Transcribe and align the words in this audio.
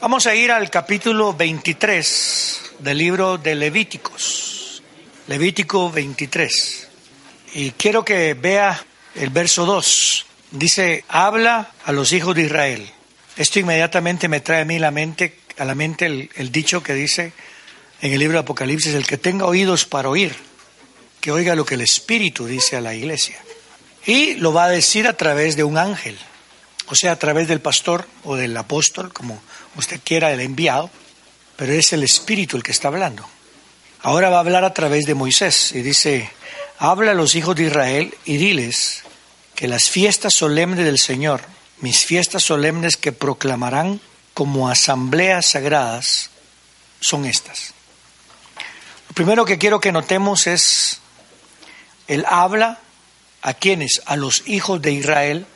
Vamos 0.00 0.26
a 0.26 0.34
ir 0.34 0.50
al 0.50 0.70
capítulo 0.70 1.32
23 1.32 2.72
del 2.80 2.98
libro 2.98 3.38
de 3.38 3.54
Levíticos. 3.54 4.82
Levítico 5.28 5.90
23. 5.90 6.88
Y 7.54 7.70
quiero 7.70 8.04
que 8.04 8.34
vea 8.34 8.84
el 9.14 9.30
verso 9.30 9.64
2. 9.64 10.26
Dice, 10.50 11.04
habla 11.08 11.70
a 11.84 11.92
los 11.92 12.12
hijos 12.12 12.34
de 12.34 12.42
Israel. 12.42 12.90
Esto 13.36 13.60
inmediatamente 13.60 14.28
me 14.28 14.40
trae 14.40 14.62
a 14.62 14.64
mí 14.66 14.78
la 14.78 14.90
mente, 14.90 15.38
a 15.56 15.64
la 15.64 15.74
mente 15.74 16.06
el, 16.06 16.28
el 16.34 16.52
dicho 16.52 16.82
que 16.82 16.92
dice 16.92 17.32
en 18.02 18.12
el 18.12 18.18
libro 18.18 18.34
de 18.34 18.40
Apocalipsis, 18.40 18.94
el 18.94 19.06
que 19.06 19.16
tenga 19.16 19.46
oídos 19.46 19.86
para 19.86 20.10
oír, 20.10 20.34
que 21.20 21.30
oiga 21.30 21.54
lo 21.54 21.64
que 21.64 21.76
el 21.76 21.80
Espíritu 21.80 22.46
dice 22.46 22.76
a 22.76 22.82
la 22.82 22.94
iglesia. 22.94 23.38
Y 24.04 24.34
lo 24.34 24.52
va 24.52 24.64
a 24.64 24.70
decir 24.70 25.06
a 25.06 25.16
través 25.16 25.56
de 25.56 25.64
un 25.64 25.78
ángel, 25.78 26.18
o 26.86 26.94
sea, 26.94 27.12
a 27.12 27.18
través 27.18 27.48
del 27.48 27.60
pastor 27.60 28.06
o 28.24 28.36
del 28.36 28.56
apóstol, 28.56 29.12
como 29.12 29.40
usted 29.76 30.00
quiera, 30.04 30.32
el 30.32 30.40
enviado, 30.40 30.90
pero 31.56 31.72
es 31.72 31.92
el 31.92 32.02
Espíritu 32.02 32.56
el 32.56 32.62
que 32.62 32.72
está 32.72 32.88
hablando. 32.88 33.26
Ahora 34.02 34.28
va 34.28 34.36
a 34.36 34.40
hablar 34.40 34.64
a 34.64 34.74
través 34.74 35.06
de 35.06 35.14
Moisés 35.14 35.72
y 35.72 35.82
dice, 35.82 36.30
habla 36.78 37.12
a 37.12 37.14
los 37.14 37.34
hijos 37.34 37.56
de 37.56 37.64
Israel 37.64 38.14
y 38.24 38.36
diles 38.36 39.02
que 39.54 39.68
las 39.68 39.88
fiestas 39.88 40.34
solemnes 40.34 40.84
del 40.84 40.98
Señor, 40.98 41.42
mis 41.80 42.04
fiestas 42.04 42.44
solemnes 42.44 42.96
que 42.96 43.12
proclamarán 43.12 44.00
como 44.34 44.68
asambleas 44.68 45.46
sagradas, 45.46 46.30
son 47.00 47.24
estas. 47.24 47.72
Lo 49.08 49.14
primero 49.14 49.44
que 49.44 49.58
quiero 49.58 49.80
que 49.80 49.92
notemos 49.92 50.46
es, 50.46 50.98
él 52.08 52.24
habla 52.28 52.80
a 53.42 53.54
quienes, 53.54 54.02
a 54.06 54.16
los 54.16 54.42
hijos 54.46 54.82
de 54.82 54.92
Israel, 54.92 55.46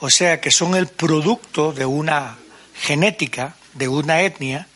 o 0.00 0.10
sea 0.10 0.40
que 0.40 0.50
son 0.50 0.74
el 0.74 0.86
producto 0.88 1.72
de 1.72 1.86
una 1.86 2.36
genética, 2.74 3.56
de 3.74 3.88
una 3.88 4.20
etnia, 4.22 4.66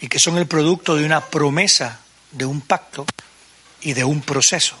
y 0.00 0.08
que 0.08 0.18
son 0.18 0.36
el 0.36 0.46
producto 0.46 0.96
de 0.96 1.04
una 1.04 1.20
promesa, 1.26 2.00
de 2.32 2.44
un 2.44 2.60
pacto 2.60 3.06
y 3.80 3.92
de 3.92 4.04
un 4.04 4.20
proceso. 4.20 4.76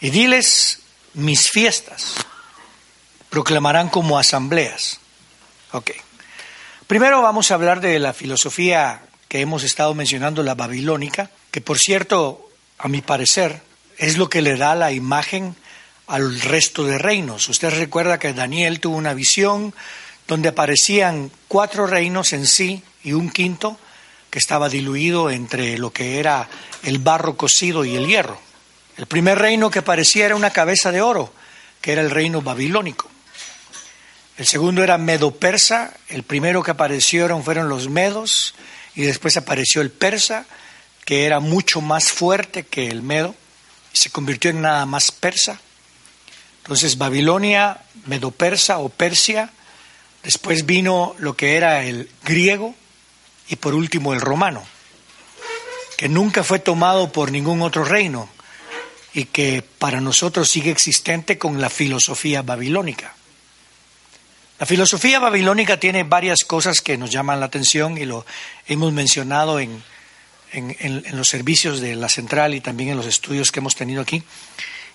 Y 0.00 0.10
diles 0.10 0.80
mis 1.14 1.50
fiestas, 1.50 2.14
proclamarán 3.30 3.88
como 3.88 4.18
asambleas. 4.18 5.00
Ok. 5.72 5.92
Primero 6.86 7.20
vamos 7.22 7.50
a 7.50 7.54
hablar 7.54 7.80
de 7.80 7.98
la 7.98 8.12
filosofía 8.12 9.02
que 9.28 9.40
hemos 9.40 9.62
estado 9.62 9.94
mencionando, 9.94 10.42
la 10.42 10.54
babilónica, 10.54 11.30
que 11.50 11.60
por 11.60 11.78
cierto, 11.78 12.50
a 12.78 12.88
mi 12.88 13.02
parecer, 13.02 13.62
es 13.98 14.16
lo 14.16 14.30
que 14.30 14.42
le 14.42 14.56
da 14.56 14.74
la 14.74 14.92
imagen 14.92 15.56
al 16.08 16.40
resto 16.40 16.84
de 16.84 16.98
reinos. 16.98 17.48
Usted 17.48 17.70
recuerda 17.70 18.18
que 18.18 18.32
Daniel 18.32 18.80
tuvo 18.80 18.96
una 18.96 19.14
visión 19.14 19.74
donde 20.26 20.48
aparecían 20.48 21.30
cuatro 21.46 21.86
reinos 21.86 22.32
en 22.32 22.46
sí 22.46 22.82
y 23.04 23.12
un 23.12 23.30
quinto 23.30 23.78
que 24.30 24.38
estaba 24.38 24.68
diluido 24.68 25.30
entre 25.30 25.78
lo 25.78 25.92
que 25.92 26.18
era 26.18 26.48
el 26.82 26.98
barro 26.98 27.36
cocido 27.36 27.84
y 27.84 27.96
el 27.96 28.06
hierro. 28.06 28.40
El 28.96 29.06
primer 29.06 29.38
reino 29.38 29.70
que 29.70 29.78
aparecía 29.78 30.26
era 30.26 30.36
una 30.36 30.50
cabeza 30.50 30.90
de 30.90 31.00
oro, 31.00 31.32
que 31.80 31.92
era 31.92 32.02
el 32.02 32.10
reino 32.10 32.42
babilónico. 32.42 33.08
El 34.36 34.46
segundo 34.46 34.82
era 34.82 34.98
medo-persa, 34.98 35.94
el 36.08 36.22
primero 36.22 36.62
que 36.62 36.70
aparecieron 36.70 37.44
fueron 37.44 37.68
los 37.68 37.88
medos, 37.88 38.54
y 38.94 39.02
después 39.02 39.36
apareció 39.36 39.82
el 39.82 39.90
persa, 39.90 40.46
que 41.04 41.24
era 41.24 41.40
mucho 41.40 41.80
más 41.80 42.12
fuerte 42.12 42.64
que 42.64 42.88
el 42.88 43.02
medo, 43.02 43.34
y 43.92 43.96
se 43.96 44.10
convirtió 44.10 44.50
en 44.50 44.62
nada 44.62 44.84
más 44.86 45.10
persa. 45.10 45.60
Entonces 46.68 46.98
Babilonia, 46.98 47.80
medo-persa 48.04 48.76
o 48.76 48.90
Persia, 48.90 49.48
después 50.22 50.66
vino 50.66 51.16
lo 51.18 51.34
que 51.34 51.56
era 51.56 51.82
el 51.82 52.10
griego, 52.24 52.74
y 53.48 53.56
por 53.56 53.72
último 53.72 54.12
el 54.12 54.20
romano, 54.20 54.62
que 55.96 56.10
nunca 56.10 56.44
fue 56.44 56.58
tomado 56.58 57.10
por 57.10 57.32
ningún 57.32 57.62
otro 57.62 57.86
reino 57.86 58.28
y 59.14 59.24
que 59.24 59.64
para 59.78 60.02
nosotros 60.02 60.50
sigue 60.50 60.70
existente 60.70 61.38
con 61.38 61.58
la 61.58 61.70
filosofía 61.70 62.42
babilónica. 62.42 63.14
La 64.58 64.66
filosofía 64.66 65.20
babilónica 65.20 65.80
tiene 65.80 66.04
varias 66.04 66.40
cosas 66.46 66.82
que 66.82 66.98
nos 66.98 67.10
llaman 67.10 67.40
la 67.40 67.46
atención 67.46 67.96
y 67.96 68.04
lo 68.04 68.26
hemos 68.66 68.92
mencionado 68.92 69.58
en, 69.58 69.82
en, 70.52 71.16
los 71.16 71.28
servicios 71.28 71.80
de 71.80 71.96
la 71.96 72.10
central 72.10 72.54
y 72.54 72.60
también 72.60 72.90
en 72.90 72.98
los 72.98 73.06
estudios 73.06 73.50
que 73.50 73.60
hemos 73.60 73.74
tenido 73.74 74.02
aquí. 74.02 74.22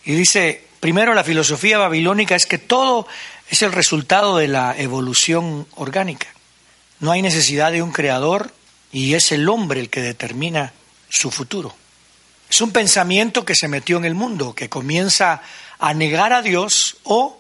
Y 0.06 0.14
dice, 0.14 0.68
primero 0.84 1.14
la 1.14 1.24
filosofía 1.24 1.78
babilónica 1.78 2.36
es 2.36 2.46
que 2.46 2.58
todo 2.58 3.08
es 3.50 3.62
el 3.62 3.72
resultado 3.72 4.36
de 4.36 4.50
la 4.50 4.76
evolución 4.78 5.66
orgánica. 5.76 6.28
No 7.00 7.14
hay 7.14 7.22
necesidad 7.22 7.72
de 7.72 7.82
un 7.82 7.94
creador 7.94 8.52
y 8.92 9.14
es 9.14 9.32
el 9.32 9.48
hombre 9.48 9.80
el 9.80 9.90
que 9.90 10.02
determina 10.02 10.74
su 11.08 11.32
futuro. 11.32 11.74
Es 12.50 12.60
un 12.60 12.72
pensamiento 12.72 13.46
que 13.46 13.56
se 13.56 13.70
metió 13.70 13.96
en 13.96 14.04
el 14.04 14.14
mundo, 14.14 14.56
que 14.56 14.68
comienza 14.68 15.42
a 15.80 15.94
negar 15.94 16.34
a 16.34 16.42
Dios 16.42 16.98
o 17.04 17.40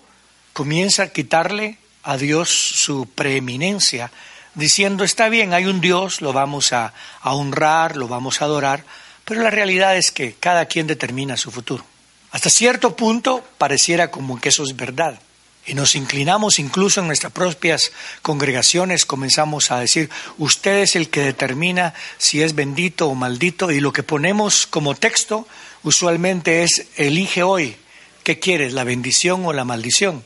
comienza 0.54 1.04
a 1.04 1.10
quitarle 1.10 1.80
a 2.02 2.16
Dios 2.16 2.48
su 2.50 3.08
preeminencia, 3.08 4.10
diciendo, 4.56 5.04
está 5.04 5.28
bien, 5.28 5.54
hay 5.54 5.66
un 5.66 5.82
Dios, 5.82 6.22
lo 6.22 6.32
vamos 6.32 6.72
a, 6.72 6.94
honrar, 7.24 7.98
lo 7.98 8.08
vamos 8.08 8.42
a 8.42 8.46
adorar, 8.46 8.86
pero 9.26 9.42
la 9.42 9.50
realidad 9.50 9.98
es 9.98 10.12
que 10.12 10.34
cada 10.34 10.66
quien 10.68 10.88
determina 10.88 11.36
su 11.36 11.52
futuro. 11.52 11.84
Hasta 12.34 12.50
cierto 12.50 12.98
punto 12.98 13.42
pareciera 13.58 14.12
como 14.12 14.42
que 14.42 14.50
eso 14.50 14.64
es 14.64 14.76
verdad. 14.76 15.18
Y 15.66 15.76
nos 15.76 15.96
inclinamos 15.96 16.60
incluso 16.60 17.00
en 17.00 17.08
nuestras 17.08 17.32
propias 17.32 17.94
congregaciones, 18.22 19.06
comenzamos 19.06 19.72
a 19.72 19.80
decir, 19.80 20.10
usted 20.38 20.80
es 20.80 20.98
el 20.98 21.10
que 21.10 21.22
determina 21.22 21.94
si 22.18 22.42
es 22.42 22.54
bendito 22.54 23.08
o 23.08 23.16
maldito, 23.16 23.72
y 23.72 23.80
lo 23.80 23.94
que 23.94 24.04
ponemos 24.04 24.68
como 24.68 24.94
texto 24.94 25.48
usualmente 25.84 26.64
es, 26.64 26.88
elige 26.98 27.44
hoy, 27.44 27.78
¿qué 28.24 28.40
quieres, 28.40 28.74
la 28.74 28.84
bendición 28.84 29.46
o 29.46 29.54
la 29.54 29.64
maldición? 29.64 30.26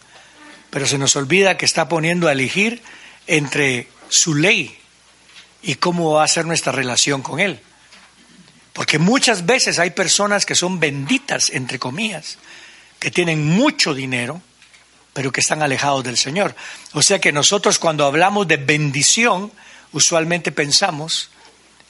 pero 0.70 0.86
se 0.86 0.98
nos 0.98 1.16
olvida 1.16 1.58
que 1.58 1.66
está 1.66 1.88
poniendo 1.88 2.28
a 2.28 2.32
elegir 2.32 2.82
entre 3.26 3.88
su 4.10 4.36
ley 4.36 4.78
y 5.62 5.76
cómo 5.76 6.12
va 6.12 6.24
a 6.24 6.28
ser 6.28 6.46
nuestra 6.46 6.72
relación 6.72 7.22
con 7.22 7.40
Él. 7.40 7.60
Porque 8.78 9.00
muchas 9.00 9.48
veces 9.48 9.80
hay 9.80 9.90
personas 9.90 10.46
que 10.46 10.54
son 10.54 10.80
benditas, 10.80 11.50
entre 11.50 11.80
comillas, 11.80 12.38
que 13.00 13.10
tienen 13.10 13.44
mucho 13.44 13.96
dinero, 13.96 14.40
pero 15.14 15.32
que 15.32 15.42
están 15.42 15.64
alejados 15.64 16.04
del 16.04 16.16
Señor. 16.16 16.56
O 16.94 17.02
sea 17.02 17.20
que 17.20 17.32
nosotros 17.32 17.80
cuando 17.80 18.06
hablamos 18.06 18.48
de 18.48 18.58
bendición, 18.58 19.52
usualmente 19.94 20.52
pensamos 20.52 21.32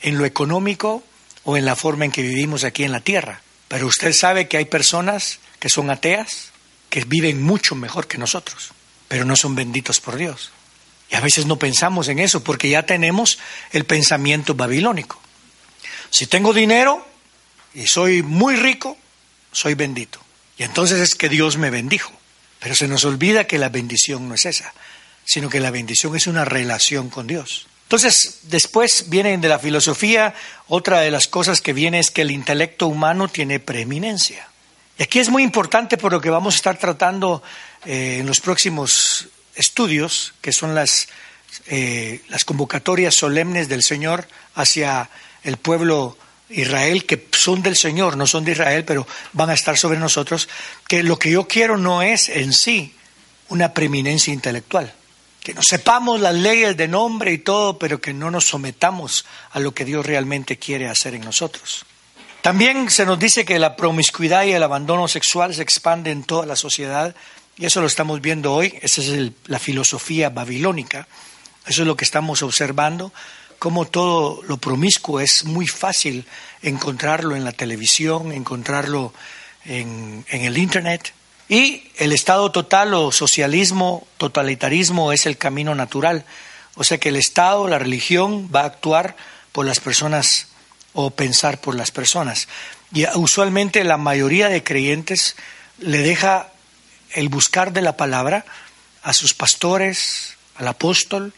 en 0.01 0.17
lo 0.17 0.23
económico 0.23 1.03
o 1.43 1.57
en 1.57 1.65
la 1.65 1.75
forma 1.75 2.05
en 2.05 2.11
que 2.13 2.21
vivimos 2.21 2.63
aquí 2.63 2.85
en 2.85 2.93
la 2.93 3.01
tierra. 3.01 3.41
Pero 3.67 3.85
usted 3.85 4.13
sabe 4.13 4.47
que 4.47 4.55
hay 4.55 4.63
personas 4.63 5.39
que 5.59 5.67
son 5.67 5.89
ateas, 5.89 6.53
que 6.89 7.03
viven 7.03 7.43
mucho 7.43 7.75
mejor 7.75 8.07
que 8.07 8.17
nosotros, 8.17 8.69
pero 9.09 9.25
no 9.25 9.35
son 9.35 9.55
benditos 9.55 9.99
por 9.99 10.15
Dios. 10.15 10.51
Y 11.11 11.15
a 11.15 11.19
veces 11.19 11.47
no 11.47 11.59
pensamos 11.59 12.07
en 12.07 12.19
eso 12.19 12.45
porque 12.45 12.69
ya 12.69 12.85
tenemos 12.85 13.39
el 13.73 13.83
pensamiento 13.83 14.55
babilónico. 14.55 15.19
Si 16.09 16.27
tengo 16.27 16.53
dinero 16.53 17.05
y 17.73 17.87
soy 17.87 18.23
muy 18.23 18.55
rico, 18.55 18.97
soy 19.51 19.73
bendito. 19.73 20.19
Y 20.57 20.63
entonces 20.63 20.99
es 20.99 21.15
que 21.15 21.29
Dios 21.29 21.57
me 21.57 21.69
bendijo. 21.69 22.11
Pero 22.59 22.75
se 22.75 22.87
nos 22.87 23.05
olvida 23.05 23.45
que 23.45 23.57
la 23.57 23.69
bendición 23.69 24.27
no 24.27 24.35
es 24.35 24.45
esa, 24.45 24.73
sino 25.25 25.49
que 25.49 25.59
la 25.59 25.71
bendición 25.71 26.15
es 26.15 26.27
una 26.27 26.45
relación 26.45 27.09
con 27.09 27.27
Dios. 27.27 27.67
Entonces, 27.83 28.39
después 28.43 29.05
viene 29.09 29.37
de 29.37 29.47
la 29.47 29.59
filosofía, 29.59 30.33
otra 30.67 30.99
de 30.99 31.11
las 31.11 31.27
cosas 31.27 31.61
que 31.61 31.71
viene 31.71 31.99
es 31.99 32.11
que 32.11 32.23
el 32.23 32.31
intelecto 32.31 32.87
humano 32.87 33.29
tiene 33.29 33.59
preeminencia. 33.59 34.49
Y 34.97 35.03
aquí 35.03 35.19
es 35.19 35.29
muy 35.29 35.43
importante 35.43 35.97
por 35.97 36.11
lo 36.11 36.19
que 36.19 36.29
vamos 36.29 36.55
a 36.55 36.57
estar 36.57 36.77
tratando 36.77 37.43
eh, 37.85 38.17
en 38.19 38.25
los 38.25 38.41
próximos 38.41 39.29
estudios, 39.55 40.33
que 40.41 40.51
son 40.51 40.75
las, 40.75 41.07
eh, 41.67 42.21
las 42.27 42.43
convocatorias 42.43 43.15
solemnes 43.15 43.69
del 43.69 43.83
Señor 43.83 44.27
hacia 44.55 45.09
el 45.47 45.57
pueblo 45.57 46.17
Israel, 46.49 47.05
que 47.05 47.27
son 47.31 47.61
del 47.61 47.75
Señor, 47.75 48.15
no 48.15 48.27
son 48.27 48.45
de 48.45 48.53
Israel, 48.53 48.85
pero 48.85 49.07
van 49.33 49.49
a 49.49 49.53
estar 49.53 49.77
sobre 49.77 49.99
nosotros, 49.99 50.47
que 50.87 51.03
lo 51.03 51.17
que 51.17 51.31
yo 51.31 51.47
quiero 51.47 51.77
no 51.77 52.01
es 52.01 52.29
en 52.29 52.53
sí 52.53 52.95
una 53.49 53.73
preeminencia 53.73 54.33
intelectual. 54.33 54.93
que 55.47 55.53
nos 55.53 55.67
sepamos 55.67 56.19
las 56.19 56.35
leyes 56.35 56.75
de 56.75 56.89
nombre 56.89 57.31
y 57.31 57.37
todo, 57.37 57.79
pero 57.79 58.01
que 58.01 58.13
no 58.13 58.29
nos 58.29 58.43
sometamos 58.49 59.25
a 59.51 59.61
lo 59.61 59.73
que 59.73 59.85
Dios 59.85 60.05
realmente 60.05 60.57
quiere 60.57 60.89
hacer 60.89 61.13
en 61.13 61.21
nosotros. 61.21 61.85
También 62.41 62.89
se 62.89 63.05
nos 63.05 63.17
dice 63.17 63.45
que 63.45 63.57
la 63.57 63.77
promiscuidad 63.77 64.43
y 64.43 64.51
el 64.51 64.61
abandono 64.61 65.07
sexual 65.07 65.55
se 65.55 65.61
expande 65.61 66.11
en 66.11 66.23
toda 66.23 66.45
la 66.45 66.57
sociedad, 66.57 67.15
y 67.57 67.65
eso 67.65 67.79
lo 67.79 67.87
estamos 67.87 68.19
viendo 68.19 68.53
hoy, 68.53 68.77
esa 68.81 69.01
es 69.01 69.31
la 69.45 69.57
filosofía 69.57 70.29
babilónica, 70.29 71.07
eso 71.65 71.83
es 71.83 71.87
lo 71.87 71.95
que 71.95 72.03
estamos 72.03 72.43
observando, 72.43 73.13
cómo 73.59 73.85
todo 73.85 74.41
lo 74.43 74.57
promiscuo 74.57 75.19
es 75.19 75.45
muy 75.45 75.67
fácil 75.67 76.25
encontrarlo 76.61 77.35
en 77.35 77.43
la 77.43 77.51
televisión, 77.51 78.31
encontrarlo 78.31 79.13
en, 79.65 80.25
en 80.29 80.41
el 80.43 80.57
Internet, 80.57 81.13
y 81.49 81.91
el 81.97 82.11
Estado 82.11 82.51
total 82.51 82.93
o 82.93 83.11
socialismo, 83.11 84.05
totalitarismo 84.17 85.13
es 85.13 85.25
el 85.25 85.37
camino 85.37 85.75
natural. 85.75 86.25
O 86.75 86.83
sea 86.83 86.97
que 86.97 87.09
el 87.09 87.15
Estado, 87.15 87.67
la 87.67 87.79
religión, 87.79 88.49
va 88.53 88.61
a 88.61 88.65
actuar 88.65 89.15
por 89.53 89.65
las 89.65 89.79
personas 89.79 90.47
o 90.93 91.09
pensar 91.11 91.61
por 91.61 91.75
las 91.75 91.91
personas. 91.91 92.47
Y 92.93 93.05
usualmente 93.15 93.83
la 93.83 93.97
mayoría 93.97 94.49
de 94.49 94.63
creyentes 94.63 95.35
le 95.79 95.99
deja 95.99 96.49
el 97.11 97.29
buscar 97.29 97.71
de 97.71 97.81
la 97.81 97.95
palabra 97.95 98.45
a 99.03 99.13
sus 99.13 99.33
pastores, 99.33 100.35
al 100.55 100.67
apóstol, 100.67 101.33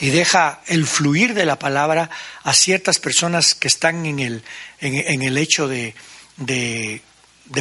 y 0.00 0.10
deja 0.10 0.60
el 0.66 0.86
fluir 0.86 1.34
de 1.34 1.44
la 1.44 1.58
palabra 1.58 2.10
a 2.42 2.52
ciertas 2.52 2.98
personas 2.98 3.54
que 3.54 3.68
están 3.68 4.06
en 4.06 4.18
el, 4.18 4.42
en, 4.80 5.22
el 5.22 5.38
hecho 5.38 5.68
de, 5.68 5.94
de, 6.36 7.00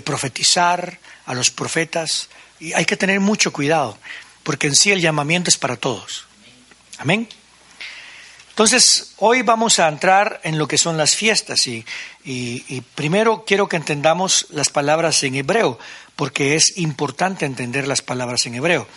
profetizar, 0.03 1.00
a 1.25 1.33
los 1.33 1.51
profetas. 1.51 2.30
Y 2.59 2.74
hay 2.74 2.85
que 2.85 2.97
tener 2.97 3.19
mucho 3.19 3.53
cuidado, 3.53 3.97
porque 4.44 4.68
en 4.68 4.75
sí 4.75 4.91
el 4.91 5.01
llamamiento 5.01 5.50
es 5.50 5.57
para 5.57 5.77
todos. 5.77 6.25
Amén. 6.97 7.27
Entonces, 8.50 9.13
hoy 9.18 9.41
vamos 9.41 9.80
a 9.80 9.88
entrar 9.88 10.39
en 10.44 10.59
lo 10.59 10.68
que 10.68 10.77
son 10.77 10.95
las 10.95 11.15
fiestas 11.15 11.65
y, 11.68 11.85
primero 12.94 13.45
quiero 13.47 13.68
que 13.68 13.77
entendamos 13.77 14.45
las 14.50 14.69
palabras 14.69 15.24
en 15.24 15.35
hebreo, 15.35 15.80
porque 16.15 16.56
es 16.56 16.77
importante 16.77 17.45
entender 17.45 17.88
las 17.88 18.03
palabras 18.03 18.45
en 18.45 18.53
hebreo. 18.53 18.88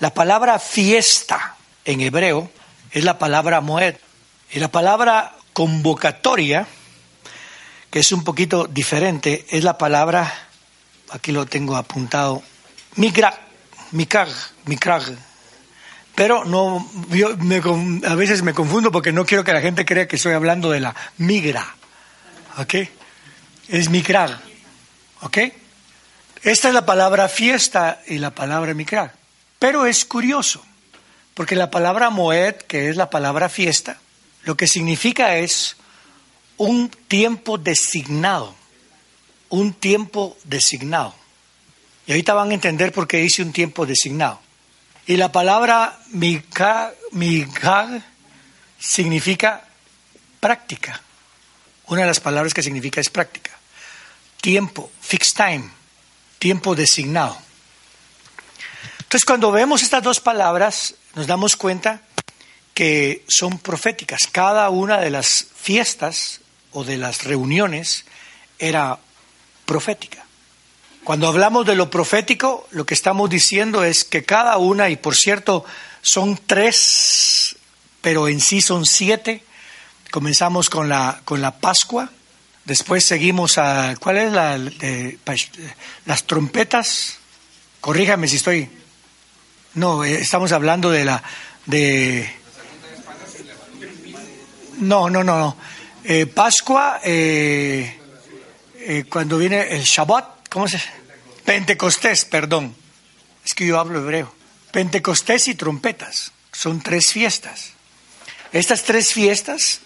La 0.00 0.14
palabra 0.14 0.58
fiesta 0.58 1.56
en 1.84 2.00
hebreo 2.00 2.50
es 2.92 3.04
la 3.04 3.18
palabra 3.18 3.60
moed 3.60 3.96
y 4.50 4.60
la 4.60 4.68
palabra 4.68 5.34
convocatoria, 5.52 6.66
que 7.90 8.00
es 8.00 8.12
un 8.12 8.24
poquito 8.24 8.66
diferente, 8.66 9.46
es 9.50 9.64
la 9.64 9.78
palabra 9.78 10.32
aquí 11.12 11.30
lo 11.32 11.46
tengo 11.46 11.76
apuntado, 11.76 12.42
Mikrag, 12.96 13.38
Mikrag, 13.92 14.28
Mikrag. 14.66 15.02
Pero 16.14 16.44
no, 16.44 16.86
yo 17.10 17.30
a 18.06 18.14
veces 18.14 18.42
me 18.42 18.52
confundo 18.52 18.92
porque 18.92 19.12
no 19.12 19.24
quiero 19.24 19.44
que 19.44 19.52
la 19.52 19.62
gente 19.62 19.84
crea 19.84 20.08
que 20.08 20.16
estoy 20.16 20.34
hablando 20.34 20.70
de 20.70 20.80
la 20.80 20.94
migra. 21.16 21.74
¿Ok? 22.58 22.74
Es 23.68 23.88
Mikrag. 23.88 24.38
¿Ok? 25.22 25.38
Esta 26.42 26.68
es 26.68 26.74
la 26.74 26.84
palabra 26.84 27.28
fiesta 27.28 28.02
y 28.06 28.18
la 28.18 28.30
palabra 28.30 28.74
Mikrag. 28.74 29.14
Pero 29.58 29.86
es 29.86 30.04
curioso, 30.04 30.62
porque 31.34 31.56
la 31.56 31.70
palabra 31.70 32.10
Moed, 32.10 32.56
que 32.56 32.88
es 32.88 32.96
la 32.96 33.10
palabra 33.10 33.48
fiesta, 33.48 33.98
lo 34.44 34.56
que 34.56 34.66
significa 34.66 35.36
es 35.36 35.76
un 36.56 36.88
tiempo 36.88 37.58
designado 37.58 38.54
un 39.52 39.74
tiempo 39.74 40.36
designado. 40.44 41.14
Y 42.06 42.12
ahorita 42.12 42.32
van 42.32 42.50
a 42.50 42.54
entender 42.54 42.90
por 42.90 43.06
qué 43.06 43.18
dice 43.18 43.42
un 43.42 43.52
tiempo 43.52 43.84
designado. 43.84 44.40
Y 45.06 45.16
la 45.18 45.30
palabra 45.30 45.98
mikag, 46.10 48.02
significa 48.78 49.68
práctica. 50.40 51.02
Una 51.86 52.00
de 52.00 52.06
las 52.06 52.20
palabras 52.20 52.54
que 52.54 52.62
significa 52.62 53.00
es 53.00 53.10
práctica. 53.10 53.50
Tiempo, 54.40 54.90
fixed 55.02 55.36
time, 55.36 55.68
tiempo 56.38 56.74
designado. 56.74 57.36
Entonces, 59.00 59.26
cuando 59.26 59.52
vemos 59.52 59.82
estas 59.82 60.02
dos 60.02 60.18
palabras, 60.18 60.94
nos 61.14 61.26
damos 61.26 61.56
cuenta 61.56 62.02
que 62.74 63.24
son 63.28 63.58
proféticas. 63.58 64.28
Cada 64.30 64.68
una 64.70 64.98
de 64.98 65.10
las 65.10 65.46
fiestas 65.54 66.40
o 66.72 66.84
de 66.84 66.96
las 66.96 67.24
reuniones 67.24 68.04
era 68.58 68.98
profética. 69.66 70.24
Cuando 71.04 71.26
hablamos 71.26 71.66
de 71.66 71.74
lo 71.74 71.90
profético, 71.90 72.66
lo 72.70 72.86
que 72.86 72.94
estamos 72.94 73.28
diciendo 73.28 73.84
es 73.84 74.04
que 74.04 74.24
cada 74.24 74.56
una, 74.56 74.88
y 74.88 74.96
por 74.96 75.16
cierto, 75.16 75.64
son 76.00 76.38
tres, 76.46 77.56
pero 78.00 78.28
en 78.28 78.40
sí 78.40 78.60
son 78.60 78.86
siete. 78.86 79.42
Comenzamos 80.10 80.70
con 80.70 80.88
la, 80.88 81.20
con 81.24 81.42
la 81.42 81.58
Pascua, 81.58 82.10
después 82.64 83.04
seguimos 83.04 83.58
a, 83.58 83.96
¿cuál 83.98 84.18
es 84.18 84.32
la, 84.32 84.58
las 86.06 86.24
trompetas? 86.24 87.18
Corríjame 87.80 88.28
si 88.28 88.36
estoy. 88.36 88.70
No, 89.74 90.04
eh, 90.04 90.20
estamos 90.20 90.52
hablando 90.52 90.90
de 90.90 91.04
la, 91.04 91.22
de. 91.64 92.30
No, 94.78 95.08
no, 95.08 95.24
no, 95.24 95.38
no. 95.38 95.56
Eh, 96.04 96.26
Pascua, 96.26 97.00
eh, 97.02 97.98
cuando 99.08 99.38
viene 99.38 99.74
el 99.74 99.82
Shabbat, 99.84 100.48
¿cómo 100.50 100.68
se 100.68 100.78
Pentecostés, 101.44 102.24
perdón. 102.26 102.74
Es 103.44 103.54
que 103.54 103.66
yo 103.66 103.80
hablo 103.80 104.00
hebreo. 104.00 104.32
Pentecostés 104.72 105.48
y 105.48 105.54
trompetas. 105.54 106.32
Son 106.52 106.82
tres 106.82 107.06
fiestas. 107.12 107.70
Estas 108.52 108.82
tres 108.82 109.12
fiestas 109.12 109.80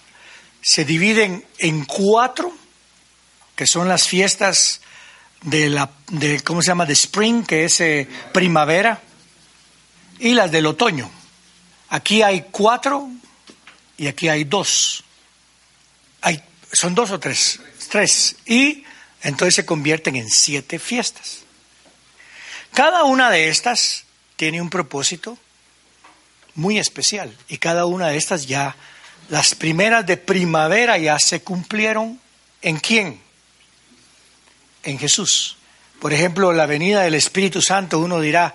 se 0.60 0.84
dividen 0.84 1.44
en 1.58 1.84
cuatro, 1.84 2.52
que 3.54 3.66
son 3.66 3.88
las 3.88 4.08
fiestas 4.08 4.80
de 5.42 5.70
la, 5.70 5.90
de, 6.08 6.40
¿cómo 6.40 6.60
se 6.60 6.68
llama? 6.68 6.86
De 6.86 6.94
spring, 6.94 7.46
que 7.46 7.64
es 7.64 7.82
primavera, 8.32 9.00
y 10.18 10.34
las 10.34 10.50
del 10.50 10.66
otoño. 10.66 11.10
Aquí 11.88 12.22
hay 12.22 12.46
cuatro 12.50 13.08
y 13.96 14.06
aquí 14.06 14.28
hay 14.28 14.44
dos. 14.44 15.04
Hay, 16.20 16.42
son 16.72 16.94
dos 16.94 17.10
o 17.10 17.20
tres. 17.20 17.60
Tres. 17.88 18.36
Y 18.46 18.84
entonces 19.22 19.54
se 19.54 19.66
convierten 19.66 20.16
en 20.16 20.28
siete 20.28 20.78
fiestas. 20.78 21.44
Cada 22.72 23.04
una 23.04 23.30
de 23.30 23.48
estas 23.48 24.04
tiene 24.36 24.60
un 24.60 24.70
propósito 24.70 25.38
muy 26.54 26.78
especial 26.78 27.34
y 27.48 27.58
cada 27.58 27.86
una 27.86 28.08
de 28.08 28.16
estas 28.16 28.46
ya, 28.46 28.76
las 29.28 29.54
primeras 29.54 30.06
de 30.06 30.16
primavera 30.16 30.98
ya 30.98 31.18
se 31.18 31.42
cumplieron 31.42 32.20
en 32.62 32.78
quién? 32.78 33.20
En 34.82 34.98
Jesús. 34.98 35.56
Por 36.00 36.12
ejemplo, 36.12 36.52
la 36.52 36.66
venida 36.66 37.02
del 37.02 37.14
Espíritu 37.14 37.62
Santo, 37.62 37.98
uno 37.98 38.20
dirá, 38.20 38.54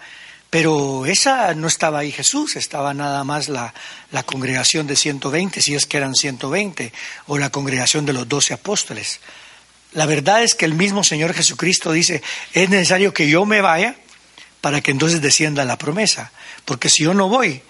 pero 0.52 1.06
esa 1.06 1.56
no 1.56 1.70
estaba 1.70 2.00
ahí 2.00 2.12
Jesús, 2.12 2.58
estaba 2.58 2.94
nada 2.94 3.24
más 3.24 3.48
la, 3.48 3.74
la, 4.12 4.24
congregación 4.24 4.86
de 4.86 4.98
120, 4.98 5.62
si 5.62 5.76
es 5.76 5.86
que 5.86 5.96
eran 5.96 6.14
120, 6.14 6.92
o 7.28 7.38
la 7.38 7.50
congregación 7.50 8.06
de 8.06 8.12
los 8.12 8.28
doce 8.28 8.54
apóstoles. 8.54 9.22
La 9.94 10.06
verdad 10.06 10.44
es 10.44 10.54
que 10.54 10.66
el 10.66 10.74
mismo 10.74 11.06
Señor 11.06 11.34
Jesucristo 11.34 11.94
dice, 11.94 12.22
es 12.52 12.70
necesario 12.70 13.14
que 13.14 13.30
yo 13.30 13.46
me 13.46 13.62
vaya 13.62 13.96
para 14.60 14.82
que 14.82 14.92
entonces 14.92 15.22
descienda 15.22 15.64
la 15.64 15.78
promesa, 15.78 16.34
porque 16.66 16.90
si 16.90 17.06
yo 17.06 17.14
no 17.14 17.30
voy, 17.30 17.62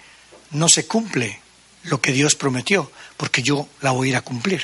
no 0.50 0.68
se 0.68 0.84
cumple 0.84 1.40
lo 1.84 2.00
que 2.00 2.10
Dios 2.10 2.34
prometió, 2.34 2.90
porque 3.16 3.42
yo 3.42 3.68
la 3.80 3.92
voy 3.92 4.08
a 4.08 4.10
ir 4.10 4.16
a 4.16 4.22
cumplir. 4.22 4.60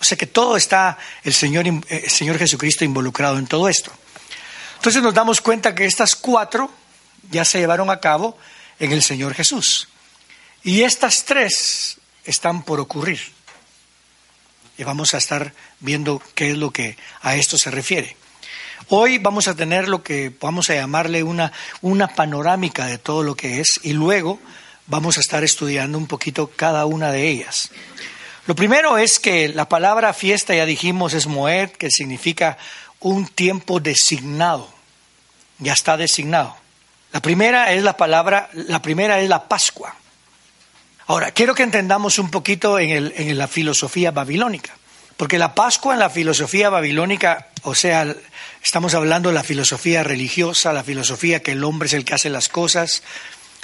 O 0.00 0.04
sea 0.04 0.16
que 0.16 0.26
todo 0.26 0.56
está 0.56 0.96
el 1.24 1.34
Señor, 1.34 1.66
eh, 1.66 1.80
el 1.88 2.10
Señor 2.10 2.38
Jesucristo 2.38 2.84
involucrado 2.84 3.38
en 3.38 3.48
todo 3.48 3.68
esto. 3.68 3.90
Entonces 4.76 5.02
nos 5.02 5.14
damos 5.14 5.40
cuenta 5.40 5.74
que 5.74 5.84
estas 5.84 6.14
cuatro 6.14 6.77
ya 7.30 7.44
se 7.44 7.58
llevaron 7.58 7.90
a 7.90 8.00
cabo 8.00 8.36
en 8.78 8.92
el 8.92 9.02
Señor 9.02 9.34
Jesús. 9.34 9.88
Y 10.62 10.82
estas 10.82 11.24
tres 11.24 11.98
están 12.24 12.62
por 12.62 12.80
ocurrir 12.80 13.20
y 14.76 14.84
vamos 14.84 15.14
a 15.14 15.18
estar 15.18 15.52
viendo 15.80 16.22
qué 16.34 16.50
es 16.50 16.56
lo 16.56 16.70
que 16.70 16.96
a 17.22 17.36
esto 17.36 17.58
se 17.58 17.70
refiere. 17.70 18.16
Hoy 18.88 19.18
vamos 19.18 19.48
a 19.48 19.54
tener 19.54 19.88
lo 19.88 20.02
que 20.02 20.32
vamos 20.40 20.70
a 20.70 20.74
llamarle 20.74 21.22
una, 21.22 21.52
una 21.82 22.08
panorámica 22.08 22.86
de 22.86 22.98
todo 22.98 23.22
lo 23.22 23.34
que 23.34 23.60
es 23.60 23.80
y 23.82 23.92
luego 23.92 24.38
vamos 24.86 25.18
a 25.18 25.20
estar 25.20 25.44
estudiando 25.44 25.98
un 25.98 26.06
poquito 26.06 26.50
cada 26.54 26.86
una 26.86 27.10
de 27.10 27.28
ellas. 27.28 27.70
Lo 28.46 28.54
primero 28.54 28.96
es 28.96 29.18
que 29.18 29.48
la 29.48 29.68
palabra 29.68 30.14
fiesta, 30.14 30.54
ya 30.54 30.64
dijimos, 30.64 31.12
es 31.12 31.26
moed, 31.26 31.70
que 31.72 31.90
significa 31.90 32.56
un 33.00 33.26
tiempo 33.26 33.78
designado. 33.80 34.72
Ya 35.58 35.74
está 35.74 35.98
designado. 35.98 36.56
La 37.12 37.20
primera 37.20 37.72
es 37.72 37.82
la 37.82 37.96
palabra, 37.96 38.50
la 38.52 38.82
primera 38.82 39.20
es 39.20 39.28
la 39.28 39.48
Pascua. 39.48 39.94
Ahora, 41.06 41.30
quiero 41.30 41.54
que 41.54 41.62
entendamos 41.62 42.18
un 42.18 42.30
poquito 42.30 42.78
en, 42.78 43.38
la 43.38 43.48
filosofía 43.48 44.10
babilónica, 44.10 44.76
porque 45.16 45.38
la 45.38 45.54
Pascua 45.54 45.94
en 45.94 46.00
la 46.00 46.10
filosofía 46.10 46.68
babilónica, 46.68 47.48
o 47.62 47.74
sea, 47.74 48.14
estamos 48.62 48.94
hablando 48.94 49.30
de 49.30 49.34
la 49.34 49.42
filosofía 49.42 50.02
religiosa, 50.02 50.72
la 50.72 50.84
filosofía 50.84 51.42
que 51.42 51.52
el 51.52 51.64
hombre 51.64 51.86
es 51.86 51.94
el 51.94 52.04
que 52.04 52.14
hace 52.14 52.28
las 52.28 52.48
cosas, 52.48 53.02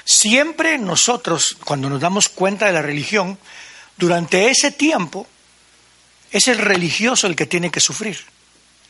Siempre 0.05 0.77
nosotros, 0.77 1.57
cuando 1.65 1.89
nos 1.89 2.01
damos 2.01 2.29
cuenta 2.29 2.67
de 2.67 2.73
la 2.73 2.83
religión, 2.83 3.39
durante 3.97 4.51
ese 4.51 4.71
tiempo 4.71 5.27
es 6.31 6.49
el 6.49 6.59
religioso 6.59 7.27
el 7.27 7.37
que 7.37 7.47
tiene 7.47 7.71
que 7.71 7.81
sufrir. 7.81 8.19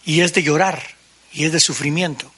Y 0.05 0.21
es 0.21 0.35
de 0.35 0.43
llorar, 0.43 0.83
y 1.33 1.45
es 1.45 1.53
de 1.53 1.61
sufrimiento. 1.61 2.33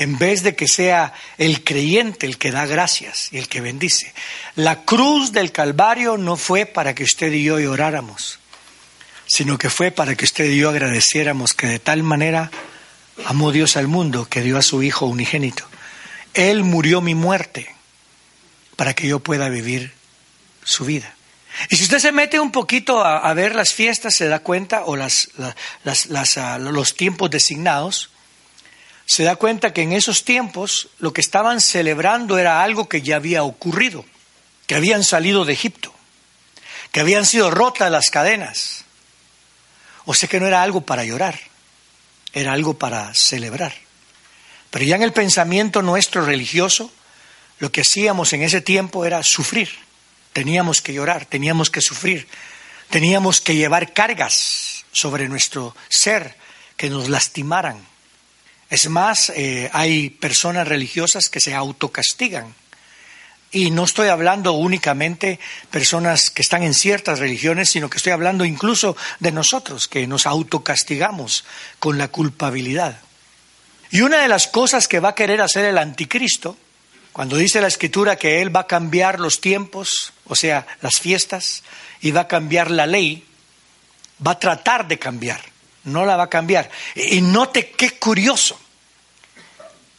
En 0.00 0.16
vez 0.16 0.42
de 0.42 0.56
que 0.56 0.66
sea 0.66 1.12
el 1.36 1.62
creyente 1.62 2.24
el 2.24 2.38
que 2.38 2.50
da 2.50 2.64
gracias 2.64 3.28
y 3.32 3.36
el 3.36 3.48
que 3.48 3.60
bendice. 3.60 4.14
La 4.56 4.82
cruz 4.86 5.30
del 5.30 5.52
Calvario 5.52 6.16
no 6.16 6.38
fue 6.38 6.64
para 6.64 6.94
que 6.94 7.04
usted 7.04 7.30
y 7.32 7.44
yo 7.44 7.60
lloráramos, 7.60 8.38
sino 9.26 9.58
que 9.58 9.68
fue 9.68 9.90
para 9.90 10.14
que 10.14 10.24
usted 10.24 10.46
y 10.46 10.56
yo 10.56 10.70
agradeciéramos 10.70 11.52
que 11.52 11.66
de 11.66 11.78
tal 11.80 12.02
manera 12.02 12.50
amó 13.26 13.52
Dios 13.52 13.76
al 13.76 13.88
mundo 13.88 14.26
que 14.26 14.40
dio 14.40 14.56
a 14.56 14.62
su 14.62 14.82
Hijo 14.82 15.04
unigénito. 15.04 15.66
Él 16.32 16.64
murió 16.64 17.02
mi 17.02 17.14
muerte 17.14 17.68
para 18.76 18.94
que 18.94 19.06
yo 19.06 19.20
pueda 19.20 19.50
vivir 19.50 19.92
su 20.64 20.86
vida. 20.86 21.14
Y 21.68 21.76
si 21.76 21.84
usted 21.84 21.98
se 21.98 22.12
mete 22.12 22.40
un 22.40 22.52
poquito 22.52 23.04
a, 23.04 23.34
ver 23.34 23.54
las 23.54 23.74
fiestas, 23.74 24.14
se 24.14 24.28
da 24.28 24.38
cuenta, 24.38 24.84
o 24.86 24.96
las, 24.96 25.28
ah, 25.36 26.58
los 26.58 26.96
tiempos 26.96 27.30
designados, 27.30 28.08
se 29.10 29.24
da 29.24 29.34
cuenta 29.34 29.72
que 29.72 29.82
en 29.82 29.92
esos 29.92 30.24
tiempos 30.24 30.88
lo 31.00 31.12
que 31.12 31.20
estaban 31.20 31.60
celebrando 31.60 32.38
era 32.38 32.62
algo 32.62 32.88
que 32.88 33.02
ya 33.02 33.16
había 33.16 33.42
ocurrido, 33.42 34.04
que 34.68 34.76
habían 34.76 35.02
salido 35.02 35.44
de 35.44 35.52
Egipto, 35.52 35.92
que 36.92 37.00
habían 37.00 37.26
sido 37.26 37.50
rotas 37.50 37.90
las 37.90 38.08
cadenas. 38.08 38.84
O 40.04 40.14
sea 40.14 40.28
que 40.28 40.38
no 40.38 40.46
era 40.46 40.62
algo 40.62 40.82
para 40.82 41.04
llorar, 41.04 41.40
era 42.32 42.52
algo 42.52 42.78
para 42.78 43.12
celebrar. 43.12 43.74
Pero 44.70 44.84
ya 44.84 44.94
en 44.94 45.02
el 45.02 45.12
pensamiento 45.12 45.82
nuestro 45.82 46.24
religioso, 46.24 46.92
lo 47.58 47.72
que 47.72 47.80
hacíamos 47.80 48.32
en 48.32 48.42
ese 48.42 48.60
tiempo 48.60 49.04
era 49.04 49.24
sufrir 49.24 49.70
Teníamos 50.32 50.80
que 50.80 50.92
llorar, 50.92 51.26
teníamos 51.26 51.68
que 51.68 51.80
sufrir, 51.80 52.28
teníamos 52.90 53.40
que 53.40 53.56
llevar 53.56 53.92
cargas 53.92 54.84
sobre 54.92 55.28
nuestro 55.28 55.74
ser 55.88 56.36
que 56.76 56.88
nos 56.88 57.08
lastimaran. 57.08 57.89
Es 58.70 58.88
más, 58.88 59.30
eh, 59.30 59.68
hay 59.72 60.10
personas 60.10 60.66
religiosas 60.66 61.28
que 61.28 61.40
se 61.40 61.54
autocastigan. 61.54 62.54
Y 63.52 63.72
no 63.72 63.82
estoy 63.82 64.08
hablando 64.08 64.52
únicamente 64.52 65.40
personas 65.70 66.30
que 66.30 66.42
están 66.42 66.62
en 66.62 66.72
ciertas 66.72 67.18
religiones, 67.18 67.70
sino 67.70 67.90
que 67.90 67.96
estoy 67.96 68.12
hablando 68.12 68.44
incluso 68.44 68.96
de 69.18 69.32
nosotros, 69.32 69.88
que 69.88 70.06
nos 70.06 70.24
autocastigamos 70.24 71.44
con 71.80 71.98
la 71.98 72.08
culpabilidad. 72.08 73.00
Y 73.90 74.02
una 74.02 74.18
de 74.18 74.28
las 74.28 74.46
cosas 74.46 74.86
que 74.86 75.00
va 75.00 75.10
a 75.10 75.14
querer 75.16 75.40
hacer 75.40 75.64
el 75.64 75.78
anticristo 75.78 76.56
cuando 77.12 77.36
dice 77.36 77.60
la 77.60 77.66
escritura 77.66 78.14
que 78.14 78.40
Él 78.40 78.54
va 78.54 78.60
a 78.60 78.66
cambiar 78.68 79.18
los 79.18 79.40
tiempos, 79.40 80.12
o 80.26 80.36
sea, 80.36 80.64
las 80.80 81.00
fiestas, 81.00 81.64
y 82.00 82.12
va 82.12 82.22
a 82.22 82.28
cambiar 82.28 82.70
la 82.70 82.86
ley, 82.86 83.24
va 84.24 84.32
a 84.32 84.38
tratar 84.38 84.86
de 84.86 84.98
cambiar, 84.98 85.40
no 85.84 86.04
la 86.04 86.16
va 86.16 86.24
a 86.24 86.30
cambiar. 86.30 86.70
Y 86.94 87.20
note 87.20 87.70
qué 87.70 87.92
curioso, 87.92 88.58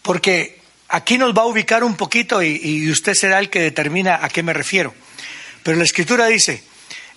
porque 0.01 0.59
aquí 0.89 1.17
nos 1.17 1.33
va 1.33 1.43
a 1.43 1.45
ubicar 1.45 1.83
un 1.83 1.95
poquito 1.95 2.41
y, 2.41 2.89
usted 2.89 3.13
será 3.13 3.39
el 3.39 3.49
que 3.49 3.61
determina 3.61 4.19
a 4.23 4.29
qué 4.29 4.43
me 4.43 4.53
refiero. 4.53 4.93
Pero 5.63 5.77
la 5.77 5.83
escritura 5.83 6.25
dice, 6.27 6.63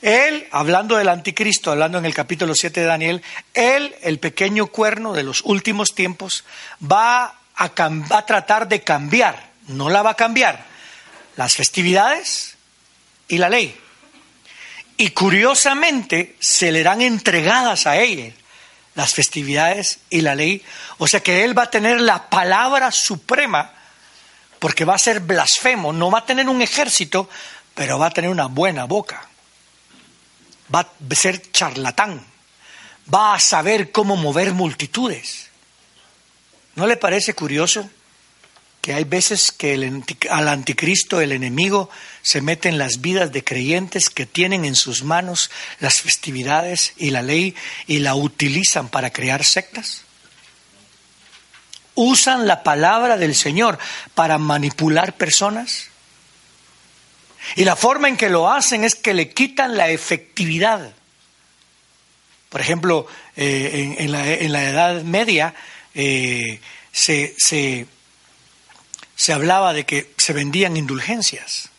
él, 0.03 0.47
hablando 0.51 0.97
del 0.97 1.09
anticristo, 1.09 1.71
hablando 1.71 1.99
en 1.99 2.05
el 2.05 2.15
capítulo 2.15 2.55
7 2.55 2.81
de 2.81 2.87
Daniel, 2.87 3.23
él, 3.55 3.95
el 4.03 4.19
pequeño 4.19 4.67
cuerno 4.67 5.13
de 5.13 5.23
los 5.23 5.43
últimos 5.45 5.95
tiempos, 5.95 6.45
va 6.81 7.39
a, 7.57 7.69
va 7.69 8.19
a 8.19 8.27
tratar 8.27 8.69
de 8.69 8.83
cambiar 8.83 9.55
no 9.69 9.91
la 9.91 10.03
va 10.03 10.11
a 10.11 10.17
cambiar. 10.17 10.65
Las 11.37 11.55
festividades 11.55 12.57
y 13.29 13.39
la 13.39 13.49
ley. 13.49 13.77
Y 14.97 15.11
curiosamente 15.11 16.37
se 16.39 16.71
le 16.71 16.83
dan 16.83 17.01
entregadas 17.01 17.87
a 17.87 17.97
él 17.97 18.33
las 18.95 19.15
festividades 19.15 19.99
y 20.11 20.21
la 20.21 20.35
ley. 20.35 20.63
O 20.99 21.07
sea 21.07 21.21
que 21.21 21.45
él 21.45 21.57
va 21.57 21.65
a 21.65 21.71
tener 21.71 22.01
la 22.01 22.29
palabra 22.29 22.93
suprema 22.93 23.73
porque 24.59 24.85
va 24.85 24.95
a 24.95 24.99
ser 24.99 25.21
blasfemo. 25.21 25.93
No 25.93 26.11
va 26.11 26.21
a 26.21 26.27
tener 26.27 26.49
un 26.49 26.63
ejército, 26.63 27.29
pero 27.75 27.99
va 27.99 28.07
a 28.07 28.11
tener 28.11 28.31
una 28.31 28.47
buena 28.47 28.85
boca. 28.85 29.29
Va 30.75 30.81
a 30.81 31.15
ser 31.15 31.51
charlatán. 31.51 32.25
Va 33.13 33.35
a 33.35 33.41
saber 33.41 33.93
cómo 33.93 34.17
mover 34.17 34.53
multitudes. 34.53 35.51
¿No 36.75 36.87
le 36.87 36.97
parece 36.97 37.35
curioso? 37.35 37.89
Que 38.85 38.93
hay 38.93 39.05
veces 39.05 39.51
que 39.51 40.03
al 40.29 40.47
anticristo, 40.47 41.23
el 41.23 41.33
enemigo, 41.33 41.89
se 42.21 42.43
mete 42.43 42.69
en 42.69 42.77
las 42.77 43.01
vidas 43.01 43.33
de 43.33 43.43
creyentes 43.43 44.11
que 44.11 44.27
tienen 44.27 44.67
en 44.67 44.75
sus 44.75 45.03
manos 45.03 45.51
las 45.81 46.03
festividades 46.03 46.93
y 46.99 47.09
la 47.09 47.23
ley 47.23 47.55
y 47.87 48.01
la 48.01 48.15
utilizan 48.15 48.91
para 48.91 49.11
crear 49.11 49.43
sectas? 49.43 50.03
¿Usan 51.95 52.47
la 52.47 52.63
palabra 52.63 53.17
del 53.17 53.35
Señor 53.35 53.79
para 54.15 54.37
manipular 54.37 55.17
personas? 55.17 55.89
Y 57.57 57.65
la 57.65 57.77
forma 57.77 58.09
en 58.09 58.19
que 58.19 58.29
lo 58.29 58.53
hacen 58.53 58.85
es 58.85 58.95
que 58.97 59.15
le 59.15 59.31
quitan 59.31 59.79
la 59.79 59.89
efectividad. 59.89 60.93
Por 62.51 62.61
ejemplo, 62.61 63.07
eh, 63.35 63.97
en, 63.97 64.13
la, 64.13 64.29
Edad 64.29 65.01
Media 65.05 65.55
eh, 65.95 66.61
se 66.93 67.87
se 69.17 69.33
hablaba 69.33 69.73
de 69.73 69.85
que 69.85 70.13
se 70.17 70.33
vendían 70.33 70.77
indulgencias. 70.77 71.71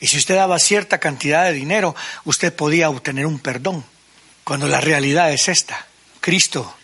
Y 0.00 0.06
si 0.06 0.16
usted 0.16 0.36
daba 0.36 0.58
cierta 0.58 0.98
cantidad 0.98 1.44
de 1.44 1.52
dinero, 1.52 1.94
usted 2.24 2.54
podía 2.54 2.88
obtener 2.88 3.26
un 3.26 3.38
perdón. 3.38 3.84
Cuando 4.44 4.66
la 4.66 4.80
realidad 4.80 5.30
es 5.30 5.48
esta. 5.48 5.86
Cristo 6.20 6.74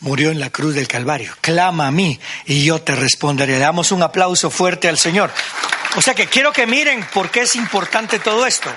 murió 0.00 0.30
en 0.30 0.40
la 0.40 0.50
cruz 0.50 0.74
del 0.74 0.88
Calvario. 0.88 1.34
Clama 1.40 1.86
a 1.86 1.90
mí 1.90 2.18
y 2.46 2.64
yo 2.64 2.80
te 2.80 2.94
responderé. 2.94 3.54
Le 3.54 3.58
damos 3.58 3.92
un 3.92 4.02
aplauso 4.02 4.50
fuerte 4.50 4.88
al 4.88 4.98
Señor. 4.98 5.30
O 5.96 6.02
sea 6.02 6.14
que 6.14 6.26
quiero 6.26 6.52
que 6.52 6.66
miren 6.66 7.04
por 7.12 7.30
qué 7.30 7.42
es 7.42 7.56
importante 7.56 8.18
todo 8.18 8.46
esto. 8.46 8.70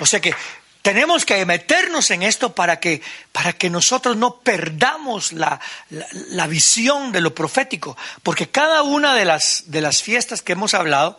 O 0.00 0.06
sea 0.06 0.20
que 0.20 0.34
tenemos 0.82 1.24
que 1.24 1.46
meternos 1.46 2.10
en 2.10 2.24
esto 2.24 2.54
para 2.54 2.80
que, 2.80 3.00
para 3.30 3.52
que 3.52 3.70
nosotros 3.70 4.16
no 4.16 4.40
perdamos 4.40 5.32
la, 5.32 5.60
la, 5.90 6.46
visión 6.48 7.12
de 7.12 7.20
lo 7.20 7.34
profético, 7.34 7.96
porque 8.22 8.50
cada 8.50 8.82
una 8.82 9.14
de 9.14 9.24
las, 9.24 9.64
de 9.66 9.80
las 9.80 10.02
fiestas 10.02 10.42
que 10.42 10.52
hemos 10.52 10.74
hablado 10.74 11.18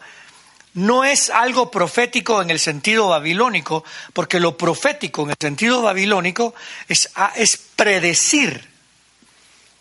no 0.74 1.06
es 1.06 1.30
algo 1.30 1.72
profético 1.72 2.42
en 2.42 2.50
el 2.50 2.60
sentido 2.60 3.08
babilónico, 3.08 3.86
porque 4.12 4.40
lo 4.40 4.58
profético 4.58 5.24
en 5.24 5.30
el 5.30 5.38
sentido 5.40 5.82
babilónico 5.82 6.54
es, 6.88 7.10
ah, 7.16 7.32
es 7.36 7.58
predecir, 7.58 8.70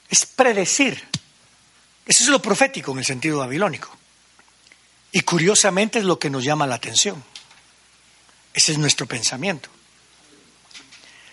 es 0.09 0.27
predecir. 0.27 1.03
Eso 2.07 2.25
es 2.25 2.29
lo 2.29 2.43
profético 2.43 2.93
en 2.93 2.99
el 2.99 3.05
sentido 3.05 3.39
babilónico. 3.39 3.97
Y 5.13 5.23
curiosamente 5.23 5.99
es 5.99 6.05
lo 6.05 6.19
que 6.19 6.31
nos 6.31 6.45
llama 6.45 6.67
la 6.67 6.75
atención. 6.77 7.23
Ese 8.55 8.73
es 8.73 8.79
nuestro 8.79 9.07
pensamiento. 9.07 9.69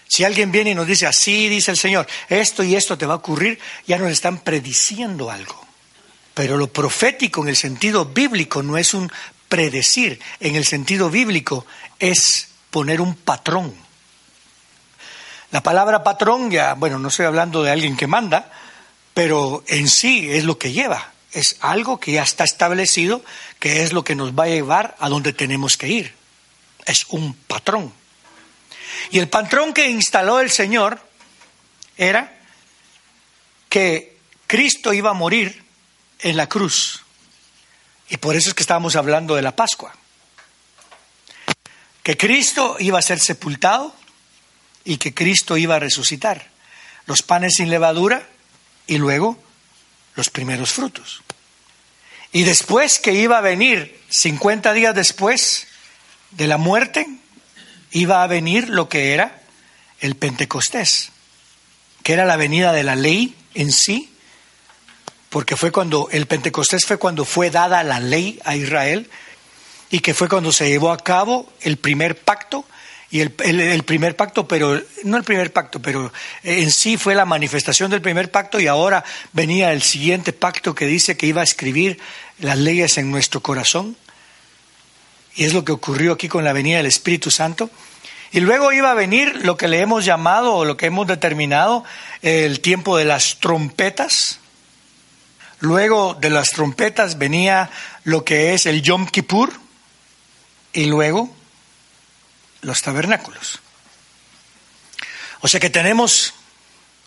Si 0.10 0.24
alguien 0.24 0.52
viene 0.52 0.72
y 0.72 0.76
nos 0.76 0.88
dice, 0.88 1.06
así 1.06 1.48
dice 1.50 1.70
el 1.70 1.78
Señor, 1.78 2.08
esto 2.30 2.64
y 2.64 2.76
esto 2.76 2.98
te 2.98 3.06
va 3.06 3.14
a 3.14 3.18
ocurrir, 3.18 3.60
ya 3.86 4.00
nos 4.00 4.12
están 4.12 4.40
prediciendo 4.40 5.30
algo. 5.30 5.64
Pero 6.34 6.58
lo 6.58 6.74
profético 6.74 7.44
en 7.44 7.50
el 7.50 7.56
sentido 7.56 8.06
bíblico 8.06 8.64
no 8.64 8.78
es 8.78 8.96
un 8.96 9.12
predecir, 9.48 10.20
en 10.40 10.56
el 10.56 10.66
sentido 10.66 11.12
bíblico 11.12 11.68
es 12.00 12.48
poner 12.72 13.02
un 13.02 13.14
patrón. 13.14 13.72
La 15.52 15.62
palabra 15.62 16.04
patrón 16.04 16.50
ya, 16.50 16.74
bueno, 16.74 16.98
no 16.98 17.10
estoy 17.10 17.28
hablando 17.28 17.62
de 17.62 17.72
alguien 17.72 17.96
que 17.96 18.08
manda, 18.08 18.52
pero 19.14 19.64
en 19.68 19.88
sí 19.88 20.28
es 20.32 20.44
lo 20.44 20.58
que 20.58 20.72
lleva, 20.72 21.12
es 21.34 21.58
algo 21.60 22.00
que 22.00 22.14
ya 22.14 22.24
está 22.24 22.46
establecido, 22.46 23.24
que 23.60 23.84
es 23.84 23.94
lo 23.94 24.04
que 24.04 24.16
nos 24.16 24.32
va 24.32 24.46
a 24.46 24.50
llevar 24.50 24.96
a 25.00 25.08
donde 25.08 25.34
tenemos 25.34 25.78
que 25.78 25.88
ir 25.88 26.19
es 26.86 27.06
un 27.10 27.34
patrón. 27.34 27.94
Y 29.12 29.20
el 29.20 29.30
patrón 29.30 29.74
que 29.74 29.90
instaló 29.90 30.40
el 30.40 30.52
Señor 30.52 31.02
era 31.98 32.38
que 33.70 34.18
Cristo 34.48 34.94
iba 34.94 35.12
a 35.12 35.14
morir 35.14 35.64
en 36.20 36.38
la 36.38 36.48
cruz. 36.48 37.04
Y 38.10 38.18
por 38.18 38.36
eso 38.36 38.50
es 38.50 38.56
que 38.56 38.64
estábamos 38.64 38.96
hablando 38.96 39.36
de 39.36 39.42
la 39.42 39.56
Pascua. 39.56 39.94
Que 42.02 42.18
Cristo 42.18 42.78
iba 42.80 42.98
a 42.98 43.04
ser 43.04 43.20
sepultado 43.20 43.96
y 44.84 44.98
que 44.98 45.14
Cristo 45.14 45.58
iba 45.58 45.76
a 45.76 45.80
resucitar. 45.80 46.50
Los 47.06 47.22
panes 47.22 47.54
sin 47.58 47.70
levadura 47.70 48.28
y 48.88 48.98
luego 48.98 49.38
los 50.16 50.30
primeros 50.30 50.72
frutos. 50.72 51.22
Y 52.32 52.44
después 52.44 53.00
que 53.00 53.14
iba 53.14 53.38
a 53.38 53.42
venir 53.42 54.00
50 54.10 54.74
días 54.74 54.96
después, 54.96 55.68
de 56.32 56.48
la 56.48 56.58
muerte 56.58 57.08
iba 57.92 58.24
a 58.24 58.28
venir 58.28 58.70
lo 58.70 58.90
que 58.90 59.14
era 59.14 59.42
el 60.00 60.16
Pentecostés, 60.16 61.12
que 62.04 62.14
era 62.14 62.26
la 62.26 62.38
venida 62.38 62.72
de 62.72 62.84
la 62.84 62.96
ley 62.96 63.36
en 63.54 63.72
sí, 63.72 64.14
porque 65.30 65.56
fue 65.56 65.72
cuando 65.72 66.08
el 66.12 66.26
Pentecostés 66.26 66.86
fue 66.86 66.98
cuando 66.98 67.26
fue 67.26 67.50
dada 67.50 67.84
la 67.84 68.00
ley 68.00 68.40
a 68.46 68.56
Israel 68.56 69.10
y 69.90 70.00
que 70.00 70.14
fue 70.14 70.30
cuando 70.30 70.52
se 70.52 70.70
llevó 70.70 70.92
a 70.92 70.98
cabo 70.98 71.52
el 71.62 71.78
primer 71.78 72.18
pacto 72.20 72.66
y 73.12 73.22
el, 73.22 73.34
el, 73.40 73.84
primer 73.84 74.16
pacto, 74.16 74.48
pero 74.48 74.80
no 75.04 75.18
el 75.18 75.24
primer 75.24 75.52
pacto, 75.52 75.82
pero 75.82 76.14
en 76.44 76.70
sí 76.70 76.96
fue 76.96 77.16
la 77.16 77.26
manifestación 77.26 77.90
del 77.90 78.02
primer 78.02 78.30
pacto 78.30 78.60
y 78.60 78.68
ahora 78.68 79.04
venía 79.34 79.74
el 79.74 79.82
siguiente 79.82 80.32
pacto 80.32 80.76
que 80.76 80.86
dice 80.86 81.18
que 81.18 81.26
iba 81.26 81.42
a 81.42 81.44
escribir 81.44 82.00
las 82.38 82.60
leyes 82.60 83.00
en 83.00 83.10
nuestro 83.10 83.42
corazón. 83.42 83.98
Y 85.36 85.46
es 85.46 85.54
lo 85.54 85.64
que 85.64 85.72
ocurrió 85.72 86.14
aquí 86.14 86.28
con 86.28 86.44
la 86.44 86.54
venida 86.54 86.78
del 86.78 86.86
Espíritu 86.86 87.32
Santo. 87.32 87.70
Y 88.32 88.42
luego 88.42 88.72
iba 88.72 88.92
a 88.92 88.96
venir 88.96 89.46
lo 89.46 89.58
que 89.58 89.68
le 89.68 89.80
hemos 89.80 90.06
llamado 90.06 90.54
o 90.54 90.66
lo 90.66 90.78
que 90.78 90.86
hemos 90.86 91.08
determinado 91.08 91.84
el 92.22 92.60
tiempo 92.60 92.98
de 92.98 93.06
las 93.06 93.40
trompetas. 93.40 94.40
Luego 95.60 96.14
de 96.14 96.30
las 96.30 96.52
trompetas 96.52 97.18
venía 97.18 97.70
lo 98.04 98.24
que 98.24 98.54
es 98.54 98.66
el 98.66 98.82
Yom 98.82 99.08
Kippur 99.08 99.52
y 100.74 100.86
luego 100.86 101.34
los 102.62 102.82
tabernáculos. 102.82 103.60
O 105.42 105.48
sea 105.48 105.60
que 105.60 105.70
tenemos 105.70 106.34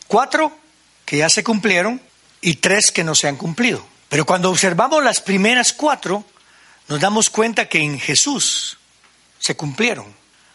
cuatro 0.06 0.56
que 1.04 1.18
ya 1.18 1.28
se 1.28 1.44
cumplieron 1.44 2.00
y 2.40 2.56
tres 2.56 2.90
que 2.90 3.04
no 3.04 3.14
se 3.14 3.28
han 3.28 3.36
cumplido. 3.36 3.86
Pero 4.08 4.26
cuando 4.26 4.50
observamos 4.50 5.02
las 5.02 5.20
primeras 5.20 5.72
cuatro, 5.72 6.24
nos 6.88 7.00
damos 7.00 7.30
cuenta 7.30 7.68
que 7.68 7.78
en 7.78 7.98
Jesús 7.98 8.78
se 9.38 9.56
cumplieron. 9.56 10.06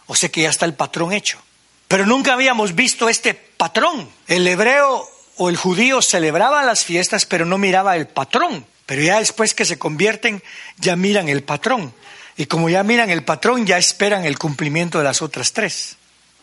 O 0.07 0.15
sea 0.15 0.29
que 0.29 0.43
ya 0.43 0.49
está 0.49 0.65
el 0.65 0.73
patrón 0.73 1.13
hecho. 1.13 1.39
Pero 1.87 2.05
nunca 2.05 2.33
habíamos 2.33 2.75
visto 2.75 3.09
este 3.09 3.33
patrón. 3.33 4.09
El 4.27 4.47
hebreo 4.47 5.07
o 5.37 5.49
el 5.49 5.57
judío 5.57 6.01
celebraba 6.01 6.63
las 6.63 6.83
fiestas, 6.83 7.25
pero 7.25 7.45
no 7.45 7.57
miraba 7.57 7.95
el 7.95 8.07
patrón. 8.07 8.65
Pero 8.85 9.01
ya 9.01 9.19
después 9.19 9.53
que 9.53 9.65
se 9.65 9.77
convierten, 9.77 10.41
ya 10.77 10.95
miran 10.95 11.29
el 11.29 11.43
patrón. 11.43 11.93
Y 12.37 12.45
como 12.45 12.69
ya 12.69 12.83
miran 12.83 13.09
el 13.09 13.23
patrón, 13.23 13.65
ya 13.65 13.77
esperan 13.77 14.25
el 14.25 14.37
cumplimiento 14.37 14.97
de 14.97 15.03
las 15.03 15.21
otras 15.21 15.53
tres. 15.53 15.97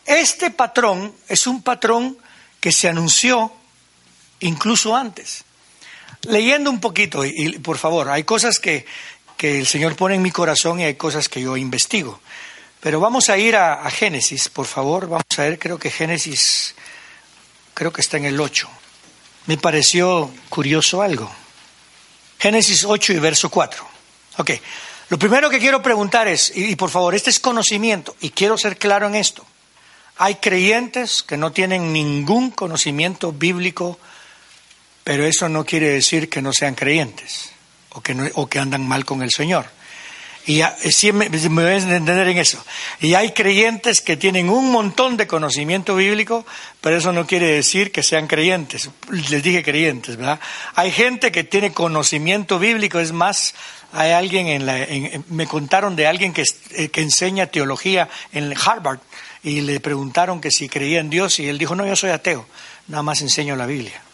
Este 0.05 0.51
patrón 0.51 1.13
es 1.27 1.47
un 1.47 1.63
patrón 1.63 2.17
que 2.59 2.71
se 2.71 2.87
anunció 2.87 3.51
incluso 4.39 4.95
antes. 4.95 5.43
Leyendo 6.23 6.69
un 6.69 6.79
poquito, 6.79 7.23
y, 7.23 7.59
por 7.59 7.77
favor, 7.77 8.09
hay 8.09 8.23
cosas 8.23 8.59
que, 8.59 8.85
que, 9.37 9.59
el 9.59 9.67
Señor 9.67 9.95
pone 9.95 10.15
en 10.15 10.21
mi 10.21 10.31
corazón 10.31 10.79
y 10.79 10.83
hay 10.83 10.95
cosas 10.95 11.29
que 11.29 11.41
yo 11.41 11.57
investigo. 11.57 12.19
Pero 12.79 12.99
vamos 12.99 13.29
a 13.29 13.37
ir 13.37 13.55
a, 13.55 13.89
Génesis, 13.89 14.49
por 14.49 14.65
favor. 14.65 15.07
Vamos 15.07 15.25
a 15.37 15.41
ver, 15.41 15.57
creo 15.57 15.79
que 15.79 15.89
Génesis, 15.89 16.75
creo 17.73 17.91
que 17.91 18.01
está 18.01 18.17
en 18.17 18.25
el 18.25 18.39
8. 18.39 18.69
Me 19.47 19.57
pareció 19.57 20.31
curioso 20.49 21.01
algo. 21.01 21.31
Génesis 22.39 22.83
8 22.85 23.13
y 23.13 23.19
verso 23.19 23.49
4. 23.49 23.87
Ok. 24.37 24.51
Lo 25.09 25.19
primero 25.19 25.49
que 25.49 25.59
quiero 25.59 25.81
preguntar 25.81 26.27
es, 26.27 26.51
y, 26.55 26.75
por 26.75 26.89
favor, 26.89 27.15
este 27.15 27.29
es 27.29 27.39
conocimiento, 27.39 28.15
y 28.21 28.31
quiero 28.31 28.57
ser 28.57 28.77
claro 28.77 29.07
en 29.07 29.15
esto. 29.15 29.45
Hay 30.17 30.35
creyentes 30.35 31.23
que 31.23 31.37
no 31.37 31.51
tienen 31.51 31.93
ningún 31.93 32.51
conocimiento 32.51 33.31
bíblico, 33.31 33.99
pero 35.03 35.25
eso 35.25 35.49
no 35.49 35.65
quiere 35.65 35.89
decir 35.89 36.29
que 36.29 36.41
no 36.41 36.53
sean 36.53 36.73
creyentes 36.75 37.54
o 37.95 38.01
que, 38.01 38.31
o 38.35 38.47
que 38.47 38.59
andan 38.59 38.87
mal 38.87 39.05
con 39.05 39.23
el 39.23 39.31
Señor. 39.31 39.65
Y 40.47 40.57
ya, 40.57 40.77
sí 40.91 41.11
me, 41.11 41.27
me 41.27 41.63
voy 41.63 41.71
a 41.71 41.77
entender 41.77 42.27
en 42.27 42.37
eso. 42.37 42.63
Y 43.01 43.15
hay 43.15 43.31
creyentes 43.31 44.01
que 44.01 44.15
tienen 44.15 44.49
un 44.49 44.71
montón 44.71 45.17
de 45.17 45.25
conocimiento 45.25 45.95
bíblico, 45.95 46.45
pero 46.81 46.97
eso 46.97 47.11
no 47.11 47.25
quiere 47.25 47.47
decir 47.47 47.91
que 47.91 48.03
sean 48.03 48.27
creyentes. 48.27 48.91
Les 49.09 49.41
dije 49.41 49.63
creyentes, 49.63 50.17
¿verdad? 50.17 50.39
Hay 50.75 50.91
gente 50.91 51.31
que 51.31 51.43
tiene 51.43 51.71
conocimiento 51.71 52.59
bíblico, 52.59 52.99
es 52.99 53.11
más, 53.11 53.55
hay 53.91 54.11
alguien 54.11 54.47
en 54.47 54.67
la, 54.67 54.85
me 55.29 55.47
contaron 55.47 55.95
de 55.95 56.05
alguien 56.05 56.31
que, 56.31 56.43
eh, 56.75 56.89
que 56.89 57.01
enseña 57.01 57.47
teología 57.47 58.07
en 58.31 58.53
Harvard 58.55 58.99
y 59.41 59.61
le 59.61 59.79
preguntaron 59.79 60.41
que 60.41 60.51
si 60.51 60.69
creía 60.69 60.99
en 60.99 61.09
Dios 61.09 61.39
y 61.39 61.47
él 61.47 61.57
dijo, 61.57 61.75
no, 61.75 61.87
yo 61.87 61.95
soy 61.95 62.11
ateo, 62.11 62.45
nada 62.87 63.01
más 63.01 63.21
enseño 63.21 63.55
la 63.55 63.65
Biblia. 63.65 64.04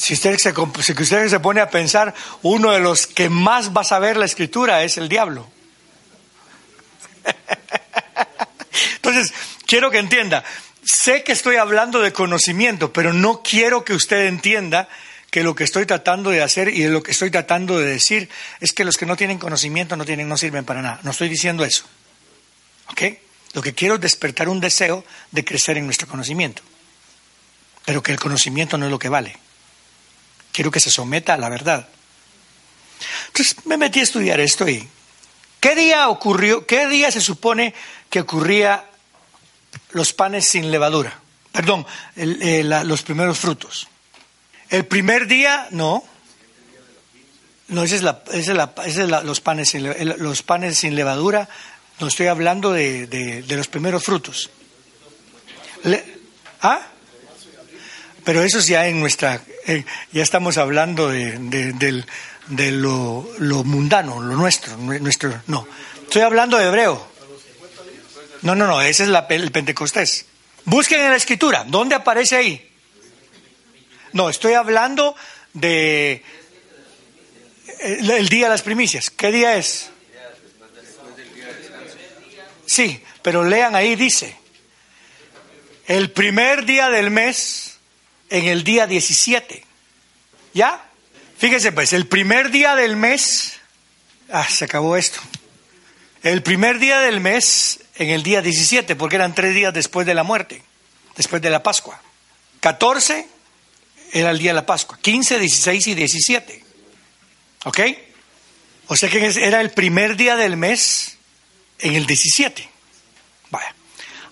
Si 0.00 0.14
usted, 0.14 0.38
se, 0.38 0.54
si 0.80 0.92
usted 0.92 1.28
se 1.28 1.40
pone 1.40 1.60
a 1.60 1.68
pensar, 1.68 2.14
uno 2.40 2.72
de 2.72 2.80
los 2.80 3.06
que 3.06 3.28
más 3.28 3.76
va 3.76 3.82
a 3.82 3.84
saber 3.84 4.16
la 4.16 4.24
escritura 4.24 4.82
es 4.82 4.96
el 4.96 5.10
diablo. 5.10 5.46
Entonces, 8.96 9.34
quiero 9.66 9.90
que 9.90 9.98
entienda, 9.98 10.42
sé 10.82 11.22
que 11.22 11.32
estoy 11.32 11.56
hablando 11.56 12.00
de 12.00 12.14
conocimiento, 12.14 12.94
pero 12.94 13.12
no 13.12 13.42
quiero 13.42 13.84
que 13.84 13.92
usted 13.92 14.24
entienda 14.24 14.88
que 15.30 15.42
lo 15.42 15.54
que 15.54 15.64
estoy 15.64 15.84
tratando 15.84 16.30
de 16.30 16.42
hacer 16.42 16.68
y 16.68 16.88
lo 16.88 17.02
que 17.02 17.10
estoy 17.10 17.30
tratando 17.30 17.78
de 17.78 17.84
decir 17.84 18.30
es 18.60 18.72
que 18.72 18.86
los 18.86 18.96
que 18.96 19.04
no 19.04 19.18
tienen 19.18 19.38
conocimiento 19.38 19.96
no, 19.96 20.06
tienen, 20.06 20.30
no 20.30 20.38
sirven 20.38 20.64
para 20.64 20.80
nada. 20.80 21.00
No 21.02 21.10
estoy 21.10 21.28
diciendo 21.28 21.62
eso. 21.62 21.84
¿Ok? 22.88 23.02
Lo 23.52 23.60
que 23.60 23.74
quiero 23.74 23.96
es 23.96 24.00
despertar 24.00 24.48
un 24.48 24.60
deseo 24.60 25.04
de 25.30 25.44
crecer 25.44 25.76
en 25.76 25.84
nuestro 25.84 26.08
conocimiento. 26.08 26.62
Pero 27.84 28.02
que 28.02 28.12
el 28.12 28.18
conocimiento 28.18 28.78
no 28.78 28.86
es 28.86 28.90
lo 28.90 28.98
que 28.98 29.10
vale. 29.10 29.36
Quiero 30.52 30.70
que 30.70 30.80
se 30.80 30.90
someta 30.90 31.34
a 31.34 31.38
la 31.38 31.48
verdad. 31.48 31.88
Entonces 33.28 33.56
me 33.64 33.76
metí 33.76 34.00
a 34.00 34.02
estudiar 34.02 34.40
esto 34.40 34.68
y 34.68 34.86
¿qué 35.60 35.74
día 35.74 36.08
ocurrió, 36.08 36.66
qué 36.66 36.86
día 36.88 37.10
se 37.10 37.20
supone 37.20 37.74
que 38.08 38.20
ocurría 38.20 38.84
los 39.92 40.12
panes 40.12 40.46
sin 40.46 40.70
levadura, 40.70 41.18
perdón, 41.52 41.86
eh, 42.16 42.62
los 42.64 43.02
primeros 43.02 43.38
frutos. 43.38 43.88
El 44.68 44.86
primer 44.86 45.26
día, 45.26 45.66
no. 45.70 46.04
No, 47.68 47.84
ese 47.84 47.96
es, 47.96 48.02
la, 48.02 48.22
es, 48.32 48.48
los, 48.48 49.40
panes 49.40 49.70
sin, 49.70 49.84
los 50.18 50.42
panes 50.42 50.78
sin 50.78 50.94
levadura. 50.94 51.48
No 51.98 52.08
estoy 52.08 52.28
hablando 52.28 52.72
de, 52.72 53.44
los 53.48 53.68
primeros 53.68 54.04
frutos. 54.04 54.50
¿Ah? 56.62 56.86
Pero 58.30 58.44
eso 58.44 58.60
es 58.60 58.68
ya 58.68 58.86
en 58.86 59.00
nuestra. 59.00 59.42
Eh, 59.66 59.84
ya 60.12 60.22
estamos 60.22 60.56
hablando 60.56 61.08
de, 61.08 62.04
lo, 62.70 63.28
lo, 63.38 63.64
mundano, 63.64 64.22
lo 64.22 64.36
nuestro, 64.36 64.76
nuestro. 64.76 65.42
No. 65.48 65.66
Estoy 66.04 66.22
hablando 66.22 66.56
de 66.56 66.68
hebreo. 66.68 67.08
No, 68.42 68.54
no, 68.54 68.68
no, 68.68 68.80
ese 68.82 69.02
es 69.02 69.08
la, 69.08 69.26
el 69.30 69.50
Pentecostés. 69.50 70.26
Busquen 70.64 71.00
en 71.00 71.10
la 71.10 71.16
escritura, 71.16 71.64
¿dónde 71.66 71.96
aparece 71.96 72.36
ahí? 72.36 72.72
No, 74.12 74.30
estoy 74.30 74.52
hablando 74.52 75.16
de 75.52 76.22
eh, 77.80 77.98
el, 78.00 78.28
día 78.28 78.44
de 78.44 78.50
las 78.50 78.62
primicias. 78.62 79.10
¿Qué 79.10 79.32
día 79.32 79.56
es? 79.56 79.90
Sí, 82.64 83.02
pero 83.22 83.42
lean 83.42 83.74
ahí, 83.74 83.96
dice, 83.96 84.36
el 85.88 86.12
primer 86.12 86.64
día 86.64 86.90
del 86.90 87.10
mes 87.10 87.69
en 88.30 88.46
el 88.46 88.64
día 88.64 88.86
17. 88.86 89.64
¿Ya? 90.54 90.84
Fíjense 91.36 91.72
pues, 91.72 91.92
el 91.92 92.06
primer 92.06 92.50
día 92.50 92.74
del 92.74 92.96
mes, 92.96 93.58
ah, 94.30 94.46
se 94.48 94.64
acabó 94.64 94.96
esto. 94.96 95.20
El 96.22 96.42
primer 96.42 96.78
día 96.78 97.00
del 97.00 97.20
mes 97.20 97.80
en 97.96 98.10
el 98.10 98.22
día 98.22 98.42
17, 98.42 98.96
porque 98.96 99.16
eran 99.16 99.34
tres 99.34 99.54
días 99.54 99.74
después 99.74 100.06
de 100.06 100.14
la 100.14 100.22
muerte, 100.22 100.62
después 101.16 101.42
de 101.42 101.50
la 101.50 101.62
Pascua. 101.62 102.00
14 102.60 103.26
era 104.12 104.30
el 104.30 104.38
día 104.38 104.50
de 104.50 104.56
la 104.56 104.66
Pascua, 104.66 104.98
15, 105.00 105.38
16 105.38 105.86
y 105.86 105.94
17. 105.94 106.64
¿Ok? 107.64 107.80
O 108.88 108.96
sea 108.96 109.08
que 109.08 109.24
era 109.24 109.60
el 109.60 109.70
primer 109.70 110.16
día 110.16 110.36
del 110.36 110.56
mes 110.56 111.16
en 111.78 111.94
el 111.94 112.06
17. 112.06 112.68
Vaya. 113.50 113.74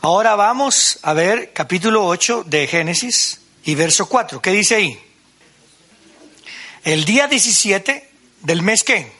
Ahora 0.00 0.34
vamos 0.36 0.98
a 1.02 1.12
ver 1.12 1.52
capítulo 1.52 2.06
8 2.06 2.44
de 2.44 2.66
Génesis 2.66 3.40
y 3.68 3.74
verso 3.74 4.08
4. 4.08 4.40
¿Qué 4.40 4.50
dice 4.50 4.76
ahí? 4.76 4.98
El 6.84 7.04
día 7.04 7.26
17 7.26 8.10
del 8.40 8.62
mes 8.62 8.82
qué? 8.82 9.12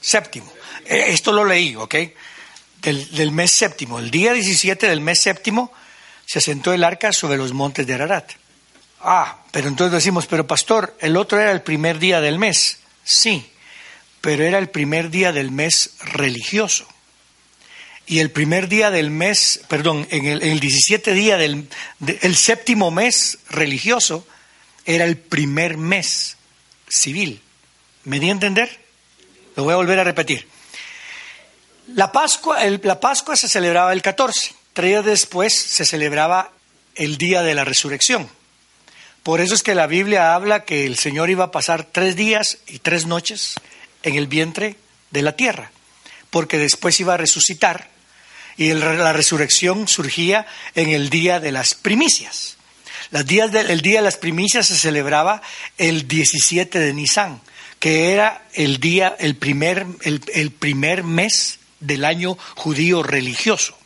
Séptimo. 0.00 0.52
Eh, 0.84 1.04
esto 1.10 1.30
lo 1.30 1.44
leí, 1.44 1.76
¿ok? 1.76 1.94
del, 2.82 3.30
mes 3.30 3.52
séptimo, 3.52 4.00
el 4.00 4.10
día 4.10 4.32
17 4.32 4.88
del 4.88 5.00
mes 5.00 5.20
séptimo, 5.20 5.72
se 6.26 6.40
asentó 6.40 6.72
el 6.72 6.82
arca 6.82 7.12
sobre 7.12 7.36
los 7.36 7.52
montes 7.52 7.86
de 7.86 7.94
Ararat. 7.94 8.32
Ah, 9.00 9.44
pero 9.52 9.68
entonces 9.68 9.92
decimos, 9.92 10.26
pero 10.26 10.44
pastor, 10.44 10.96
el 10.98 11.16
otro 11.16 11.38
era 11.38 11.52
el 11.52 11.62
primer 11.62 12.00
día 12.00 12.20
del 12.20 12.40
mes. 12.40 12.80
Sí, 13.04 13.48
pero 14.20 14.42
era 14.42 14.58
el 14.58 14.70
primer 14.70 15.10
día 15.10 15.30
del 15.30 15.52
mes 15.52 15.92
religioso. 16.00 16.84
Y 18.10 18.20
el 18.20 18.30
primer 18.30 18.68
día 18.68 18.90
del 18.90 19.10
mes, 19.10 19.60
perdón, 19.68 20.08
en 20.10 20.24
el, 20.24 20.60
17 20.60 21.12
día 21.12 21.36
del 21.36 21.68
el 22.22 22.36
séptimo 22.36 22.90
mes 22.90 23.38
religioso, 23.50 24.26
era 24.86 25.04
el 25.04 25.18
primer 25.18 25.76
mes 25.76 26.38
civil. 26.88 27.42
¿Me 28.04 28.18
di 28.18 28.30
a 28.30 28.32
entender? 28.32 28.80
Lo 29.56 29.64
voy 29.64 29.74
a 29.74 29.76
volver 29.76 29.98
a 29.98 30.04
repetir. 30.04 30.48
La 31.88 32.10
Pascua, 32.10 32.64
la 32.64 32.98
Pascua 32.98 33.36
se 33.36 33.46
celebraba 33.46 33.92
el 33.92 34.00
14, 34.00 34.54
tres 34.72 34.88
días 34.88 35.04
después 35.04 35.54
se 35.54 35.84
celebraba 35.84 36.52
el 36.94 37.18
día 37.18 37.42
de 37.42 37.54
la 37.54 37.66
resurrección. 37.66 38.26
Por 39.22 39.42
eso 39.42 39.54
es 39.54 39.62
que 39.62 39.74
la 39.74 39.86
Biblia 39.86 40.34
habla 40.34 40.64
que 40.64 40.86
el 40.86 40.96
Señor 40.96 41.28
iba 41.28 41.44
a 41.44 41.50
pasar 41.50 41.84
tres 41.84 42.16
días 42.16 42.56
y 42.66 42.78
tres 42.78 43.04
noches 43.04 43.56
en 44.02 44.14
el 44.14 44.28
vientre 44.28 44.76
de 45.10 45.20
la 45.20 45.36
tierra, 45.36 45.72
porque 46.30 46.56
después 46.56 46.98
iba 47.00 47.12
a 47.12 47.18
resucitar 47.18 47.97
y 48.58 48.74
la 48.74 49.12
resurrección 49.12 49.86
surgía 49.86 50.44
en 50.74 50.90
el 50.90 51.10
día 51.10 51.38
de 51.38 51.52
las 51.52 51.74
primicias. 51.74 52.56
Las 53.10 53.24
días 53.24 53.54
el 53.54 53.80
día 53.80 54.00
de 54.00 54.04
las 54.04 54.16
primicias 54.16 54.66
se 54.66 54.76
celebraba 54.76 55.40
el 55.78 56.08
17 56.08 56.78
de 56.80 56.92
Nisan, 56.92 57.40
que 57.78 58.12
era 58.12 58.44
el 58.52 58.80
día, 58.80 59.14
el 59.20 59.36
primer, 59.36 59.86
el, 60.02 60.50
primer 60.50 61.04
mes 61.04 61.60
del 61.78 62.04
año 62.04 62.36
judío 62.56 63.04
religioso. 63.04 63.78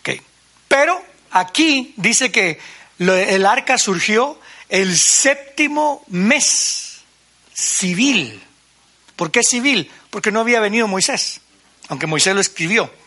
Okay. 0.00 0.22
Pero 0.68 1.02
aquí 1.32 1.94
dice 1.96 2.30
que 2.30 2.60
el 3.00 3.44
arca 3.44 3.76
surgió 3.76 4.40
el 4.68 4.96
séptimo 4.96 6.04
mes 6.06 6.98
civil. 7.52 8.40
¿Por 9.16 9.32
qué 9.32 9.42
civil? 9.42 9.90
Porque 10.10 10.30
no 10.30 10.38
había 10.38 10.60
venido 10.60 10.86
Moisés, 10.86 11.40
aunque 11.88 12.06
Moisés 12.06 12.36
lo 12.36 12.40
escribió 12.40 13.01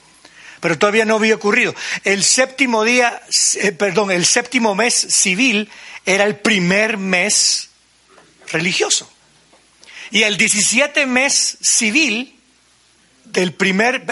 pero 0.66 0.80
todavía 0.80 1.06
no 1.06 1.18
había 1.18 1.36
ocurrido. 1.36 1.76
El 2.04 2.24
séptimo 2.24 2.84
día, 2.84 3.22
eh, 3.62 3.72
perdón, 3.72 4.10
el 4.10 4.26
séptimo 4.26 4.74
mes 4.74 4.96
civil 4.96 5.70
era 6.08 6.24
el 6.24 6.38
primer 6.38 6.98
mes 6.98 7.70
religioso. 8.52 9.08
Y 10.10 10.24
el 10.24 10.38
17 10.38 11.06
mes 11.06 11.60
civil 11.62 12.36
del 13.26 13.54
primer, 13.54 14.08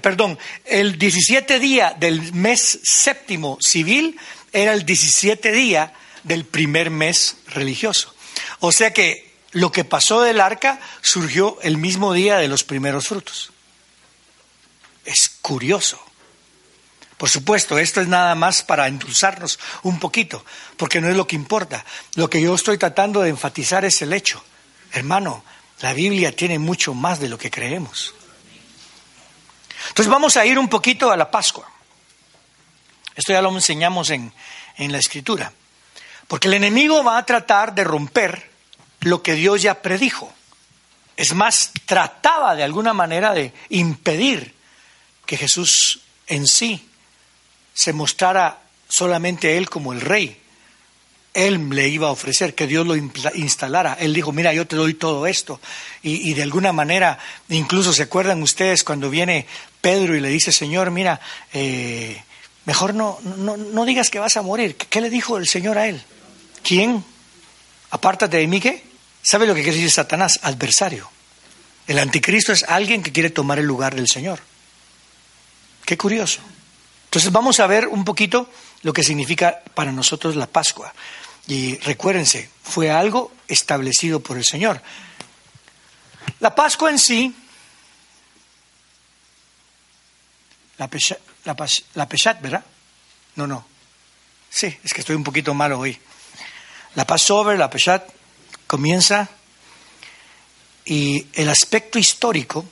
perdón, 0.00 0.38
el 0.66 0.98
17 0.98 1.58
día 1.58 1.96
del 1.98 2.32
mes 2.32 2.78
séptimo 2.84 3.58
civil 3.60 4.20
era 4.52 4.74
el 4.74 4.86
17 4.86 5.50
día 5.50 5.94
del 6.22 6.44
primer 6.44 6.90
mes 6.90 7.38
religioso. 7.48 8.14
O 8.60 8.70
sea 8.70 8.92
que 8.92 9.34
lo 9.50 9.72
que 9.72 9.82
pasó 9.82 10.20
del 10.20 10.40
arca 10.40 10.78
surgió 11.02 11.58
el 11.62 11.76
mismo 11.76 12.12
día 12.12 12.38
de 12.38 12.46
los 12.46 12.62
primeros 12.62 13.08
frutos. 13.08 13.50
Es 15.08 15.30
curioso. 15.40 15.98
Por 17.16 17.30
supuesto, 17.30 17.78
esto 17.78 18.02
es 18.02 18.08
nada 18.08 18.34
más 18.34 18.62
para 18.62 18.86
endulzarnos 18.86 19.58
un 19.82 19.98
poquito, 19.98 20.44
porque 20.76 21.00
no 21.00 21.08
es 21.08 21.16
lo 21.16 21.26
que 21.26 21.34
importa. 21.34 21.82
Lo 22.14 22.28
que 22.28 22.42
yo 22.42 22.54
estoy 22.54 22.76
tratando 22.76 23.22
de 23.22 23.30
enfatizar 23.30 23.86
es 23.86 24.02
el 24.02 24.12
hecho. 24.12 24.44
Hermano, 24.92 25.42
la 25.80 25.94
Biblia 25.94 26.36
tiene 26.36 26.58
mucho 26.58 26.92
más 26.92 27.20
de 27.20 27.30
lo 27.30 27.38
que 27.38 27.50
creemos. 27.50 28.14
Entonces 29.88 30.10
vamos 30.12 30.36
a 30.36 30.44
ir 30.44 30.58
un 30.58 30.68
poquito 30.68 31.10
a 31.10 31.16
la 31.16 31.30
Pascua. 31.30 31.66
Esto 33.16 33.32
ya 33.32 33.40
lo 33.40 33.50
enseñamos 33.50 34.10
en, 34.10 34.30
en 34.76 34.92
la 34.92 34.98
Escritura. 34.98 35.50
Porque 36.26 36.48
el 36.48 36.54
enemigo 36.54 37.02
va 37.02 37.16
a 37.16 37.24
tratar 37.24 37.74
de 37.74 37.82
romper 37.82 38.50
lo 39.00 39.22
que 39.22 39.32
Dios 39.32 39.62
ya 39.62 39.80
predijo. 39.80 40.30
Es 41.16 41.32
más, 41.32 41.72
trataba 41.86 42.54
de 42.54 42.62
alguna 42.62 42.92
manera 42.92 43.32
de 43.32 43.54
impedir 43.70 44.57
que 45.28 45.36
Jesús 45.36 46.00
en 46.26 46.46
sí 46.46 46.88
se 47.74 47.92
mostrara 47.92 48.62
solamente 48.88 49.58
Él 49.58 49.68
como 49.68 49.92
el 49.92 50.00
rey. 50.00 50.40
Él 51.34 51.68
le 51.68 51.86
iba 51.86 52.08
a 52.08 52.12
ofrecer 52.12 52.54
que 52.54 52.66
Dios 52.66 52.86
lo 52.86 52.96
instalara. 52.96 53.98
Él 54.00 54.14
dijo, 54.14 54.32
mira, 54.32 54.54
yo 54.54 54.66
te 54.66 54.74
doy 54.74 54.94
todo 54.94 55.26
esto. 55.26 55.60
Y, 56.02 56.32
de 56.32 56.42
alguna 56.42 56.72
manera, 56.72 57.18
incluso 57.50 57.92
se 57.92 58.04
acuerdan 58.04 58.42
ustedes 58.42 58.84
cuando 58.84 59.10
viene 59.10 59.46
Pedro 59.82 60.16
y 60.16 60.20
le 60.20 60.30
dice, 60.30 60.50
Señor, 60.50 60.90
mira, 60.90 61.20
eh, 61.52 62.22
mejor 62.64 62.94
no, 62.94 63.20
no, 63.20 63.84
digas 63.84 64.08
que 64.08 64.18
vas 64.18 64.38
a 64.38 64.42
morir. 64.42 64.76
¿Qué, 64.76 65.02
le 65.02 65.10
dijo 65.10 65.36
el 65.36 65.46
Señor 65.46 65.76
a 65.76 65.88
él? 65.88 66.02
¿Quién? 66.62 67.04
Apártate 67.90 68.38
de 68.38 68.46
mí, 68.46 68.60
¿qué? 68.60 68.82
¿Sabe 69.20 69.46
lo 69.46 69.54
que 69.54 69.60
quiere 69.60 69.76
decir 69.76 69.90
Satanás? 69.90 70.40
Adversario. 70.40 71.10
El 71.86 71.98
anticristo 71.98 72.54
es 72.54 72.62
alguien 72.62 73.02
que 73.02 73.12
quiere 73.12 73.28
tomar 73.28 73.58
el 73.58 73.66
lugar 73.66 73.94
del 73.94 74.08
Señor. 74.08 74.40
Qué 75.88 75.96
curioso. 75.96 76.42
Entonces 77.06 77.32
vamos 77.32 77.60
a 77.60 77.66
ver 77.66 77.88
un 77.88 78.04
poquito 78.04 78.50
lo 78.82 78.92
que 78.92 79.02
significa 79.02 79.62
para 79.72 79.90
nosotros 79.90 80.36
la 80.36 80.46
Pascua. 80.46 80.92
Y 81.46 81.78
recuérdense, 81.78 82.50
fue 82.62 82.90
algo 82.90 83.32
establecido 83.48 84.20
por 84.20 84.36
el 84.36 84.44
Señor. 84.44 84.82
La 86.40 86.54
Pascua 86.54 86.90
en 86.90 86.98
sí, 86.98 87.34
la 90.76 90.88
Peshat, 90.88 91.20
la, 91.94 92.06
Peshat, 92.06 92.42
¿verdad? 92.42 92.66
No, 93.36 93.46
no. 93.46 93.64
Sí, 94.50 94.66
es 94.84 94.92
que 94.92 95.00
estoy 95.00 95.16
un 95.16 95.24
poquito 95.24 95.54
malo 95.54 95.78
hoy. 95.78 95.98
La 96.96 97.06
Passover, 97.06 97.58
la 97.58 97.70
Peshat, 97.70 98.06
comienza 98.66 99.26
y 100.84 101.28
el 101.32 101.48
aspecto 101.48 101.98
histórico 101.98 102.66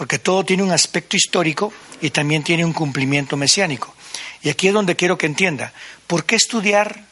porque 0.00 0.18
todo 0.18 0.46
tiene 0.46 0.62
un 0.62 0.70
aspecto 0.72 1.14
histórico 1.14 1.74
y 2.00 2.08
también 2.08 2.42
tiene 2.42 2.64
un 2.64 2.72
cumplimiento 2.72 3.36
mesiánico. 3.36 3.94
Y 4.42 4.48
aquí 4.48 4.68
es 4.68 4.72
donde 4.72 4.96
quiero 4.96 5.18
que 5.18 5.26
entienda, 5.26 5.74
¿por 6.06 6.24
qué 6.24 6.36
estudiar 6.36 7.04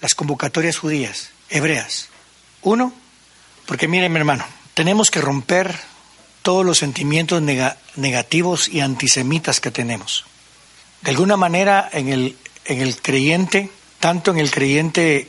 las 0.00 0.16
convocatorias 0.16 0.76
judías, 0.76 1.30
hebreas? 1.48 2.08
Uno, 2.62 2.92
porque 3.64 3.86
miren 3.86 4.12
mi 4.12 4.18
hermano, 4.18 4.44
tenemos 4.74 5.08
que 5.12 5.20
romper 5.20 5.72
todos 6.42 6.66
los 6.66 6.78
sentimientos 6.78 7.40
negativos 7.94 8.66
y 8.68 8.80
antisemitas 8.80 9.60
que 9.60 9.70
tenemos. 9.70 10.24
De 11.02 11.12
alguna 11.12 11.36
manera 11.36 11.88
en 11.92 12.08
el, 12.08 12.36
en 12.64 12.80
el 12.80 13.00
creyente, 13.00 13.70
tanto 14.00 14.32
en 14.32 14.38
el 14.38 14.50
creyente 14.50 15.28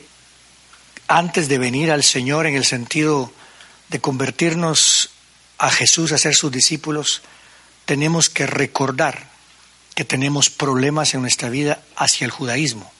antes 1.06 1.48
de 1.48 1.58
venir 1.58 1.92
al 1.92 2.02
Señor 2.02 2.48
en 2.48 2.56
el 2.56 2.64
sentido 2.64 3.32
de 3.88 4.00
convertirnos 4.00 5.12
a 5.58 5.70
Jesús 5.70 6.12
a 6.12 6.18
ser 6.18 6.34
sus 6.34 6.52
discípulos, 6.52 7.22
tenemos 7.84 8.30
que 8.30 8.46
recordar 8.46 9.28
que 9.94 10.04
tenemos 10.04 10.50
problemas 10.50 11.14
en 11.14 11.22
nuestra 11.22 11.48
vida 11.48 11.80
hacia 11.96 12.24
el 12.24 12.30
judaísmo. 12.30 12.90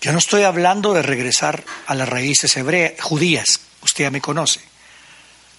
Yo 0.00 0.12
no 0.12 0.18
estoy 0.18 0.42
hablando 0.42 0.94
de 0.94 1.02
regresar 1.02 1.64
a 1.86 1.94
las 1.94 2.08
raíces 2.08 2.56
hebreas, 2.56 2.94
judías, 3.00 3.60
usted 3.82 4.04
ya 4.04 4.10
me 4.10 4.20
conoce, 4.20 4.60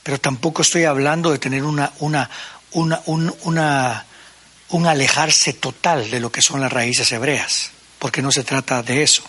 pero 0.04 0.20
tampoco 0.20 0.62
estoy 0.62 0.84
hablando 0.86 1.32
de 1.32 1.40
tener 1.40 1.64
una, 1.64 1.92
una, 2.00 2.30
una, 2.72 3.02
un, 3.06 3.34
una, 3.44 4.06
un 4.70 4.88
alejarse 4.88 5.54
total 5.54 6.10
de 6.10 6.20
lo 6.20 6.32
que 6.32 6.42
son 6.42 6.62
las 6.62 6.74
raíces 6.74 7.12
hebreas, 7.12 7.72
porque 8.00 8.22
no 8.22 8.32
se 8.32 8.44
trata 8.44 8.84
de 8.84 9.04
eso. 9.04 9.24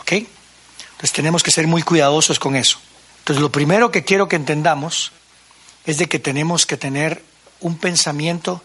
¿Ok? 0.00 0.12
Entonces 0.12 1.12
tenemos 1.12 1.42
que 1.42 1.50
ser 1.50 1.66
muy 1.66 1.82
cuidadosos 1.82 2.38
con 2.38 2.56
eso. 2.56 2.78
Entonces 3.18 3.42
lo 3.42 3.52
primero 3.52 3.90
que 3.90 4.04
quiero 4.04 4.28
que 4.28 4.36
entendamos 4.36 5.12
es 5.86 5.98
de 5.98 6.08
que 6.08 6.18
tenemos 6.18 6.66
que 6.66 6.76
tener 6.76 7.22
un 7.60 7.78
pensamiento 7.78 8.62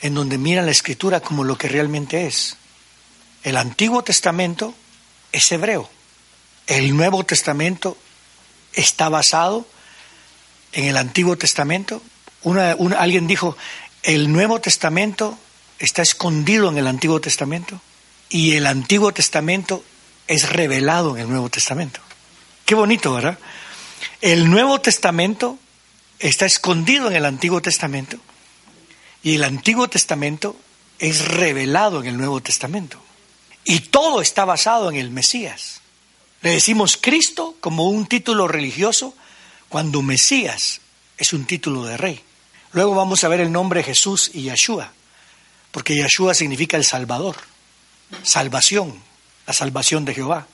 en 0.00 0.14
donde 0.14 0.38
mira 0.38 0.62
la 0.62 0.70
escritura 0.70 1.20
como 1.20 1.44
lo 1.44 1.58
que 1.58 1.68
realmente 1.68 2.26
es. 2.26 2.56
El 3.42 3.56
Antiguo 3.56 4.02
Testamento 4.04 4.74
es 5.32 5.50
hebreo. 5.50 5.88
El 6.66 6.96
Nuevo 6.96 7.24
Testamento 7.24 7.96
está 8.74 9.08
basado 9.08 9.66
en 10.72 10.84
el 10.84 10.96
Antiguo 10.96 11.36
Testamento. 11.36 12.02
alguien 12.98 13.26
dijo, 13.26 13.56
el 14.02 14.30
Nuevo 14.30 14.60
Testamento 14.60 15.38
está 15.78 16.02
escondido 16.02 16.68
en 16.68 16.78
el 16.78 16.86
Antiguo 16.86 17.20
Testamento 17.20 17.80
y 18.28 18.52
el 18.52 18.66
Antiguo 18.66 19.12
Testamento 19.12 19.82
es 20.26 20.50
revelado 20.50 21.16
en 21.16 21.22
el 21.22 21.28
Nuevo 21.30 21.48
Testamento. 21.48 22.00
Qué 22.64 22.74
bonito, 22.74 23.14
¿verdad? 23.14 23.38
El 24.20 24.50
Nuevo 24.50 24.80
Testamento 24.80 25.58
está 26.18 26.46
escondido 26.46 27.08
en 27.08 27.16
el 27.16 27.24
Antiguo 27.24 27.62
Testamento 27.62 28.18
y 29.22 29.34
el 29.34 29.44
Antiguo 29.44 29.88
Testamento 29.88 30.56
es 30.98 31.26
revelado 31.28 32.00
en 32.00 32.06
el 32.06 32.16
Nuevo 32.16 32.40
Testamento. 32.40 33.00
Y 33.64 33.80
todo 33.80 34.22
está 34.22 34.44
basado 34.44 34.90
en 34.90 34.96
el 34.96 35.10
Mesías. 35.10 35.80
Le 36.40 36.50
decimos 36.50 36.96
Cristo 37.00 37.56
como 37.60 37.88
un 37.88 38.06
título 38.06 38.48
religioso 38.48 39.14
cuando 39.68 40.02
Mesías 40.02 40.80
es 41.18 41.32
un 41.32 41.44
título 41.44 41.84
de 41.84 41.96
rey. 41.96 42.22
Luego 42.72 42.94
vamos 42.94 43.24
a 43.24 43.28
ver 43.28 43.40
el 43.40 43.52
nombre 43.52 43.82
Jesús 43.82 44.30
y 44.32 44.42
Yeshua, 44.42 44.92
porque 45.70 45.94
Yeshua 45.94 46.34
significa 46.34 46.76
el 46.76 46.84
Salvador, 46.84 47.36
salvación, 48.22 49.02
la 49.46 49.52
salvación 49.52 50.04
de 50.04 50.14
Jehová. 50.14 50.46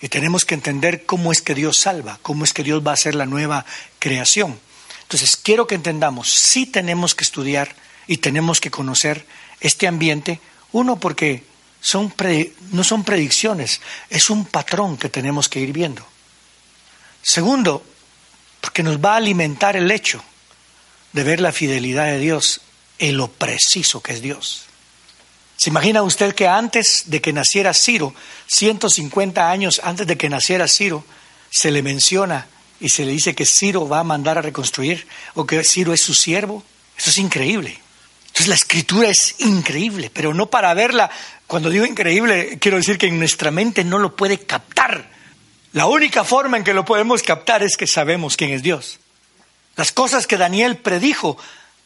Y 0.00 0.08
tenemos 0.08 0.44
que 0.44 0.54
entender 0.54 1.04
cómo 1.04 1.32
es 1.32 1.42
que 1.42 1.54
Dios 1.54 1.78
salva, 1.78 2.18
cómo 2.22 2.44
es 2.44 2.52
que 2.52 2.62
Dios 2.62 2.86
va 2.86 2.92
a 2.92 2.94
hacer 2.94 3.14
la 3.14 3.26
nueva 3.26 3.64
creación. 3.98 4.60
Entonces, 5.08 5.38
quiero 5.38 5.66
que 5.66 5.74
entendamos, 5.74 6.30
sí 6.30 6.66
tenemos 6.66 7.14
que 7.14 7.24
estudiar 7.24 7.74
y 8.06 8.18
tenemos 8.18 8.60
que 8.60 8.70
conocer 8.70 9.24
este 9.58 9.86
ambiente, 9.86 10.38
uno 10.72 11.00
porque 11.00 11.44
son 11.80 12.12
no 12.72 12.84
son 12.84 13.04
predicciones, 13.04 13.80
es 14.10 14.28
un 14.28 14.44
patrón 14.44 14.98
que 14.98 15.08
tenemos 15.08 15.48
que 15.48 15.60
ir 15.60 15.72
viendo. 15.72 16.06
Segundo, 17.22 17.82
porque 18.60 18.82
nos 18.82 18.98
va 18.98 19.14
a 19.14 19.16
alimentar 19.16 19.76
el 19.76 19.90
hecho 19.90 20.22
de 21.14 21.22
ver 21.24 21.40
la 21.40 21.52
fidelidad 21.52 22.04
de 22.04 22.18
Dios 22.18 22.60
en 22.98 23.16
lo 23.16 23.28
preciso 23.28 24.02
que 24.02 24.12
es 24.12 24.20
Dios. 24.20 24.64
¿Se 25.56 25.70
imagina 25.70 26.02
usted 26.02 26.34
que 26.34 26.46
antes 26.46 27.04
de 27.06 27.22
que 27.22 27.32
naciera 27.32 27.72
Ciro, 27.72 28.14
150 28.48 29.50
años 29.50 29.80
antes 29.82 30.06
de 30.06 30.18
que 30.18 30.28
naciera 30.28 30.68
Ciro, 30.68 31.02
se 31.48 31.70
le 31.70 31.82
menciona 31.82 32.46
y 32.80 32.88
se 32.88 33.04
le 33.04 33.12
dice 33.12 33.34
que 33.34 33.44
Ciro 33.44 33.88
va 33.88 34.00
a 34.00 34.04
mandar 34.04 34.38
a 34.38 34.42
reconstruir 34.42 35.06
o 35.34 35.46
que 35.46 35.64
Ciro 35.64 35.92
es 35.92 36.00
su 36.00 36.14
siervo? 36.14 36.62
Eso 36.96 37.10
es 37.10 37.18
increíble. 37.18 37.78
Entonces 38.28 38.48
la 38.48 38.54
escritura 38.54 39.08
es 39.08 39.34
increíble, 39.38 40.10
pero 40.12 40.32
no 40.34 40.46
para 40.46 40.74
verla. 40.74 41.10
Cuando 41.46 41.70
digo 41.70 41.84
increíble, 41.84 42.58
quiero 42.60 42.76
decir 42.76 42.98
que 42.98 43.06
en 43.06 43.18
nuestra 43.18 43.50
mente 43.50 43.84
no 43.84 43.98
lo 43.98 44.14
puede 44.14 44.38
captar. 44.38 45.10
La 45.72 45.86
única 45.86 46.24
forma 46.24 46.56
en 46.56 46.64
que 46.64 46.74
lo 46.74 46.84
podemos 46.84 47.22
captar 47.22 47.62
es 47.62 47.76
que 47.76 47.86
sabemos 47.86 48.36
quién 48.36 48.52
es 48.52 48.62
Dios. 48.62 49.00
Las 49.76 49.92
cosas 49.92 50.26
que 50.26 50.36
Daniel 50.36 50.76
predijo 50.76 51.36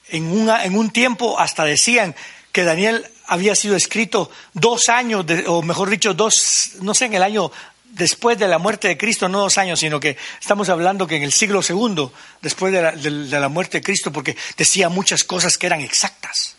en, 0.08 0.48
en 0.48 0.76
un 0.76 0.90
tiempo 0.90 1.38
hasta 1.38 1.64
decían 1.64 2.14
que 2.52 2.64
Daniel 2.64 3.06
había 3.26 3.54
sido 3.54 3.76
escrito 3.76 4.30
dos 4.52 4.88
años, 4.88 5.24
o 5.46 5.62
mejor 5.62 5.88
dicho, 5.88 6.12
dos, 6.12 6.72
no 6.80 6.94
sé, 6.94 7.06
en 7.06 7.14
el 7.14 7.22
año 7.22 7.50
después 7.92 8.38
de 8.38 8.48
la 8.48 8.58
muerte 8.58 8.88
de 8.88 8.98
Cristo, 8.98 9.28
no 9.28 9.40
dos 9.40 9.58
años, 9.58 9.80
sino 9.80 10.00
que 10.00 10.16
estamos 10.40 10.68
hablando 10.68 11.06
que 11.06 11.16
en 11.16 11.22
el 11.22 11.32
siglo 11.32 11.62
segundo, 11.62 12.12
después 12.40 12.72
de 12.72 12.82
la, 12.82 12.92
de 12.92 13.40
la 13.40 13.48
muerte 13.48 13.78
de 13.78 13.84
Cristo, 13.84 14.12
porque 14.12 14.36
decía 14.56 14.88
muchas 14.88 15.24
cosas 15.24 15.56
que 15.58 15.66
eran 15.66 15.80
exactas. 15.80 16.56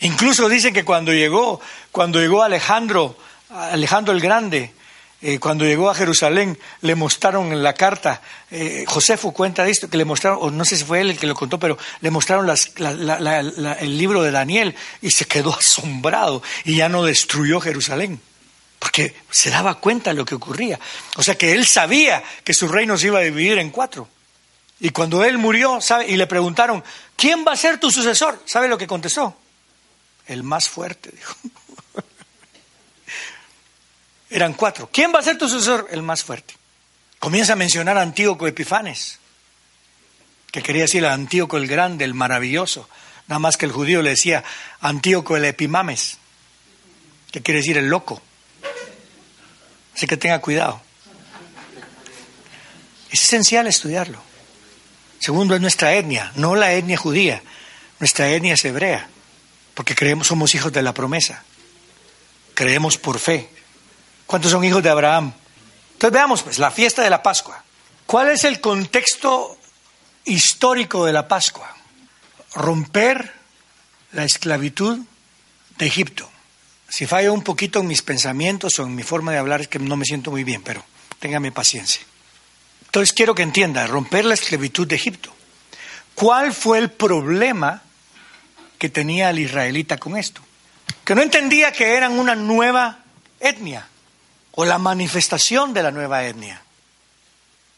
Incluso 0.00 0.48
dicen 0.48 0.74
que 0.74 0.84
cuando 0.84 1.12
llegó, 1.12 1.60
cuando 1.90 2.20
llegó 2.20 2.42
Alejandro, 2.42 3.16
Alejandro 3.50 4.12
el 4.12 4.20
Grande, 4.20 4.74
eh, 5.22 5.38
cuando 5.38 5.64
llegó 5.64 5.88
a 5.88 5.94
Jerusalén, 5.94 6.58
le 6.82 6.94
mostraron 6.94 7.50
en 7.52 7.62
la 7.62 7.72
carta, 7.72 8.20
eh, 8.50 8.84
Josefo 8.86 9.32
cuenta 9.32 9.64
de 9.64 9.70
esto, 9.70 9.88
que 9.88 9.96
le 9.96 10.04
mostraron, 10.04 10.38
o 10.42 10.50
no 10.50 10.66
sé 10.66 10.76
si 10.76 10.84
fue 10.84 11.00
él 11.00 11.10
el 11.10 11.18
que 11.18 11.26
lo 11.26 11.34
contó, 11.34 11.58
pero 11.58 11.78
le 12.02 12.10
mostraron 12.10 12.46
el 12.50 13.98
libro 13.98 14.22
de 14.22 14.30
Daniel 14.30 14.74
y 15.00 15.10
se 15.12 15.24
quedó 15.24 15.56
asombrado 15.56 16.42
y 16.64 16.76
ya 16.76 16.90
no 16.90 17.04
destruyó 17.04 17.60
Jerusalén, 17.60 18.20
porque 18.84 19.14
se 19.30 19.48
daba 19.48 19.76
cuenta 19.76 20.10
de 20.10 20.16
lo 20.16 20.26
que 20.26 20.34
ocurría. 20.34 20.78
O 21.16 21.22
sea 21.22 21.38
que 21.38 21.52
él 21.52 21.66
sabía 21.66 22.22
que 22.44 22.52
su 22.52 22.68
reino 22.68 22.98
se 22.98 23.06
iba 23.06 23.18
a 23.18 23.22
dividir 23.22 23.56
en 23.58 23.70
cuatro. 23.70 24.10
Y 24.78 24.90
cuando 24.90 25.24
él 25.24 25.38
murió, 25.38 25.80
¿sabe? 25.80 26.06
Y 26.06 26.16
le 26.16 26.26
preguntaron, 26.26 26.84
¿quién 27.16 27.46
va 27.48 27.52
a 27.52 27.56
ser 27.56 27.80
tu 27.80 27.90
sucesor? 27.90 28.42
¿Sabe 28.44 28.68
lo 28.68 28.76
que 28.76 28.86
contestó? 28.86 29.38
El 30.26 30.42
más 30.42 30.68
fuerte, 30.68 31.10
dijo. 31.16 31.34
Eran 34.28 34.52
cuatro. 34.52 34.90
¿Quién 34.92 35.14
va 35.14 35.20
a 35.20 35.22
ser 35.22 35.38
tu 35.38 35.48
sucesor? 35.48 35.88
El 35.90 36.02
más 36.02 36.22
fuerte. 36.22 36.52
Comienza 37.18 37.54
a 37.54 37.56
mencionar 37.56 37.96
a 37.96 38.02
Antíoco 38.02 38.46
Epifanes, 38.46 39.18
que 40.52 40.62
quería 40.62 40.82
decir 40.82 41.06
a 41.06 41.14
Antíoco 41.14 41.56
el 41.56 41.68
Grande, 41.68 42.04
el 42.04 42.12
maravilloso. 42.12 42.86
Nada 43.28 43.38
más 43.38 43.56
que 43.56 43.64
el 43.64 43.72
judío 43.72 44.02
le 44.02 44.10
decía 44.10 44.44
Antíoco 44.80 45.38
el 45.38 45.46
Epimames, 45.46 46.18
que 47.32 47.40
quiere 47.40 47.60
decir 47.60 47.78
el 47.78 47.88
loco. 47.88 48.20
Así 49.94 50.06
que 50.06 50.16
tenga 50.16 50.40
cuidado. 50.40 50.80
Es 53.10 53.22
esencial 53.22 53.66
estudiarlo. 53.66 54.20
Segundo, 55.20 55.54
es 55.54 55.60
nuestra 55.60 55.94
etnia, 55.94 56.32
no 56.34 56.54
la 56.54 56.72
etnia 56.72 56.96
judía. 56.96 57.42
Nuestra 58.00 58.28
etnia 58.28 58.54
es 58.54 58.64
hebrea, 58.64 59.08
porque 59.74 59.94
creemos 59.94 60.26
somos 60.26 60.54
hijos 60.54 60.72
de 60.72 60.82
la 60.82 60.92
promesa. 60.92 61.44
Creemos 62.54 62.98
por 62.98 63.18
fe. 63.18 63.48
¿Cuántos 64.26 64.50
son 64.50 64.64
hijos 64.64 64.82
de 64.82 64.90
Abraham? 64.90 65.32
Entonces 65.92 66.12
veamos 66.12 66.42
pues 66.42 66.58
la 66.58 66.70
fiesta 66.70 67.02
de 67.02 67.10
la 67.10 67.22
Pascua. 67.22 67.64
¿Cuál 68.06 68.30
es 68.30 68.44
el 68.44 68.60
contexto 68.60 69.56
histórico 70.24 71.06
de 71.06 71.12
la 71.12 71.26
Pascua? 71.26 71.74
Romper 72.54 73.32
la 74.12 74.24
esclavitud 74.24 74.98
de 75.78 75.86
Egipto. 75.86 76.30
Si 76.96 77.06
fallo 77.06 77.32
un 77.32 77.42
poquito 77.42 77.80
en 77.80 77.88
mis 77.88 78.02
pensamientos 78.02 78.78
o 78.78 78.84
en 78.84 78.94
mi 78.94 79.02
forma 79.02 79.32
de 79.32 79.38
hablar 79.38 79.60
es 79.60 79.66
que 79.66 79.80
no 79.80 79.96
me 79.96 80.04
siento 80.04 80.30
muy 80.30 80.44
bien, 80.44 80.62
pero 80.62 80.84
téngame 81.18 81.50
paciencia. 81.50 82.02
Entonces 82.84 83.12
quiero 83.12 83.34
que 83.34 83.42
entienda, 83.42 83.84
romper 83.88 84.24
la 84.24 84.34
esclavitud 84.34 84.86
de 84.86 84.94
Egipto. 84.94 85.34
¿Cuál 86.14 86.54
fue 86.54 86.78
el 86.78 86.92
problema 86.92 87.82
que 88.78 88.88
tenía 88.88 89.30
el 89.30 89.40
israelita 89.40 89.98
con 89.98 90.16
esto? 90.16 90.40
Que 91.04 91.16
no 91.16 91.22
entendía 91.22 91.72
que 91.72 91.96
eran 91.96 92.12
una 92.12 92.36
nueva 92.36 93.00
etnia 93.40 93.88
o 94.52 94.64
la 94.64 94.78
manifestación 94.78 95.74
de 95.74 95.82
la 95.82 95.90
nueva 95.90 96.24
etnia. 96.24 96.62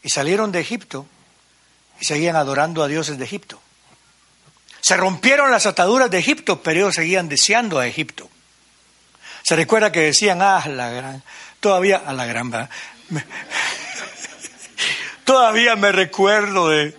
Y 0.03 0.09
salieron 0.09 0.51
de 0.51 0.59
Egipto 0.59 1.07
y 1.99 2.05
seguían 2.05 2.35
adorando 2.35 2.83
a 2.83 2.87
dioses 2.87 3.17
de 3.17 3.25
Egipto. 3.25 3.59
Se 4.79 4.95
rompieron 4.95 5.49
las 5.49 5.65
ataduras 5.65 6.11
de 6.11 6.19
Egipto, 6.19 6.61
pero 6.61 6.81
ellos 6.81 6.93
seguían 6.93 7.27
deseando 7.27 7.79
a 7.79 7.87
Egipto. 7.87 8.29
Se 9.47 9.55
recuerda 9.55 9.91
que 9.91 10.01
decían, 10.01 10.41
ah, 10.41 10.61
la 10.67 10.89
gran, 10.89 11.23
todavía, 11.59 12.03
a 12.05 12.11
la 12.11 12.25
gran, 12.25 12.51
todavía 15.23 15.75
me 15.75 15.91
recuerdo 15.93 16.69
de, 16.69 16.97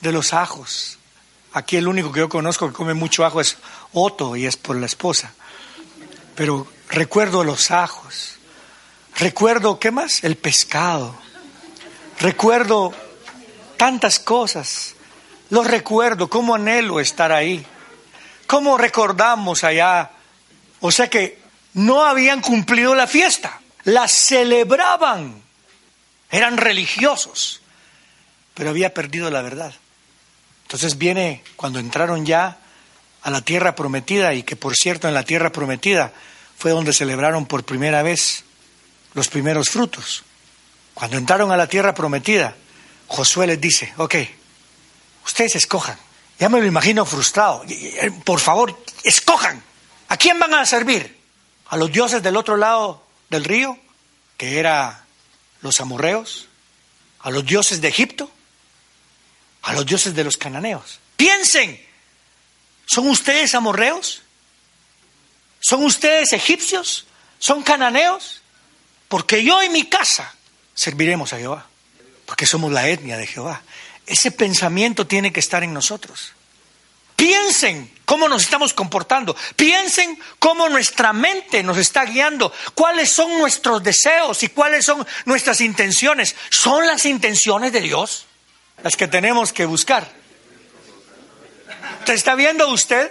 de 0.00 0.12
los 0.12 0.34
ajos. 0.34 0.98
Aquí 1.52 1.76
el 1.76 1.88
único 1.88 2.12
que 2.12 2.20
yo 2.20 2.28
conozco 2.28 2.66
que 2.66 2.74
come 2.74 2.92
mucho 2.92 3.24
ajo 3.24 3.40
es 3.40 3.56
Otto 3.92 4.36
y 4.36 4.44
es 4.44 4.56
por 4.56 4.76
la 4.76 4.84
esposa. 4.84 5.32
Pero 6.34 6.66
recuerdo 6.90 7.44
los 7.44 7.70
ajos 7.70 8.34
Recuerdo, 9.16 9.78
¿qué 9.78 9.92
más? 9.92 10.24
El 10.24 10.36
pescado. 10.36 11.14
Recuerdo 12.18 12.92
tantas 13.76 14.18
cosas. 14.18 14.96
Los 15.50 15.66
recuerdo, 15.66 16.28
cómo 16.28 16.56
anhelo 16.56 16.98
estar 16.98 17.30
ahí. 17.30 17.64
Cómo 18.48 18.76
recordamos 18.76 19.62
allá. 19.62 20.10
O 20.80 20.90
sea 20.90 21.08
que 21.08 21.43
no 21.74 22.04
habían 22.04 22.40
cumplido 22.40 22.94
la 22.94 23.06
fiesta. 23.06 23.60
La 23.84 24.08
celebraban. 24.08 25.42
Eran 26.30 26.56
religiosos. 26.56 27.60
Pero 28.54 28.70
había 28.70 28.94
perdido 28.94 29.30
la 29.30 29.42
verdad. 29.42 29.74
Entonces 30.62 30.96
viene 30.96 31.42
cuando 31.56 31.78
entraron 31.78 32.24
ya 32.24 32.58
a 33.22 33.30
la 33.30 33.42
tierra 33.42 33.74
prometida 33.74 34.34
y 34.34 34.42
que 34.42 34.56
por 34.56 34.74
cierto 34.74 35.08
en 35.08 35.14
la 35.14 35.24
tierra 35.24 35.50
prometida 35.50 36.12
fue 36.56 36.70
donde 36.70 36.92
celebraron 36.92 37.46
por 37.46 37.64
primera 37.64 38.02
vez 38.02 38.44
los 39.12 39.28
primeros 39.28 39.68
frutos. 39.68 40.24
Cuando 40.94 41.16
entraron 41.16 41.50
a 41.50 41.56
la 41.56 41.66
tierra 41.66 41.94
prometida, 41.94 42.54
Josué 43.08 43.46
les 43.46 43.60
dice, 43.60 43.92
ok, 43.96 44.14
ustedes 45.26 45.56
escojan. 45.56 45.98
Ya 46.38 46.48
me 46.48 46.60
lo 46.60 46.66
imagino 46.66 47.04
frustrado. 47.04 47.64
Por 48.24 48.40
favor, 48.40 48.80
escojan. 49.02 49.62
¿A 50.08 50.16
quién 50.16 50.38
van 50.38 50.54
a 50.54 50.66
servir? 50.66 51.23
¿A 51.66 51.76
los 51.76 51.90
dioses 51.90 52.22
del 52.22 52.36
otro 52.36 52.56
lado 52.56 53.06
del 53.30 53.44
río, 53.44 53.78
que 54.36 54.58
era 54.58 55.04
los 55.60 55.80
amorreos? 55.80 56.48
¿A 57.20 57.30
los 57.30 57.44
dioses 57.44 57.80
de 57.80 57.88
Egipto? 57.88 58.30
¿A 59.62 59.72
los 59.72 59.86
dioses 59.86 60.14
de 60.14 60.24
los 60.24 60.36
cananeos? 60.36 61.00
Piensen, 61.16 61.84
¿son 62.86 63.08
ustedes 63.08 63.54
amorreos? 63.54 64.22
¿Son 65.60 65.82
ustedes 65.84 66.32
egipcios? 66.32 67.06
¿Son 67.38 67.62
cananeos? 67.62 68.42
porque 69.14 69.44
yo 69.44 69.62
y 69.62 69.68
mi 69.68 69.84
casa 69.84 70.34
serviremos 70.74 71.32
a 71.32 71.38
Jehová, 71.38 71.68
porque 72.26 72.46
somos 72.46 72.72
la 72.72 72.88
etnia 72.88 73.16
de 73.16 73.28
Jehová. 73.28 73.62
Ese 74.06 74.32
pensamiento 74.32 75.06
tiene 75.06 75.32
que 75.32 75.38
estar 75.38 75.62
en 75.62 75.72
nosotros. 75.72 76.32
Piensen 77.24 77.90
cómo 78.04 78.28
nos 78.28 78.42
estamos 78.42 78.74
comportando, 78.74 79.34
piensen 79.56 80.18
cómo 80.38 80.68
nuestra 80.68 81.14
mente 81.14 81.62
nos 81.62 81.78
está 81.78 82.04
guiando, 82.04 82.52
cuáles 82.74 83.10
son 83.10 83.38
nuestros 83.38 83.82
deseos 83.82 84.42
y 84.42 84.48
cuáles 84.48 84.84
son 84.84 85.06
nuestras 85.24 85.62
intenciones. 85.62 86.36
¿Son 86.50 86.86
las 86.86 87.06
intenciones 87.06 87.72
de 87.72 87.80
Dios 87.80 88.26
las 88.82 88.94
que 88.94 89.08
tenemos 89.08 89.54
que 89.54 89.64
buscar? 89.64 90.06
¿Está 92.06 92.34
viendo 92.34 92.68
usted 92.68 93.10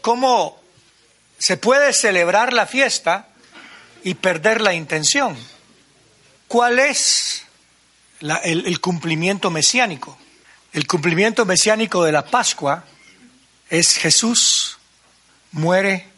cómo 0.00 0.62
se 1.36 1.56
puede 1.56 1.92
celebrar 1.92 2.52
la 2.52 2.68
fiesta 2.68 3.30
y 4.04 4.14
perder 4.14 4.60
la 4.60 4.74
intención. 4.74 5.36
¿Cuál 6.46 6.78
es 6.78 7.42
el 8.44 8.80
cumplimiento 8.80 9.50
mesiánico? 9.50 10.16
El 10.72 10.86
cumplimiento 10.86 11.44
mesiánico 11.44 12.04
de 12.04 12.12
la 12.12 12.24
Pascua 12.24 12.84
es 13.74 13.96
Jesús 13.96 14.78
muere 15.52 16.08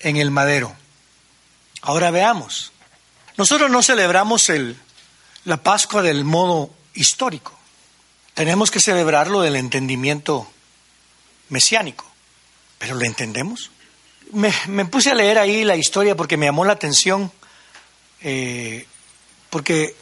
en 0.00 0.16
el 0.16 0.30
madero. 0.30 0.74
Ahora 1.82 2.10
veamos. 2.10 2.72
Nosotros 3.36 3.70
no 3.70 3.82
celebramos 3.82 4.48
el, 4.48 4.76
la 5.44 5.58
Pascua 5.58 6.02
del 6.02 6.24
modo 6.24 6.70
histórico. 6.94 7.58
Tenemos 8.34 8.70
que 8.70 8.80
celebrarlo 8.80 9.40
del 9.40 9.56
entendimiento 9.56 10.50
mesiánico. 11.48 12.06
¿Pero 12.78 12.94
lo 12.94 13.04
entendemos? 13.04 13.70
me, 14.32 14.84
puse 14.86 15.10
a 15.10 15.14
leer 15.14 15.38
ahí 15.38 15.64
la 15.64 15.76
historia 15.76 16.16
porque 16.16 16.36
me 16.36 16.46
llamó 16.46 16.64
la 16.64 16.72
atención, 16.72 17.30
eh, 18.20 18.86
porque 19.50 19.94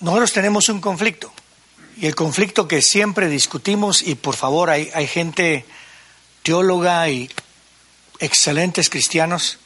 nosotros 0.00 0.32
tenemos 0.32 0.68
un 0.68 0.80
conflicto, 0.80 1.32
y 1.96 2.06
el 2.06 2.14
conflicto 2.14 2.68
que 2.68 2.82
siempre 2.82 3.28
discutimos, 3.28 4.02
y 4.02 4.14
por 4.14 4.36
favor 4.36 4.70
hay, 4.70 4.90
hay 4.94 5.06
gente 5.06 5.64
teóloga 6.42 7.08
y 7.08 7.30
excelentes 8.18 8.90
cristianos 8.90 9.58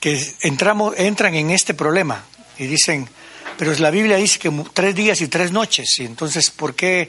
que 0.00 0.34
entramos, 0.42 0.94
entran 0.96 1.34
en 1.34 1.50
este 1.50 1.74
problema 1.74 2.24
y 2.58 2.66
dicen, 2.66 3.08
pero 3.56 3.74
la 3.74 3.90
Biblia 3.90 4.16
dice 4.16 4.38
que 4.38 4.50
tres 4.72 4.94
días 4.94 5.20
y 5.20 5.28
tres 5.28 5.50
noches, 5.50 5.98
y 5.98 6.04
entonces, 6.04 6.50
¿por 6.50 6.74
qué 6.74 7.08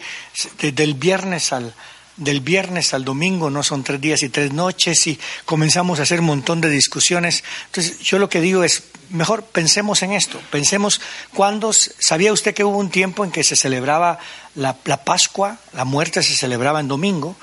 del 0.60 0.96
viernes 0.96 1.54
al, 1.54 1.74
del 2.20 2.42
viernes 2.42 2.94
al 2.94 3.06
domingo 3.06 3.50
no 3.50 3.64
son 3.64 3.84
tres 3.84 4.00
días 4.00 4.24
y 4.24 4.30
tres 4.30 4.52
noches 4.52 5.08
y 5.08 5.20
comenzamos 5.46 6.00
a 6.00 6.04
hacer 6.04 6.20
un 6.20 6.28
montón 6.28 6.62
de 6.62 6.70
discusiones. 6.70 7.44
Entonces, 7.68 8.00
yo 8.00 8.20
lo 8.20 8.30
que 8.30 8.42
digo 8.42 8.64
es, 8.64 8.84
mejor 9.10 9.44
pensemos 9.44 10.04
en 10.04 10.12
esto, 10.12 10.40
pensemos 10.52 11.02
cuándo, 11.34 11.72
¿sabía 11.74 12.34
usted 12.34 12.54
que 12.54 12.64
hubo 12.64 12.78
un 12.78 12.90
tiempo 12.90 13.24
en 13.24 13.32
que 13.32 13.44
se 13.44 13.56
celebraba 13.56 14.20
la, 14.56 14.76
Pascua, 15.04 15.58
la 15.74 15.86
muerte 15.86 16.22
se 16.22 16.36
celebraba 16.36 16.80
en 16.80 16.88
domingo? 16.90 17.36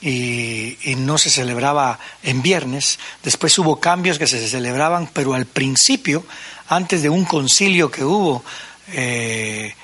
Y, 0.00 0.76
no 0.98 1.18
se 1.18 1.30
celebraba 1.30 1.98
en 2.22 2.42
viernes. 2.42 2.98
Después 3.22 3.58
hubo 3.58 3.80
cambios 3.80 4.18
que 4.18 4.26
se 4.26 4.46
celebraban, 4.48 5.08
pero 5.12 5.34
al 5.34 5.46
principio, 5.46 6.24
antes 6.68 7.02
de 7.02 7.08
un 7.08 7.24
concilio 7.24 7.90
que 7.90 8.04
hubo, 8.04 8.44
eh, 8.92 9.74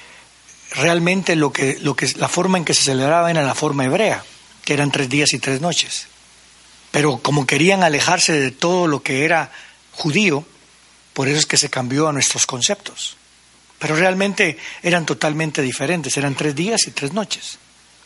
realmente 0.74 1.36
lo 1.36 1.52
que, 1.52 1.78
lo 1.80 1.96
que, 1.96 2.12
la 2.16 2.28
forma 2.28 2.58
en 2.58 2.64
que 2.64 2.74
se 2.74 2.84
celebraba 2.84 3.30
era 3.30 3.42
la 3.42 3.54
forma 3.54 3.84
hebrea 3.84 4.22
que 4.64 4.74
eran 4.74 4.90
tres 4.90 5.08
días 5.08 5.32
y 5.32 5.38
tres 5.38 5.60
noches. 5.60 6.06
Pero 6.90 7.18
como 7.18 7.46
querían 7.46 7.82
alejarse 7.82 8.32
de 8.32 8.50
todo 8.50 8.86
lo 8.86 9.02
que 9.02 9.24
era 9.24 9.50
judío, 9.92 10.44
por 11.12 11.28
eso 11.28 11.38
es 11.38 11.46
que 11.46 11.56
se 11.56 11.70
cambió 11.70 12.08
a 12.08 12.12
nuestros 12.12 12.46
conceptos. 12.46 13.16
Pero 13.78 13.96
realmente 13.96 14.58
eran 14.82 15.04
totalmente 15.04 15.62
diferentes, 15.62 16.16
eran 16.16 16.34
tres 16.34 16.54
días 16.54 16.86
y 16.86 16.92
tres 16.92 17.12
noches. 17.12 17.58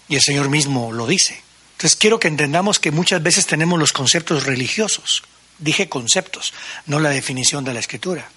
Y 0.08 0.16
el 0.16 0.22
Señor 0.22 0.48
mismo 0.48 0.92
lo 0.92 1.06
dice. 1.06 1.42
Entonces 1.76 1.96
quiero 1.96 2.18
que 2.18 2.28
entendamos 2.28 2.78
que 2.78 2.90
muchas 2.90 3.22
veces 3.22 3.44
tenemos 3.44 3.78
los 3.78 3.92
conceptos 3.92 4.46
religiosos. 4.46 5.22
Dije 5.58 5.90
conceptos, 5.90 6.54
no 6.86 7.00
la 7.00 7.10
definición 7.10 7.64
de 7.64 7.74
la 7.74 7.80
escritura. 7.80 8.30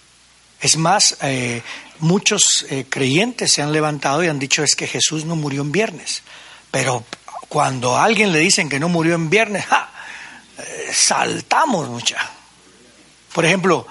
Es 0.60 0.75
más, 0.75 1.15
eh, 1.21 1.62
muchos 1.99 2.65
eh, 2.69 2.86
creyentes 2.89 3.54
se 3.54 3.62
han 3.62 3.71
levantado 3.71 4.21
y 4.21 4.28
han 4.28 4.39
dicho 4.39 4.62
es 4.62 4.75
que 4.75 4.88
Jesús 4.88 5.23
no 5.23 5.38
murió 5.38 5.62
en 5.62 5.71
viernes. 5.71 6.21
Pero 6.69 7.06
cuando 7.47 7.95
a 7.95 8.04
alguien 8.04 8.34
le 8.34 8.39
dicen 8.39 8.67
que 8.67 8.80
no 8.80 8.89
murió 8.89 9.15
en 9.15 9.30
viernes, 9.30 9.65
eh, 10.58 10.91
saltamos 10.93 11.88
mucha. 11.88 12.17
Por 13.34 13.45
ejemplo, 13.45 13.88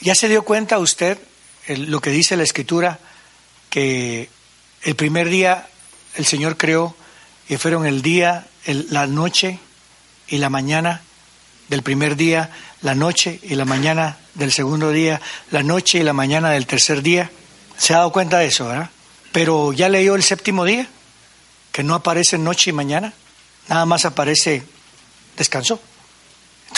¿ya 0.00 0.16
se 0.16 0.28
dio 0.28 0.42
cuenta 0.42 0.78
usted 0.78 1.16
lo 1.68 2.00
que 2.00 2.10
dice 2.10 2.36
la 2.36 2.42
escritura? 2.42 2.98
Que 3.68 4.28
el 4.82 4.96
primer 4.96 5.28
día 5.28 5.68
el 6.16 6.26
Señor 6.26 6.56
creó 6.56 6.96
y 7.48 7.56
fueron 7.56 7.86
el 7.86 8.02
día, 8.02 8.48
la 8.66 9.06
noche 9.06 9.58
y 10.28 10.38
la 10.38 10.50
mañana 10.50 11.02
del 11.68 11.82
primer 11.82 12.16
día, 12.16 12.50
la 12.82 12.94
noche 12.94 13.40
y 13.42 13.54
la 13.54 13.64
mañana 13.64 14.18
del 14.34 14.52
segundo 14.52 14.90
día, 14.90 15.20
la 15.50 15.62
noche 15.62 15.98
y 15.98 16.02
la 16.02 16.12
mañana 16.12 16.50
del 16.50 16.66
tercer 16.66 17.02
día. 17.02 17.30
¿Se 17.76 17.94
ha 17.94 17.98
dado 17.98 18.12
cuenta 18.12 18.38
de 18.38 18.46
eso, 18.46 18.66
verdad? 18.66 18.90
Pero 19.32 19.72
ya 19.72 19.88
leyó 19.88 20.14
el 20.14 20.22
séptimo 20.22 20.64
día 20.64 20.86
que 21.72 21.82
no 21.82 21.94
aparece 21.94 22.38
noche 22.38 22.70
y 22.70 22.72
mañana, 22.72 23.12
nada 23.68 23.86
más 23.86 24.04
aparece 24.04 24.64
descansó. 25.36 25.80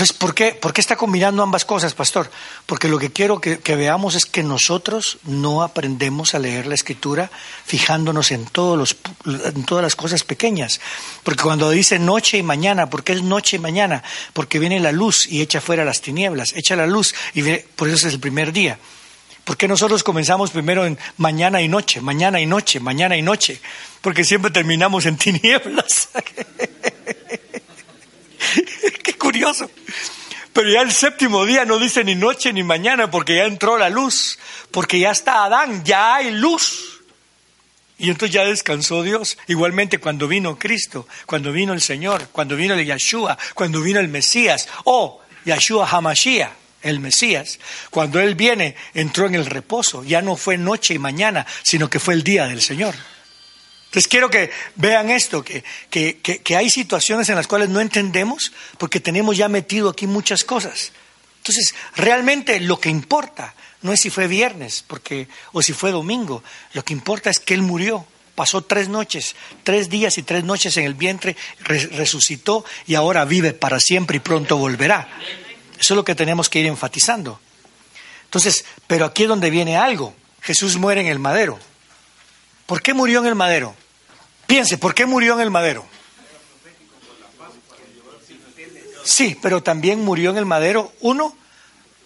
Entonces, 0.02 0.18
¿por 0.18 0.34
qué, 0.34 0.50
¿por 0.50 0.72
qué 0.72 0.80
está 0.80 0.96
combinando 0.96 1.44
ambas 1.44 1.64
cosas, 1.64 1.94
pastor? 1.94 2.28
Porque 2.66 2.88
lo 2.88 2.98
que 2.98 3.12
quiero 3.12 3.40
que, 3.40 3.76
veamos 3.76 4.16
es 4.16 4.26
que 4.26 4.42
nosotros 4.42 5.18
no 5.22 5.62
aprendemos 5.62 6.34
a 6.34 6.40
leer 6.40 6.66
la 6.66 6.74
escritura 6.74 7.30
fijándonos 7.64 8.32
en, 8.32 8.44
todos 8.46 8.76
los, 8.76 8.96
en 9.44 9.62
todas 9.62 9.84
las 9.84 9.94
cosas 9.94 10.24
pequeñas. 10.24 10.80
Porque 11.22 11.44
cuando 11.44 11.70
dice 11.70 12.00
noche 12.00 12.38
y 12.38 12.42
mañana, 12.42 12.90
¿por 12.90 13.04
qué 13.04 13.12
es 13.12 13.22
noche 13.22 13.58
y 13.58 13.60
mañana? 13.60 14.02
Porque 14.32 14.58
viene 14.58 14.80
la 14.80 14.90
luz 14.90 15.28
y 15.28 15.40
echa 15.40 15.60
fuera 15.60 15.84
las 15.84 16.00
tinieblas, 16.00 16.52
echa 16.56 16.74
la 16.74 16.88
luz 16.88 17.14
y 17.32 17.44
por 17.76 17.86
eso 17.86 18.08
es 18.08 18.14
el 18.14 18.18
primer 18.18 18.52
día. 18.52 18.80
¿Por 19.44 19.56
qué 19.56 19.68
nosotros 19.68 20.02
comenzamos 20.02 20.50
primero 20.50 20.84
en 20.84 20.98
mañana 21.18 21.62
y 21.62 21.68
noche, 21.68 22.00
mañana 22.00 22.40
y 22.40 22.46
noche, 22.46 22.80
mañana 22.80 23.16
y 23.16 23.22
noche? 23.22 23.60
Porque 24.00 24.24
siempre 24.24 24.50
terminamos 24.50 25.06
en 25.06 25.16
tinieblas. 25.16 26.08
Qué 29.02 29.14
curioso. 29.14 29.70
Pero 30.52 30.68
ya 30.68 30.82
el 30.82 30.92
séptimo 30.92 31.46
día 31.46 31.64
no 31.64 31.78
dice 31.78 32.04
ni 32.04 32.14
noche 32.14 32.52
ni 32.52 32.62
mañana 32.62 33.10
porque 33.10 33.36
ya 33.36 33.44
entró 33.44 33.78
la 33.78 33.88
luz, 33.88 34.38
porque 34.70 34.98
ya 34.98 35.10
está 35.10 35.44
Adán, 35.44 35.82
ya 35.84 36.16
hay 36.16 36.30
luz. 36.30 37.00
Y 37.98 38.10
entonces 38.10 38.34
ya 38.34 38.44
descansó 38.44 39.02
Dios. 39.02 39.38
Igualmente 39.46 39.98
cuando 39.98 40.28
vino 40.28 40.58
Cristo, 40.58 41.06
cuando 41.24 41.52
vino 41.52 41.72
el 41.72 41.80
Señor, 41.80 42.28
cuando 42.32 42.56
vino 42.56 42.74
el 42.74 42.84
Yeshua, 42.84 43.38
cuando 43.54 43.80
vino 43.80 44.00
el 44.00 44.08
Mesías, 44.08 44.68
o 44.84 45.22
Yeshua 45.44 45.88
Hamashiach 45.88 46.50
el 46.82 46.98
Mesías, 46.98 47.60
cuando 47.90 48.18
Él 48.20 48.34
viene, 48.34 48.74
entró 48.92 49.26
en 49.26 49.36
el 49.36 49.46
reposo. 49.46 50.02
Ya 50.04 50.20
no 50.20 50.36
fue 50.36 50.58
noche 50.58 50.94
y 50.94 50.98
mañana, 50.98 51.46
sino 51.62 51.88
que 51.88 52.00
fue 52.00 52.14
el 52.14 52.24
día 52.24 52.46
del 52.46 52.60
Señor. 52.60 52.94
Entonces 53.92 54.08
quiero 54.08 54.30
que 54.30 54.50
vean 54.76 55.10
esto, 55.10 55.44
que, 55.44 55.62
que, 55.90 56.16
que, 56.16 56.56
hay 56.56 56.70
situaciones 56.70 57.28
en 57.28 57.36
las 57.36 57.46
cuales 57.46 57.68
no 57.68 57.78
entendemos 57.78 58.50
porque 58.78 59.00
tenemos 59.00 59.36
ya 59.36 59.50
metido 59.50 59.90
aquí 59.90 60.06
muchas 60.06 60.44
cosas. 60.44 60.92
Entonces, 61.36 61.74
realmente 61.94 62.58
lo 62.60 62.80
que 62.80 62.88
importa 62.88 63.54
no 63.82 63.92
es 63.92 64.00
si 64.00 64.08
fue 64.08 64.28
viernes 64.28 64.82
porque, 64.86 65.28
o 65.52 65.60
si 65.60 65.74
fue 65.74 65.90
domingo, 65.90 66.42
lo 66.72 66.82
que 66.82 66.94
importa 66.94 67.28
es 67.28 67.38
que 67.38 67.52
Él 67.52 67.60
murió, 67.60 68.06
pasó 68.34 68.62
tres 68.62 68.88
noches, 68.88 69.36
tres 69.62 69.90
días 69.90 70.16
y 70.16 70.22
tres 70.22 70.42
noches 70.42 70.74
en 70.78 70.86
el 70.86 70.94
vientre, 70.94 71.36
resucitó 71.60 72.64
y 72.86 72.94
ahora 72.94 73.26
vive 73.26 73.52
para 73.52 73.78
siempre 73.78 74.16
y 74.16 74.20
pronto 74.20 74.56
volverá. 74.56 75.06
Eso 75.78 75.92
es 75.92 75.96
lo 75.96 76.04
que 76.04 76.14
tenemos 76.14 76.48
que 76.48 76.60
ir 76.60 76.66
enfatizando. 76.66 77.38
Entonces, 78.24 78.64
pero 78.86 79.04
aquí 79.04 79.24
es 79.24 79.28
donde 79.28 79.50
viene 79.50 79.76
algo. 79.76 80.14
Jesús 80.40 80.78
muere 80.78 81.02
en 81.02 81.08
el 81.08 81.18
madero. 81.18 81.58
¿Por 82.64 82.80
qué 82.80 82.94
murió 82.94 83.20
en 83.20 83.26
el 83.26 83.34
madero? 83.34 83.76
Piense, 84.52 84.76
¿por 84.76 84.94
qué 84.94 85.06
murió 85.06 85.32
en 85.32 85.40
el 85.40 85.50
madero? 85.50 85.86
Sí, 89.02 89.34
pero 89.40 89.62
también 89.62 90.04
murió 90.04 90.28
en 90.28 90.36
el 90.36 90.44
madero, 90.44 90.92
uno, 91.00 91.34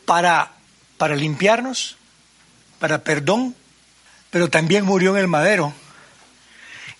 para, 0.05 0.53
para 0.97 1.17
limpiarnos, 1.17 1.97
para 2.79 3.03
perdón, 3.03 3.57
pero 4.31 4.49
también 4.49 4.85
murió 4.85 5.11
en 5.17 5.23
el 5.23 5.27
madero. 5.27 5.73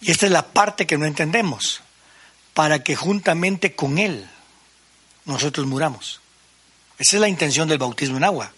Y 0.01 0.11
esta 0.11 0.27
es 0.27 0.33
la 0.33 0.49
parte 0.49 0.85
que 0.85 0.99
no 0.99 1.07
entendemos, 1.07 1.81
para 2.53 2.83
que 2.83 2.97
juntamente 2.97 3.77
con 3.77 3.99
Él 3.99 4.29
nosotros 5.27 5.65
muramos. 5.65 6.21
Esa 6.99 7.19
es 7.19 7.21
la 7.21 7.29
intención 7.29 7.69
del 7.69 7.79
bautismo 7.79 8.17
en 8.17 8.25
agua, 8.25 8.51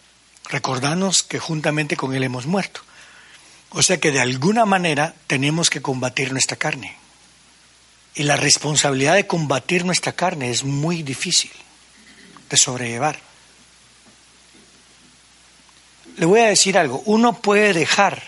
recordarnos 0.48 1.22
que 1.22 1.38
juntamente 1.38 1.98
con 1.98 2.14
Él 2.14 2.24
hemos 2.24 2.46
muerto. 2.46 2.81
O 3.70 3.83
sea 3.83 3.98
que 3.98 4.11
de 4.11 4.20
alguna 4.20 4.64
manera 4.64 5.14
tenemos 5.26 5.70
que 5.70 5.83
combatir 5.83 6.33
nuestra 6.33 6.57
carne. 6.57 6.96
Y 8.14 8.22
la 8.22 8.37
responsabilidad 8.37 9.14
de 9.14 9.26
combatir 9.26 9.85
nuestra 9.85 10.12
carne 10.12 10.50
es 10.50 10.64
muy 10.64 11.02
difícil 11.02 11.50
de 12.48 12.57
sobrellevar. 12.57 13.18
Le 16.16 16.26
voy 16.26 16.40
a 16.40 16.46
decir 16.46 16.76
algo, 16.78 17.02
uno 17.04 17.40
puede 17.40 17.72
dejar 17.72 18.22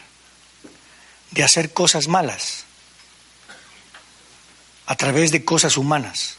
de 1.32 1.42
hacer 1.42 1.72
cosas 1.72 2.06
malas 2.06 2.64
a 4.86 4.96
través 4.96 5.32
de 5.32 5.44
cosas 5.44 5.76
humanas. 5.76 6.36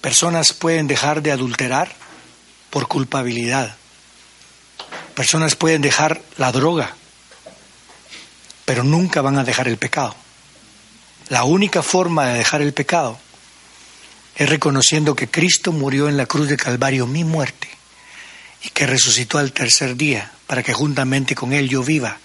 Personas 0.00 0.52
pueden 0.52 0.86
dejar 0.86 1.22
de 1.22 1.32
adulterar 1.32 1.92
por 2.70 2.88
culpabilidad. 2.88 3.76
Personas 5.14 5.56
pueden 5.56 5.82
dejar 5.82 6.22
la 6.36 6.52
droga, 6.52 6.96
pero 8.70 8.84
nunca 8.84 9.20
van 9.20 9.36
a 9.36 9.42
dejar 9.42 9.66
el 9.66 9.78
pecado. 9.78 10.14
La 11.28 11.42
única 11.42 11.82
forma 11.82 12.26
de 12.26 12.38
dejar 12.38 12.62
el 12.62 12.72
pecado 12.72 13.18
es 14.36 14.48
reconociendo 14.48 15.16
que 15.16 15.28
Cristo 15.28 15.72
murió 15.72 16.08
en 16.08 16.16
la 16.16 16.26
cruz 16.26 16.46
de 16.46 16.56
Calvario 16.56 17.08
mi 17.08 17.24
muerte 17.24 17.68
y 18.62 18.68
que 18.68 18.86
resucitó 18.86 19.38
al 19.38 19.50
tercer 19.50 19.96
día 19.96 20.30
para 20.46 20.62
que 20.62 20.72
juntamente 20.72 21.34
con 21.34 21.52
Él 21.52 21.68
yo 21.68 21.82
viva. 21.82 22.18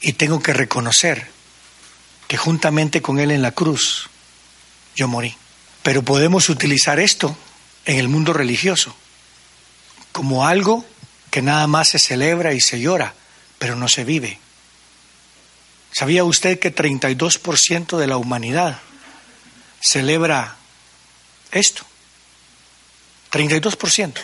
Y 0.00 0.14
tengo 0.14 0.42
que 0.42 0.54
reconocer 0.54 1.28
que 2.26 2.38
juntamente 2.38 3.02
con 3.02 3.20
Él 3.20 3.30
en 3.30 3.42
la 3.42 3.52
cruz 3.52 4.08
yo 4.96 5.06
morí. 5.06 5.36
Pero 5.82 6.02
podemos 6.02 6.48
utilizar 6.48 6.98
esto 6.98 7.36
en 7.84 7.98
el 7.98 8.08
mundo 8.08 8.32
religioso 8.32 8.96
como 10.12 10.46
algo 10.46 10.82
que 11.30 11.42
nada 11.42 11.66
más 11.66 11.88
se 11.88 11.98
celebra 11.98 12.54
y 12.54 12.60
se 12.62 12.80
llora, 12.80 13.12
pero 13.58 13.76
no 13.76 13.86
se 13.86 14.04
vive. 14.04 14.40
¿Sabía 15.94 16.24
usted 16.24 16.58
que 16.58 16.74
32% 16.74 17.96
de 17.96 18.08
la 18.08 18.16
humanidad 18.16 18.80
celebra 19.80 20.56
esto? 21.52 21.84
32%. 23.30 24.14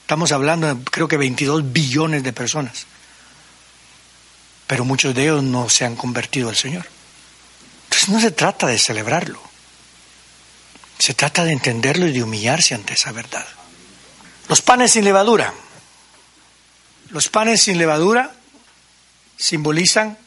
Estamos 0.00 0.32
hablando 0.32 0.74
de 0.74 0.84
creo 0.84 1.06
que 1.06 1.18
22 1.18 1.70
billones 1.70 2.22
de 2.22 2.32
personas. 2.32 2.86
Pero 4.66 4.86
muchos 4.86 5.14
de 5.14 5.24
ellos 5.24 5.42
no 5.42 5.68
se 5.68 5.84
han 5.84 5.96
convertido 5.96 6.48
al 6.48 6.56
Señor. 6.56 6.86
Entonces 7.84 8.08
no 8.08 8.18
se 8.18 8.30
trata 8.30 8.68
de 8.68 8.78
celebrarlo 8.78 9.38
Se 10.98 11.12
trata 11.12 11.44
de 11.44 11.52
entenderlo 11.52 12.06
y 12.06 12.12
de 12.12 12.22
humillarse 12.22 12.74
ante 12.74 12.94
esa 12.94 13.12
verdad. 13.12 13.46
Los 14.48 14.62
panes 14.62 14.92
sin 14.92 15.04
levadura. 15.04 15.52
Los 17.10 17.28
panes 17.28 17.64
sin 17.64 17.76
levadura 17.76 18.32
simbolizan 19.36 20.21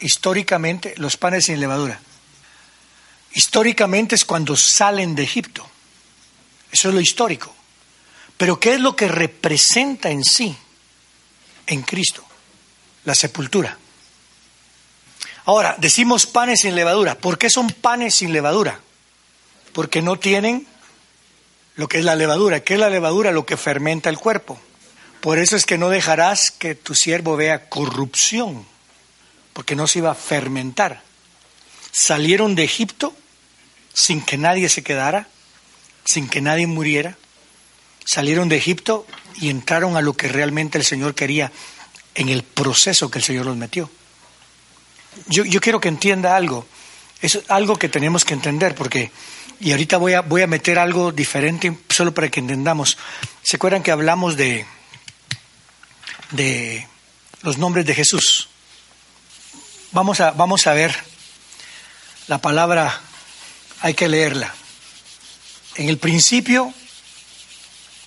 históricamente 0.00 0.94
los 0.96 1.16
panes 1.16 1.44
sin 1.44 1.60
levadura. 1.60 2.00
Históricamente 3.32 4.14
es 4.14 4.24
cuando 4.24 4.56
salen 4.56 5.14
de 5.14 5.22
Egipto. 5.22 5.68
Eso 6.72 6.88
es 6.88 6.94
lo 6.94 7.00
histórico. 7.00 7.54
Pero 8.36 8.58
¿qué 8.58 8.74
es 8.74 8.80
lo 8.80 8.96
que 8.96 9.08
representa 9.08 10.10
en 10.10 10.24
sí 10.24 10.56
en 11.66 11.82
Cristo? 11.82 12.24
La 13.04 13.14
sepultura. 13.14 13.78
Ahora, 15.44 15.76
decimos 15.78 16.26
panes 16.26 16.60
sin 16.60 16.74
levadura. 16.74 17.16
¿Por 17.16 17.38
qué 17.38 17.50
son 17.50 17.68
panes 17.70 18.14
sin 18.14 18.32
levadura? 18.32 18.80
Porque 19.72 20.02
no 20.02 20.18
tienen 20.18 20.66
lo 21.76 21.88
que 21.88 21.98
es 21.98 22.04
la 22.04 22.14
levadura. 22.14 22.60
¿Qué 22.60 22.74
es 22.74 22.80
la 22.80 22.90
levadura? 22.90 23.32
Lo 23.32 23.46
que 23.46 23.56
fermenta 23.56 24.10
el 24.10 24.18
cuerpo. 24.18 24.60
Por 25.20 25.38
eso 25.38 25.56
es 25.56 25.66
que 25.66 25.78
no 25.78 25.88
dejarás 25.90 26.50
que 26.50 26.74
tu 26.74 26.94
siervo 26.94 27.36
vea 27.36 27.68
corrupción, 27.68 28.66
porque 29.60 29.76
no 29.76 29.86
se 29.86 29.98
iba 29.98 30.10
a 30.10 30.14
fermentar. 30.14 31.02
Salieron 31.92 32.54
de 32.54 32.64
Egipto 32.64 33.14
sin 33.92 34.22
que 34.22 34.38
nadie 34.38 34.70
se 34.70 34.82
quedara, 34.82 35.28
sin 36.02 36.30
que 36.30 36.40
nadie 36.40 36.66
muriera, 36.66 37.18
salieron 38.06 38.48
de 38.48 38.56
Egipto 38.56 39.06
y 39.36 39.50
entraron 39.50 39.98
a 39.98 40.00
lo 40.00 40.16
que 40.16 40.28
realmente 40.28 40.78
el 40.78 40.84
Señor 40.84 41.14
quería 41.14 41.52
en 42.14 42.30
el 42.30 42.42
proceso 42.42 43.10
que 43.10 43.18
el 43.18 43.24
Señor 43.26 43.44
los 43.44 43.56
metió. 43.58 43.90
Yo, 45.26 45.44
quiero 45.60 45.78
que 45.78 45.88
entienda 45.88 46.36
algo, 46.36 46.66
es 47.20 47.40
algo 47.48 47.76
que 47.76 47.90
tenemos 47.90 48.24
que 48.24 48.32
entender 48.32 48.74
porque, 48.74 49.10
y 49.60 49.72
ahorita 49.72 49.98
voy 49.98 50.14
a, 50.14 50.22
voy 50.22 50.40
a 50.40 50.46
meter 50.46 50.78
algo 50.78 51.12
diferente 51.12 51.76
solo 51.90 52.14
para 52.14 52.30
que 52.30 52.40
entendamos. 52.40 52.96
¿Se 53.42 53.56
acuerdan 53.56 53.82
que 53.82 53.90
hablamos 53.90 54.38
de, 54.38 54.64
de 56.30 56.88
los 57.42 57.58
nombres 57.58 57.84
de 57.84 57.94
Jesús? 57.94 58.49
Vamos 59.92 60.20
a, 60.20 60.30
vamos 60.30 60.66
a 60.68 60.72
ver 60.72 60.94
la 62.28 62.38
palabra, 62.38 63.00
hay 63.80 63.94
que 63.94 64.08
leerla. 64.08 64.54
En 65.74 65.88
el 65.88 65.98
principio 65.98 66.72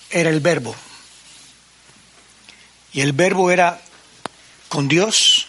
era 0.09 0.29
el 0.29 0.39
verbo. 0.39 0.73
Y 2.93 3.01
el 3.01 3.11
verbo 3.11 3.51
era 3.51 3.81
con 4.69 4.87
Dios 4.87 5.47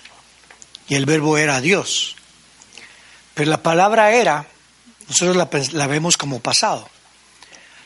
y 0.88 0.96
el 0.96 1.06
verbo 1.06 1.38
era 1.38 1.60
Dios. 1.60 2.16
Pero 3.34 3.50
la 3.50 3.62
palabra 3.62 4.12
era, 4.12 4.46
nosotros 5.08 5.72
la, 5.72 5.86
vemos 5.86 6.16
como 6.16 6.40
pasado. 6.40 6.88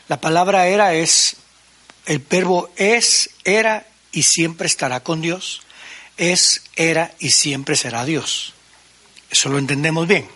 La 0.07 0.19
palabra 0.19 0.67
era 0.67 0.93
es, 0.95 1.35
el 2.07 2.17
verbo 2.17 2.71
es, 2.77 3.29
era 3.43 3.85
y 4.11 4.23
siempre 4.23 4.65
estará 4.65 5.01
con 5.01 5.21
Dios. 5.21 5.61
Es, 6.19 6.61
era 6.75 7.15
y 7.17 7.31
siempre 7.31 7.75
será 7.75 8.05
Dios. 8.05 8.53
Eso 9.31 9.49
lo 9.49 9.57
entendemos 9.57 10.07
bien. 10.07 10.27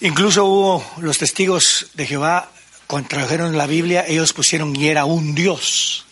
Incluso 0.00 0.46
hubo 0.46 0.92
los 0.98 1.18
testigos 1.18 1.88
de 1.94 2.06
Jehová 2.06 2.50
cuando 2.86 3.08
trajeron 3.08 3.58
la 3.58 3.66
Biblia, 3.66 4.04
ellos 4.06 4.32
pusieron 4.32 4.74
y 4.74 4.88
era 4.88 5.04
un 5.04 5.34
Dios, 5.34 6.06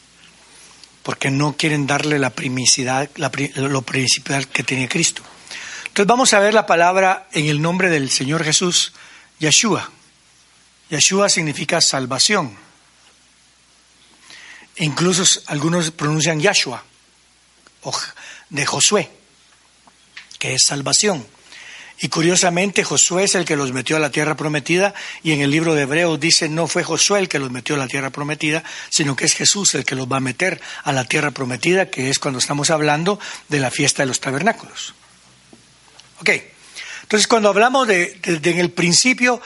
porque 1.02 1.30
no 1.30 1.56
quieren 1.56 1.86
darle 1.86 2.18
la 2.18 2.30
primicidad, 2.30 3.08
lo 3.56 3.82
principal 3.82 4.46
que 4.46 4.62
tenía 4.62 4.88
Cristo. 4.88 5.22
Entonces 5.86 6.06
vamos 6.06 6.32
a 6.34 6.38
ver 6.38 6.54
la 6.54 6.66
palabra 6.66 7.28
en 7.32 7.46
el 7.46 7.62
nombre 7.62 7.88
del 7.88 8.10
Señor 8.10 8.44
Jesús, 8.44 8.92
Yeshua. 9.38 9.90
Yeshua 10.90 11.28
significa 11.28 11.80
salvación. 11.80 12.56
Incluso 14.76 15.40
algunos 15.46 15.90
pronuncian 15.90 16.40
Yahshua, 16.40 16.84
de 18.50 18.66
Josué, 18.66 19.10
que 20.38 20.54
es 20.54 20.62
salvación. 20.66 21.26
Y 22.00 22.08
curiosamente 22.08 22.84
Josué 22.84 23.24
es 23.24 23.34
el 23.34 23.44
que 23.44 23.56
los 23.56 23.72
metió 23.72 23.96
a 23.96 24.00
la 24.00 24.10
tierra 24.10 24.36
prometida 24.36 24.94
y 25.24 25.32
en 25.32 25.40
el 25.40 25.50
libro 25.50 25.74
de 25.74 25.82
Hebreos 25.82 26.20
dice 26.20 26.48
no 26.48 26.68
fue 26.68 26.84
Josué 26.84 27.18
el 27.18 27.28
que 27.28 27.40
los 27.40 27.50
metió 27.50 27.74
a 27.74 27.78
la 27.78 27.88
tierra 27.88 28.10
prometida, 28.10 28.62
sino 28.88 29.16
que 29.16 29.24
es 29.24 29.34
Jesús 29.34 29.74
el 29.74 29.84
que 29.84 29.96
los 29.96 30.06
va 30.06 30.18
a 30.18 30.20
meter 30.20 30.60
a 30.84 30.92
la 30.92 31.04
tierra 31.04 31.32
prometida, 31.32 31.90
que 31.90 32.08
es 32.08 32.20
cuando 32.20 32.38
estamos 32.38 32.70
hablando 32.70 33.18
de 33.48 33.58
la 33.58 33.72
fiesta 33.72 34.04
de 34.04 34.06
los 34.06 34.20
tabernáculos. 34.20 34.94
Ok, 36.20 36.30
entonces 37.02 37.26
cuando 37.26 37.48
hablamos 37.48 37.88
de, 37.88 38.20
en 38.22 38.58
el 38.58 38.70
principio 38.70 39.40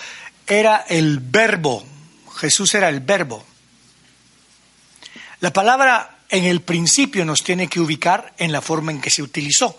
era 0.47 0.85
el 0.89 1.21
verbo, 1.21 1.87
Jesús 2.37 2.75
era 2.75 2.91
el 2.91 3.01
verbo. 3.01 3.47
La 5.41 5.55
palabra 5.55 6.19
en 6.33 6.45
el 6.47 6.63
principio 6.63 7.25
nos 7.27 7.45
tiene 7.45 7.69
que 7.69 7.79
ubicar 7.79 8.33
en 8.39 8.53
la 8.53 8.63
forma 8.63 8.91
en 8.91 9.03
que 9.03 9.11
se 9.11 9.23
utilizó. 9.23 9.79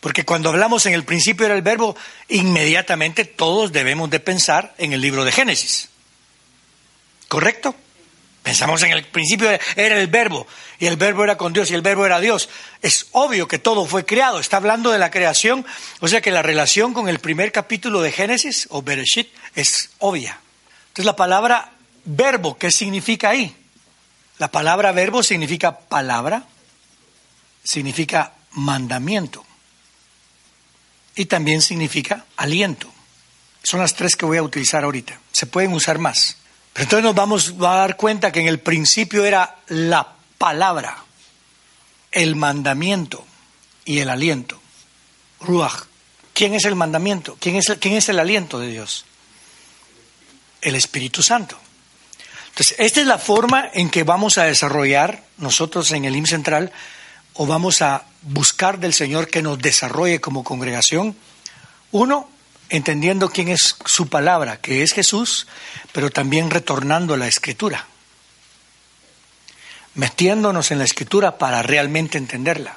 Porque 0.00 0.24
cuando 0.24 0.48
hablamos 0.48 0.86
en 0.86 0.94
el 0.94 1.04
principio 1.04 1.44
era 1.44 1.54
el 1.54 1.62
verbo, 1.62 1.94
inmediatamente 2.28 3.26
todos 3.26 3.70
debemos 3.70 4.08
de 4.08 4.18
pensar 4.18 4.74
en 4.78 4.94
el 4.94 5.02
libro 5.02 5.24
de 5.24 5.30
Génesis. 5.30 5.90
¿Correcto? 7.28 7.76
Pensamos 8.42 8.82
en 8.82 8.92
el 8.92 9.04
principio 9.04 9.50
era 9.76 10.00
el 10.00 10.06
verbo, 10.08 10.46
y 10.80 10.86
el 10.86 10.96
verbo 10.96 11.22
era 11.22 11.36
con 11.36 11.52
Dios, 11.52 11.70
y 11.70 11.74
el 11.74 11.82
verbo 11.82 12.06
era 12.06 12.18
Dios. 12.18 12.48
Es 12.80 13.06
obvio 13.12 13.46
que 13.46 13.58
todo 13.58 13.84
fue 13.84 14.06
creado, 14.06 14.40
está 14.40 14.56
hablando 14.56 14.90
de 14.90 14.98
la 14.98 15.10
creación, 15.10 15.66
o 16.00 16.08
sea 16.08 16.22
que 16.22 16.30
la 16.30 16.42
relación 16.42 16.94
con 16.94 17.10
el 17.10 17.18
primer 17.18 17.52
capítulo 17.52 18.00
de 18.00 18.10
Génesis, 18.10 18.68
o 18.70 18.82
Bereshit, 18.82 19.28
es 19.54 19.90
obvia. 19.98 20.40
Entonces 20.88 21.04
la 21.04 21.14
palabra 21.14 21.72
verbo, 22.04 22.56
¿qué 22.56 22.70
significa 22.70 23.28
ahí? 23.28 23.54
La 24.42 24.50
palabra 24.50 24.90
verbo 24.90 25.22
significa 25.22 25.78
palabra, 25.78 26.42
significa 27.62 28.32
mandamiento 28.50 29.44
y 31.14 31.26
también 31.26 31.62
significa 31.62 32.24
aliento. 32.36 32.92
Son 33.62 33.78
las 33.78 33.94
tres 33.94 34.16
que 34.16 34.26
voy 34.26 34.38
a 34.38 34.42
utilizar 34.42 34.82
ahorita. 34.82 35.16
Se 35.30 35.46
pueden 35.46 35.72
usar 35.72 35.98
más. 36.00 36.38
Pero 36.72 36.82
entonces 36.82 37.04
nos 37.04 37.14
vamos 37.14 37.54
a 37.56 37.76
dar 37.76 37.96
cuenta 37.96 38.32
que 38.32 38.40
en 38.40 38.48
el 38.48 38.58
principio 38.58 39.24
era 39.24 39.58
la 39.68 40.12
palabra, 40.38 41.04
el 42.10 42.34
mandamiento 42.34 43.24
y 43.84 44.00
el 44.00 44.10
aliento. 44.10 44.60
Ruach. 45.38 45.84
¿Quién 46.34 46.54
es 46.54 46.64
el 46.64 46.74
mandamiento? 46.74 47.36
¿Quién 47.38 47.54
es 47.54 47.68
el, 47.68 47.78
quién 47.78 47.94
es 47.94 48.08
el 48.08 48.18
aliento 48.18 48.58
de 48.58 48.72
Dios? 48.72 49.04
El 50.60 50.74
Espíritu 50.74 51.22
Santo. 51.22 51.60
Entonces, 52.52 52.76
esta 52.78 53.00
es 53.00 53.06
la 53.06 53.16
forma 53.16 53.70
en 53.72 53.88
que 53.88 54.04
vamos 54.04 54.36
a 54.36 54.44
desarrollar 54.44 55.24
nosotros 55.38 55.90
en 55.92 56.04
el 56.04 56.14
IM 56.14 56.26
Central 56.26 56.70
o 57.32 57.46
vamos 57.46 57.80
a 57.80 58.04
buscar 58.20 58.78
del 58.78 58.92
Señor 58.92 59.28
que 59.28 59.40
nos 59.40 59.58
desarrolle 59.58 60.20
como 60.20 60.44
congregación? 60.44 61.16
Uno, 61.92 62.28
entendiendo 62.68 63.30
quién 63.30 63.48
es 63.48 63.76
su 63.86 64.08
palabra, 64.08 64.60
que 64.60 64.82
es 64.82 64.92
Jesús, 64.92 65.46
pero 65.92 66.10
también 66.10 66.50
retornando 66.50 67.14
a 67.14 67.16
la 67.16 67.26
escritura, 67.26 67.86
metiéndonos 69.94 70.70
en 70.70 70.78
la 70.78 70.84
escritura 70.84 71.38
para 71.38 71.62
realmente 71.62 72.18
entenderla, 72.18 72.76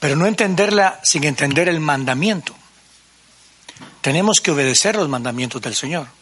pero 0.00 0.16
no 0.16 0.26
entenderla 0.26 1.00
sin 1.02 1.24
entender 1.24 1.68
el 1.68 1.80
mandamiento. 1.80 2.54
Tenemos 4.02 4.40
que 4.40 4.50
obedecer 4.50 4.96
los 4.96 5.08
mandamientos 5.08 5.62
del 5.62 5.74
Señor. 5.74 6.17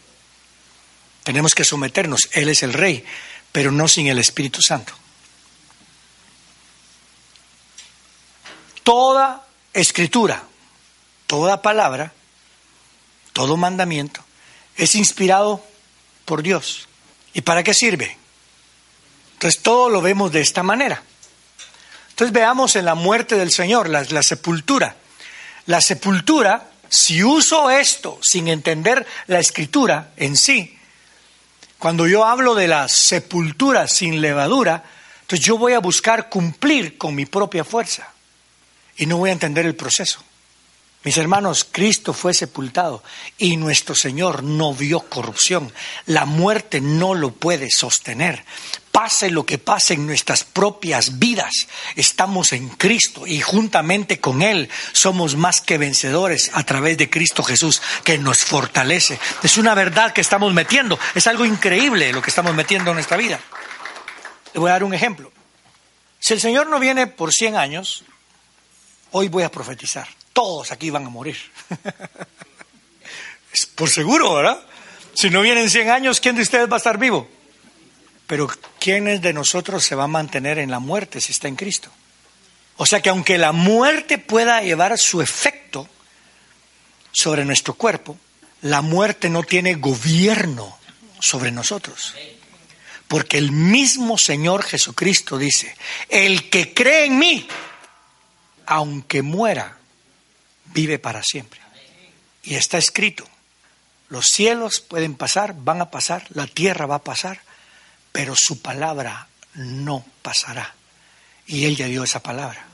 Tenemos 1.27 1.55
que 1.55 1.65
someternos. 1.65 2.23
Él 2.33 2.49
es 2.49 2.63
el 2.63 2.73
Rey, 2.73 3.05
pero 3.53 3.71
no 3.71 3.87
sin 3.87 4.07
el 4.07 4.19
Espíritu 4.19 4.63
Santo. 4.63 4.95
toda 8.87 9.45
escritura, 9.75 10.45
toda 11.27 11.61
palabra, 11.61 12.13
todo 13.33 13.57
mandamiento 13.57 14.25
es 14.77 14.95
inspirado 14.95 15.61
por 16.25 16.41
Dios. 16.41 16.87
¿Y 17.35 17.41
para 17.41 17.65
qué 17.65 17.75
sirve? 17.75 18.17
Entonces 19.33 19.61
todo 19.61 19.89
lo 19.89 20.03
vemos 20.03 20.31
de 20.31 20.41
esta 20.41 20.63
manera. 20.63 21.03
Entonces 22.11 22.33
veamos 22.33 22.77
en 22.77 22.85
la 22.85 22.95
muerte 22.95 23.35
del 23.35 23.51
Señor, 23.51 23.89
la, 23.89 24.23
sepultura. 24.23 24.95
La 25.67 25.81
sepultura, 25.81 26.71
si 26.89 27.25
uso 27.25 27.69
esto 27.71 28.21
sin 28.23 28.47
entender 28.47 29.05
la 29.27 29.41
escritura 29.41 30.13
en 30.17 30.37
sí, 30.37 30.76
cuando 31.79 32.07
yo 32.07 32.25
hablo 32.25 32.55
de 32.55 32.69
la 32.69 32.89
sepultura 32.89 33.87
sin 33.89 34.21
levadura, 34.21 34.85
entonces 35.23 35.45
yo 35.45 35.59
voy 35.59 35.75
a 35.75 35.81
buscar 35.81 36.29
cumplir 36.29 36.97
con 36.97 37.15
mi 37.15 37.27
propia 37.27 37.65
fuerza 37.65 38.13
y 38.97 39.07
no 39.07 39.19
voy 39.19 39.31
a 39.31 39.35
entender 39.35 39.67
el 39.67 39.75
proceso. 39.75 40.21
Mis 41.07 41.19
hermanos, 41.19 41.65
Cristo 41.71 42.13
fue 42.13 42.35
sepultado 42.35 43.03
y 43.39 43.57
nuestro 43.57 43.95
Señor 43.95 44.43
no 44.43 44.75
vio 44.75 45.01
corrupción. 45.01 45.73
La 46.07 46.25
muerte 46.25 46.81
no 46.81 47.15
lo 47.15 47.31
puede 47.31 47.71
sostener. 47.71 48.45
Pase 48.97 49.29
lo 49.29 49.45
que 49.45 49.59
pase 49.59 49.93
en 49.93 50.07
nuestras 50.07 50.43
propias 50.43 51.19
vidas, 51.19 51.69
estamos 51.97 52.55
en 52.55 52.71
Cristo 52.71 53.27
y 53.27 53.43
juntamente 53.43 54.21
con 54.21 54.41
Él 54.41 54.71
somos 54.93 55.37
más 55.37 55.61
que 55.61 55.77
vencedores 55.77 56.51
a 56.55 56.65
través 56.65 56.97
de 56.97 57.11
Cristo 57.11 57.43
Jesús 57.43 57.83
que 58.05 58.17
nos 58.17 58.39
fortalece. 58.39 59.19
Es 59.43 59.59
una 59.59 59.75
verdad 59.75 60.15
que 60.15 60.23
estamos 60.23 60.55
metiendo, 60.55 60.99
es 61.15 61.27
algo 61.27 61.45
increíble 61.45 62.11
lo 62.11 62.23
que 62.23 62.31
estamos 62.31 62.55
metiendo 62.55 62.93
en 62.93 62.95
nuestra 62.95 63.19
vida. 63.19 63.39
Le 64.55 64.61
voy 64.61 64.71
a 64.71 64.73
dar 64.73 64.85
un 64.85 64.95
ejemplo. 64.95 65.31
Si 66.19 66.33
el 66.33 66.41
Señor 66.41 66.67
no 66.69 66.81
viene 66.81 67.07
por 67.07 67.35
100 67.35 67.55
años, 67.55 68.03
hoy 69.11 69.29
voy 69.29 69.43
a 69.43 69.51
profetizar. 69.51 70.09
Todos 70.33 70.73
aquí 70.73 70.89
van 70.89 71.05
a 71.05 71.11
morir. 71.11 71.37
por 73.75 73.91
seguro, 73.91 74.37
¿verdad? 74.37 74.59
Si 75.13 75.29
no 75.29 75.43
vienen 75.43 75.69
100 75.69 75.91
años, 75.91 76.19
¿quién 76.19 76.35
de 76.35 76.41
ustedes 76.41 76.71
va 76.71 76.77
a 76.77 76.79
estar 76.79 76.97
vivo? 76.97 77.36
Pero 78.27 78.49
¿quién 78.81 79.21
de 79.21 79.33
nosotros 79.33 79.85
se 79.85 79.95
va 79.95 80.05
a 80.05 80.09
mantener 80.09 80.59
en 80.59 80.71
la 80.71 80.81
muerte 80.81 81.21
si 81.21 81.33
está 81.33 81.49
en 81.49 81.57
Cristo? 81.57 81.91
O 82.77 82.87
sea 82.87 83.01
que 83.01 83.09
aunque 83.09 83.39
la 83.39 83.53
muerte 83.53 84.19
pueda 84.19 84.61
llevar 84.61 84.99
su 84.99 85.23
efecto 85.23 85.89
sobre 87.13 87.45
nuestro 87.45 87.75
cuerpo, 87.75 88.19
la 88.63 88.83
muerte 88.83 89.31
no 89.31 89.43
tiene 89.43 89.77
gobierno 89.77 90.77
sobre 91.21 91.51
nosotros. 91.51 92.15
Porque 93.09 93.39
el 93.39 93.53
mismo 93.53 94.19
Señor 94.19 94.65
Jesucristo 94.65 95.39
dice, 95.39 95.75
el 96.09 96.51
que 96.51 96.75
cree 96.75 97.07
en 97.07 97.19
mí, 97.19 97.49
aunque 98.67 99.23
muera, 99.23 99.79
vive 100.67 100.99
para 100.99 101.23
siempre. 101.23 101.61
Y 102.43 102.57
está 102.57 102.79
escrito, 102.79 103.27
los 104.09 104.29
cielos 104.29 104.81
pueden 104.81 105.15
pasar, 105.15 105.55
van 105.57 105.81
a 105.81 105.91
pasar, 105.91 106.27
la 106.31 106.47
tierra 106.47 106.87
va 106.87 106.97
a 106.97 107.05
pasar, 107.05 107.41
pero 108.17 108.35
su 108.35 108.63
palabra 108.63 109.29
no 109.57 110.03
pasará. 110.23 110.75
Y 111.47 111.67
Él 111.67 111.77
ya 111.77 111.85
dio 111.85 112.03
esa 112.03 112.23
palabra. 112.23 112.67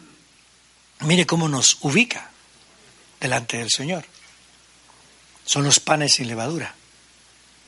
Mire 1.00 1.26
cómo 1.26 1.48
nos 1.48 1.78
ubica 1.80 2.30
delante 3.18 3.58
del 3.58 3.68
Señor. 3.68 4.04
Son 5.44 5.64
los 5.64 5.80
panes 5.80 6.14
sin 6.14 6.28
levadura. 6.28 6.72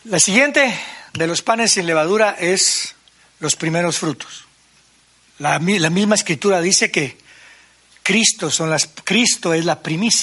La 0.04 0.20
siguiente 0.20 0.72
de 1.14 1.26
los 1.26 1.42
panes 1.42 1.72
sin 1.72 1.88
levadura 1.88 2.36
es 2.38 2.94
los 3.40 3.56
primeros 3.56 3.98
frutos. 3.98 4.44
La, 5.40 5.58
misma 5.58 6.14
escritura 6.14 6.60
dice 6.60 6.92
que 6.92 7.18
Cristo, 8.04 8.52
son 8.52 8.70
las, 8.70 8.88
Cristo 9.02 9.52
es 9.52 9.64
la 9.64 9.80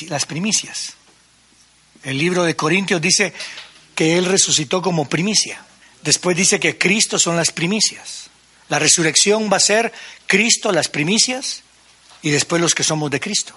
las 0.08 0.26
primicias. 0.26 0.94
El 2.02 2.18
libro 2.18 2.44
de 2.46 2.56
Corintios 2.56 3.02
dice 3.02 3.34
que 3.94 4.18
Él 4.18 4.24
resucitó 4.24 4.82
como 4.82 5.10
primicia. 5.10 5.66
Después 6.04 6.36
dice 6.36 6.60
que 6.60 6.78
Cristo 6.78 7.20
son 7.20 7.36
las 7.36 7.52
primicias. 7.52 8.30
La 8.70 8.80
resurrección 8.80 9.50
va 9.52 9.58
a 9.58 9.62
ser 9.62 9.92
Cristo 10.28 10.72
las 10.72 10.88
primicias 10.88 11.64
y 12.22 12.30
después 12.30 12.62
los 12.62 12.74
que 12.74 12.84
somos 12.84 13.12
de 13.12 13.20
Cristo. 13.20 13.54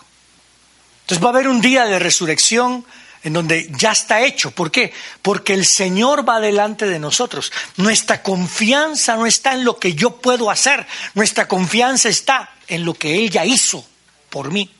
Entonces 1.02 1.22
va 1.22 1.28
a 1.28 1.32
haber 1.32 1.48
un 1.48 1.60
día 1.60 1.84
de 1.84 1.98
resurrección 1.98 2.84
en 3.22 3.32
donde 3.32 3.70
ya 3.76 3.92
está 3.92 4.22
hecho. 4.22 4.50
¿Por 4.50 4.70
qué? 4.70 4.92
Porque 5.22 5.54
el 5.54 5.64
Señor 5.64 6.28
va 6.28 6.40
delante 6.40 6.86
de 6.86 6.98
nosotros. 6.98 7.52
Nuestra 7.76 8.22
confianza 8.22 9.16
no 9.16 9.26
está 9.26 9.54
en 9.54 9.64
lo 9.64 9.78
que 9.78 9.94
yo 9.94 10.16
puedo 10.16 10.50
hacer, 10.50 10.86
nuestra 11.14 11.48
confianza 11.48 12.08
está 12.08 12.50
en 12.68 12.84
lo 12.84 12.94
que 12.94 13.16
Él 13.16 13.30
ya 13.30 13.44
hizo 13.44 13.86
por 14.30 14.50
mí. 14.50 14.70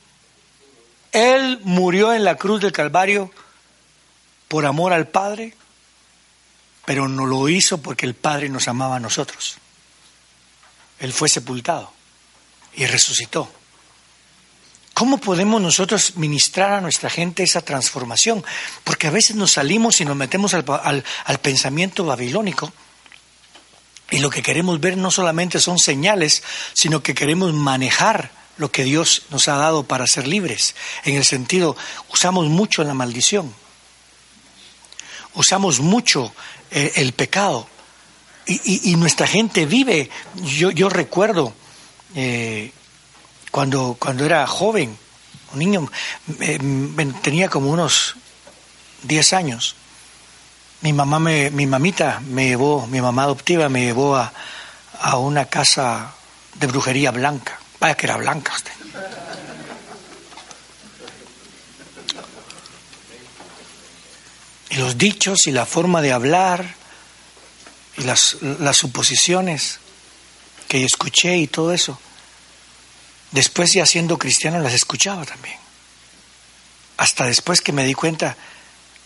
Él 1.13 1.61
murió 1.63 2.13
en 2.13 2.25
la 2.25 2.37
cruz 2.37 2.61
del 2.61 2.73
Calvario 2.73 3.31
por 4.49 4.67
amor 4.67 4.93
al 4.93 5.09
Padre 5.09 5.55
pero 6.85 7.09
no 7.09 7.27
lo 7.27 7.49
hizo 7.49 7.79
porque 7.79 8.07
el 8.07 8.15
Padre 8.15 8.49
nos 8.49 8.69
amaba 8.69 8.97
a 8.97 9.01
nosotros. 9.01 9.57
Él 11.01 11.13
fue 11.13 11.29
sepultado 11.29 11.93
y 12.75 12.87
resucitó. 12.87 13.51
¿Cómo 14.95 15.19
podemos 15.19 15.61
nosotros 15.61 16.17
ministrar 16.17 16.73
a 16.73 16.81
nuestra 16.81 17.11
gente 17.11 17.43
esa 17.43 17.63
transformación? 17.63 18.45
Porque 18.85 19.09
a 19.09 19.11
veces 19.11 19.35
nos 19.35 19.53
salimos 19.53 20.01
y 20.01 20.05
nos 20.05 20.17
metemos 20.17 20.55
al, 20.55 20.65
al, 21.25 21.39
pensamiento 21.39 22.05
babilónico 22.05 22.73
y 24.11 24.21
lo 24.21 24.31
que 24.31 24.43
queremos 24.43 24.81
ver 24.81 24.97
no 24.97 25.11
solamente 25.11 25.59
son 25.59 25.81
señales, 25.81 26.45
sino 26.75 27.03
que 27.03 27.15
queremos 27.15 27.53
manejar 27.53 28.31
lo 28.57 28.71
que 28.71 28.85
Dios 28.85 29.23
nos 29.31 29.49
ha 29.49 29.57
dado 29.57 29.83
para 29.83 30.07
ser 30.07 30.29
libres. 30.29 30.77
En 31.05 31.17
el 31.17 31.25
sentido, 31.25 31.77
usamos 32.13 32.47
mucho 32.47 32.85
la 32.85 32.95
maldición, 32.95 33.53
usamos 35.35 35.81
mucho 35.81 36.33
eh, 36.71 36.93
el, 36.97 37.13
pecado. 37.13 37.69
Y, 38.47 38.95
nuestra 38.97 39.27
gente 39.27 39.65
vive, 39.65 40.11
yo, 40.43 40.71
yo 40.71 40.91
recuerdo 40.91 41.55
eh, 42.15 42.73
cuando, 43.51 43.97
cuando 43.99 44.27
era 44.27 44.47
joven, 44.47 44.99
un 45.55 45.59
niño, 45.59 45.91
tenía 47.23 47.49
como 47.49 47.71
unos 47.71 48.17
10 49.05 49.33
años, 49.33 49.77
mi 50.83 50.93
mamá 50.93 51.19
me, 51.19 51.51
mi 51.51 51.67
mamita 51.67 52.21
me 52.21 52.49
llevó, 52.49 52.87
mi 52.87 53.01
mamá 53.01 53.23
adoptiva 53.23 53.71
me 53.71 53.81
llevó 53.81 54.17
a, 54.17 54.31
a 55.01 55.17
una 55.17 55.47
casa 55.47 56.13
de 56.55 56.67
brujería 56.67 57.11
blanca. 57.11 57.59
Vaya 57.81 57.95
que 57.97 58.07
era 58.07 58.17
blanca 58.17 58.53
usted. 58.55 58.73
Y 64.75 64.79
los 64.79 64.99
dichos 64.99 65.47
y 65.47 65.53
la 65.53 65.67
forma 65.67 66.03
de 66.03 66.13
hablar 66.13 66.75
y 67.97 68.03
las, 68.03 68.39
las 68.43 68.77
suposiciones 68.77 69.79
que 70.67 70.85
escuché 70.85 71.37
y 71.37 71.47
todo 71.47 71.73
eso, 71.73 71.99
después 73.31 73.73
ya 73.73 73.87
siendo 73.87 74.19
cristiano 74.19 74.59
las 74.59 74.75
escuchaba 74.75 75.25
también. 75.25 75.57
Hasta 76.97 77.27
después 77.27 77.61
que 77.61 77.73
me 77.73 77.85
di 77.85 77.95
cuenta, 77.95 78.37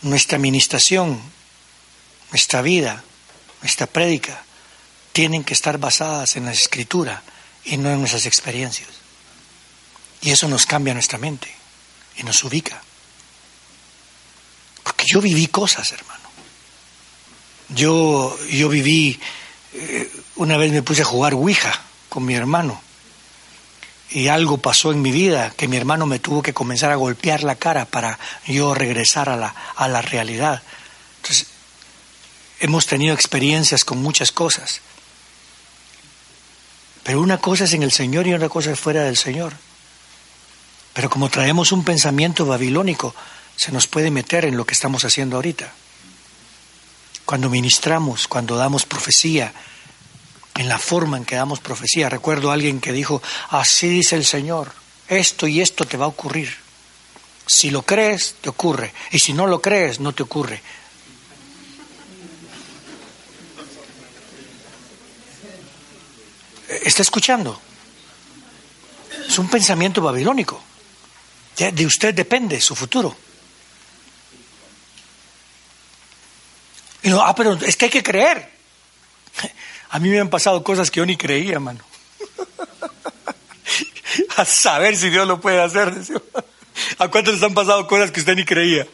nuestra 0.00 0.36
administración, 0.36 1.20
nuestra 2.30 2.62
vida, 2.62 3.04
nuestra 3.60 3.86
prédica, 3.86 4.42
tienen 5.12 5.44
que 5.44 5.52
estar 5.52 5.76
basadas 5.76 6.36
en 6.36 6.46
la 6.46 6.52
escritura 6.52 7.22
y 7.64 7.76
no 7.76 7.90
en 7.90 7.98
nuestras 7.98 8.24
experiencias. 8.24 8.88
Y 10.22 10.30
eso 10.30 10.48
nos 10.48 10.64
cambia 10.64 10.94
nuestra 10.94 11.18
mente 11.18 11.54
y 12.16 12.22
nos 12.22 12.42
ubica. 12.42 12.82
Porque 14.98 15.12
yo 15.14 15.20
viví 15.20 15.46
cosas, 15.46 15.92
hermano. 15.92 16.28
Yo, 17.68 18.36
yo 18.50 18.68
viví, 18.68 19.20
eh, 19.72 20.10
una 20.34 20.56
vez 20.56 20.72
me 20.72 20.82
puse 20.82 21.02
a 21.02 21.04
jugar 21.04 21.34
Ouija 21.34 21.80
con 22.08 22.24
mi 22.24 22.34
hermano. 22.34 22.82
Y 24.10 24.26
algo 24.26 24.58
pasó 24.58 24.90
en 24.90 25.00
mi 25.00 25.12
vida 25.12 25.52
que 25.56 25.68
mi 25.68 25.76
hermano 25.76 26.06
me 26.06 26.18
tuvo 26.18 26.42
que 26.42 26.52
comenzar 26.52 26.90
a 26.90 26.96
golpear 26.96 27.44
la 27.44 27.54
cara 27.54 27.84
para 27.84 28.18
yo 28.44 28.74
regresar 28.74 29.28
a 29.28 29.36
la, 29.36 29.54
a 29.76 29.86
la 29.86 30.02
realidad. 30.02 30.64
Entonces, 31.18 31.46
hemos 32.58 32.88
tenido 32.88 33.14
experiencias 33.14 33.84
con 33.84 34.02
muchas 34.02 34.32
cosas. 34.32 34.80
Pero 37.04 37.20
una 37.20 37.38
cosa 37.38 37.64
es 37.64 37.72
en 37.72 37.84
el 37.84 37.92
Señor 37.92 38.26
y 38.26 38.34
otra 38.34 38.48
cosa 38.48 38.72
es 38.72 38.80
fuera 38.80 39.04
del 39.04 39.16
Señor. 39.16 39.52
Pero 40.92 41.08
como 41.08 41.30
traemos 41.30 41.70
un 41.70 41.84
pensamiento 41.84 42.44
babilónico, 42.46 43.14
se 43.58 43.72
nos 43.72 43.88
puede 43.88 44.12
meter 44.12 44.44
en 44.44 44.56
lo 44.56 44.64
que 44.64 44.74
estamos 44.74 45.04
haciendo 45.04 45.36
ahorita. 45.36 45.72
Cuando 47.24 47.50
ministramos, 47.50 48.28
cuando 48.28 48.56
damos 48.56 48.86
profecía, 48.86 49.52
en 50.54 50.68
la 50.68 50.78
forma 50.78 51.16
en 51.16 51.24
que 51.24 51.36
damos 51.36 51.60
profecía. 51.60 52.08
Recuerdo 52.08 52.50
a 52.50 52.54
alguien 52.54 52.80
que 52.80 52.92
dijo, 52.92 53.20
así 53.50 53.88
dice 53.88 54.14
el 54.16 54.24
Señor, 54.24 54.72
esto 55.08 55.48
y 55.48 55.60
esto 55.60 55.84
te 55.84 55.96
va 55.96 56.04
a 56.04 56.08
ocurrir. 56.08 56.54
Si 57.46 57.70
lo 57.70 57.82
crees, 57.82 58.36
te 58.40 58.48
ocurre. 58.48 58.92
Y 59.10 59.18
si 59.18 59.32
no 59.32 59.46
lo 59.46 59.60
crees, 59.60 59.98
no 59.98 60.12
te 60.12 60.22
ocurre. 60.22 60.62
¿Está 66.68 67.02
escuchando? 67.02 67.60
Es 69.26 69.38
un 69.38 69.48
pensamiento 69.48 70.00
babilónico. 70.00 70.62
De 71.56 71.86
usted 71.86 72.14
depende 72.14 72.60
su 72.60 72.76
futuro. 72.76 73.27
Y 77.02 77.10
no, 77.10 77.22
ah, 77.22 77.34
pero 77.34 77.54
es 77.54 77.76
que 77.76 77.86
hay 77.86 77.90
que 77.90 78.02
creer. 78.02 78.50
A 79.90 79.98
mí 79.98 80.10
me 80.10 80.20
han 80.20 80.30
pasado 80.30 80.62
cosas 80.62 80.90
que 80.90 80.98
yo 80.98 81.06
ni 81.06 81.16
creía, 81.16 81.60
mano. 81.60 81.80
A 84.36 84.44
saber 84.44 84.96
si 84.96 85.10
Dios 85.10 85.26
lo 85.26 85.40
puede 85.40 85.62
hacer. 85.62 85.92
¿A 86.98 87.08
cuántos 87.08 87.34
les 87.34 87.42
han 87.42 87.54
pasado 87.54 87.86
cosas 87.86 88.10
que 88.10 88.20
usted 88.20 88.34
ni 88.36 88.44
creía? 88.44 88.86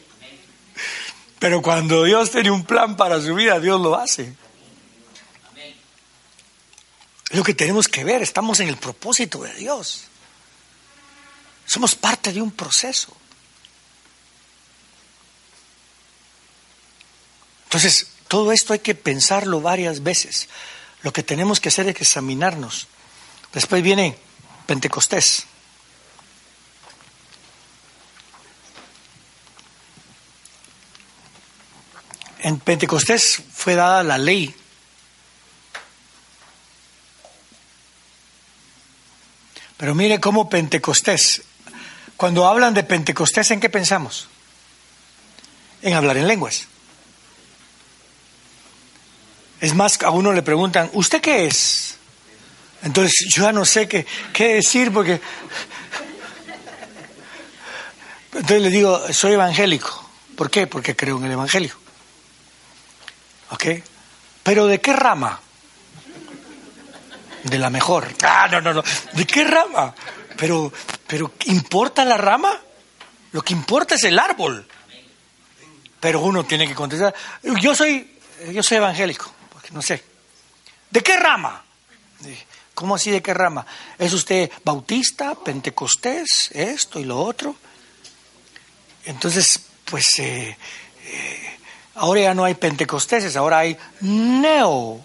Pero 1.39 1.61
cuando 1.61 2.05
Dios 2.05 2.31
tiene 2.31 2.51
un 2.51 2.65
plan 2.65 2.97
para 2.97 3.21
su 3.21 3.35
vida, 3.35 3.61
Dios 3.61 3.81
lo 3.81 3.97
hace. 3.97 4.35
Es 7.31 7.37
lo 7.37 7.43
que 7.43 7.55
tenemos 7.55 7.89
que 7.89 8.05
ver, 8.05 8.23
estamos 8.23 8.61
en 8.61 8.69
el 8.69 8.77
propósito 8.77 9.43
de 9.43 9.53
Dios. 9.55 10.05
Somos 11.67 11.95
parte 11.95 12.33
de 12.33 12.41
un 12.41 12.53
proceso. 12.53 13.15
Entonces, 17.75 18.07
todo 18.29 18.53
esto 18.53 18.73
hay 18.73 18.79
que 18.79 18.95
pensarlo 18.95 19.61
varias 19.61 20.05
veces. 20.05 20.49
lo 21.03 21.13
que 21.13 21.25
tenemos 21.25 21.59
que 21.59 21.71
hacer 21.71 21.89
es 21.89 21.97
examinarnos. 22.01 22.87
Después 23.53 23.83
viene 23.83 24.17
Pentecostés. 24.65 25.45
En 32.39 32.61
Pentecostés 32.61 33.43
fue 33.53 33.75
dada 33.75 34.05
la 34.05 34.19
ley. 34.19 34.55
Pero 39.77 39.97
mire 39.97 40.21
cómo 40.21 40.49
Pentecostés, 40.49 41.43
cuando 42.17 42.47
hablan 42.47 42.73
de 42.73 42.85
Pentecostés, 42.85 43.51
¿en 43.51 43.59
qué 43.59 43.69
pensamos? 43.69 44.29
En 45.83 45.95
hablar 45.95 46.17
en 46.17 46.29
lenguas. 46.29 46.69
Es 49.65 49.75
más, 49.75 49.99
a 50.03 50.11
uno 50.11 50.31
le 50.35 50.43
preguntan, 50.43 50.91
¿usted 50.93 51.23
qué 51.23 51.47
es? 51.47 51.97
Entonces 52.83 53.15
yo 53.31 53.45
ya 53.45 53.53
no 53.53 53.65
sé 53.65 53.89
qué, 53.89 54.05
qué 54.31 54.57
decir 54.57 54.93
porque... 54.93 55.23
Entonces 58.35 58.61
le 58.61 58.69
digo, 58.69 59.11
soy 59.11 59.33
evangélico. 59.33 60.07
¿Por 60.37 60.51
qué? 60.51 60.67
Porque 60.67 60.95
creo 60.95 61.17
en 61.17 61.25
el 61.25 61.33
Evangelio. 61.33 61.75
¿Ok? 63.53 63.65
Pero 64.43 64.67
¿de 64.67 64.83
qué 64.83 64.93
rama? 64.93 65.41
De 67.45 67.59
la 67.59 67.71
mejor. 67.71 68.07
Ah, 68.23 68.47
no, 68.53 68.61
no, 68.61 68.75
no. 68.75 68.85
¿De 69.15 69.27
qué 69.27 69.45
rama? 69.45 69.95
Pero, 70.37 70.71
pero 71.07 71.33
¿importa 71.47 72.05
la 72.05 72.19
rama? 72.19 72.53
Lo 73.33 73.41
que 73.41 73.55
importa 73.55 73.95
es 73.95 74.05
el 74.05 74.19
árbol. 74.19 74.69
Pero 76.01 76.21
uno 76.21 76.45
tiene 76.45 76.69
que 76.69 76.75
contestar. 76.75 77.15
Yo 77.63 77.75
soy, 77.75 78.19
yo 78.53 78.63
soy 78.63 78.77
evangélico, 78.77 79.33
no 79.73 79.83
sé. 79.83 80.03
¿De 80.91 81.03
qué 81.03 81.17
rama? 81.17 81.65
¿Cómo 82.75 82.95
así 82.97 83.11
de 83.11 83.23
qué 83.23 83.33
rama? 83.35 83.65
¿Es 83.99 84.13
usted 84.13 84.51
bautista, 84.65 85.35
pentecostés, 85.35 86.51
esto 86.53 86.99
y 86.99 87.05
lo 87.05 87.21
otro? 87.21 87.55
Entonces, 89.05 89.61
pues 89.85 90.19
eh, 90.19 90.57
eh, 91.07 91.59
ahora 91.97 92.21
ya 92.23 92.35
no 92.35 92.45
hay 92.45 92.55
pentecosteses, 92.55 93.37
ahora 93.37 93.59
hay 93.59 93.77
neo 94.01 95.05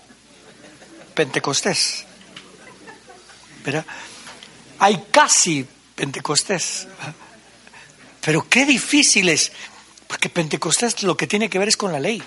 pentecostés. 1.14 2.05
¿Verdad? 3.64 3.86
Hay 4.80 5.05
casi 5.12 5.68
pentecostés. 5.95 6.88
Pero 8.22 8.47
qué 8.49 8.66
difícil 8.66 9.30
es, 9.30 9.51
porque 10.07 10.30
pentecostés 10.30 11.03
lo 11.03 11.16
que 11.16 11.28
tiene 11.28 11.49
que 11.49 11.60
ver 11.60 11.68
es 11.68 11.78
con 11.78 11.91
la 11.91 11.99
ley, 11.99 12.24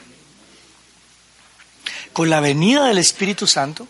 con 2.12 2.30
la 2.30 2.40
venida 2.40 2.86
del 2.86 2.98
Espíritu 2.98 3.46
Santo 3.46 3.86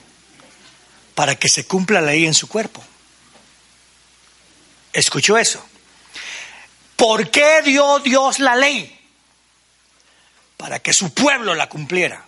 para 1.15 1.37
que 1.37 1.49
se 1.49 1.67
cumpla 1.67 2.01
la 2.01 2.13
ley 2.13 2.27
en 2.27 2.35
su 2.35 2.49
cuerpo. 2.49 2.83
¿Escuchó 4.93 5.39
eso? 5.39 5.65
¿Por 6.97 7.31
qué 7.31 7.63
dio 7.63 7.99
Dios 7.99 8.39
la 8.39 8.57
ley? 8.57 8.99
Para 10.57 10.79
que 10.79 10.93
su 10.93 11.13
pueblo 11.13 11.55
la 11.55 11.69
cumpliera. 11.69 12.25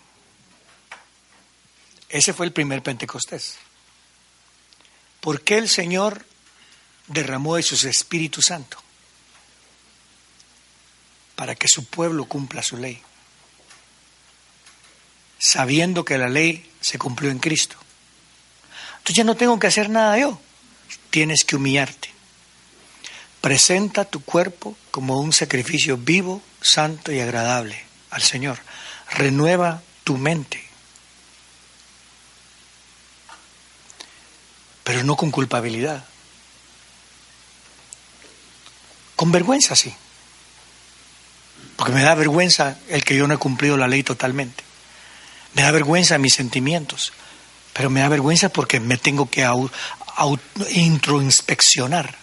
Ese 2.08 2.32
fue 2.32 2.46
el 2.46 2.52
primer 2.52 2.82
Pentecostés. 2.82 3.56
¿Por 5.20 5.42
qué 5.42 5.58
el 5.58 5.68
Señor 5.68 6.24
derramó 7.06 7.56
de 7.56 7.62
su 7.62 7.88
Espíritu 7.88 8.42
Santo? 8.42 8.78
Para 11.36 11.54
que 11.54 11.68
su 11.68 11.86
pueblo 11.86 12.26
cumpla 12.26 12.62
su 12.62 12.76
ley. 12.76 13.02
Sabiendo 15.44 16.06
que 16.06 16.16
la 16.16 16.30
ley 16.30 16.66
se 16.80 16.96
cumplió 16.98 17.30
en 17.30 17.38
Cristo. 17.38 17.76
Entonces 18.92 19.16
ya 19.16 19.24
no 19.24 19.36
tengo 19.36 19.58
que 19.58 19.66
hacer 19.66 19.90
nada 19.90 20.18
yo. 20.18 20.40
Tienes 21.10 21.44
que 21.44 21.54
humillarte. 21.54 22.08
Presenta 23.42 24.06
tu 24.06 24.24
cuerpo 24.24 24.74
como 24.90 25.20
un 25.20 25.34
sacrificio 25.34 25.98
vivo, 25.98 26.40
santo 26.62 27.12
y 27.12 27.20
agradable 27.20 27.78
al 28.08 28.22
Señor. 28.22 28.58
Renueva 29.10 29.82
tu 30.02 30.16
mente. 30.16 30.64
Pero 34.82 35.04
no 35.04 35.14
con 35.14 35.30
culpabilidad. 35.30 36.06
Con 39.14 39.30
vergüenza, 39.30 39.76
sí. 39.76 39.94
Porque 41.76 41.92
me 41.92 42.02
da 42.02 42.14
vergüenza 42.14 42.78
el 42.88 43.04
que 43.04 43.14
yo 43.14 43.28
no 43.28 43.34
he 43.34 43.38
cumplido 43.38 43.76
la 43.76 43.88
ley 43.88 44.02
totalmente. 44.02 44.64
Me 45.54 45.62
da 45.62 45.70
vergüenza 45.70 46.18
mis 46.18 46.34
sentimientos. 46.34 47.12
Pero 47.72 47.90
me 47.90 48.00
da 48.00 48.08
vergüenza 48.08 48.48
porque 48.48 48.78
me 48.78 48.96
tengo 48.96 49.28
que 49.28 49.46
introinspeccionar, 50.70 52.16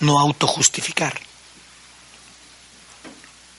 no 0.00 0.18
autojustificar. 0.18 1.20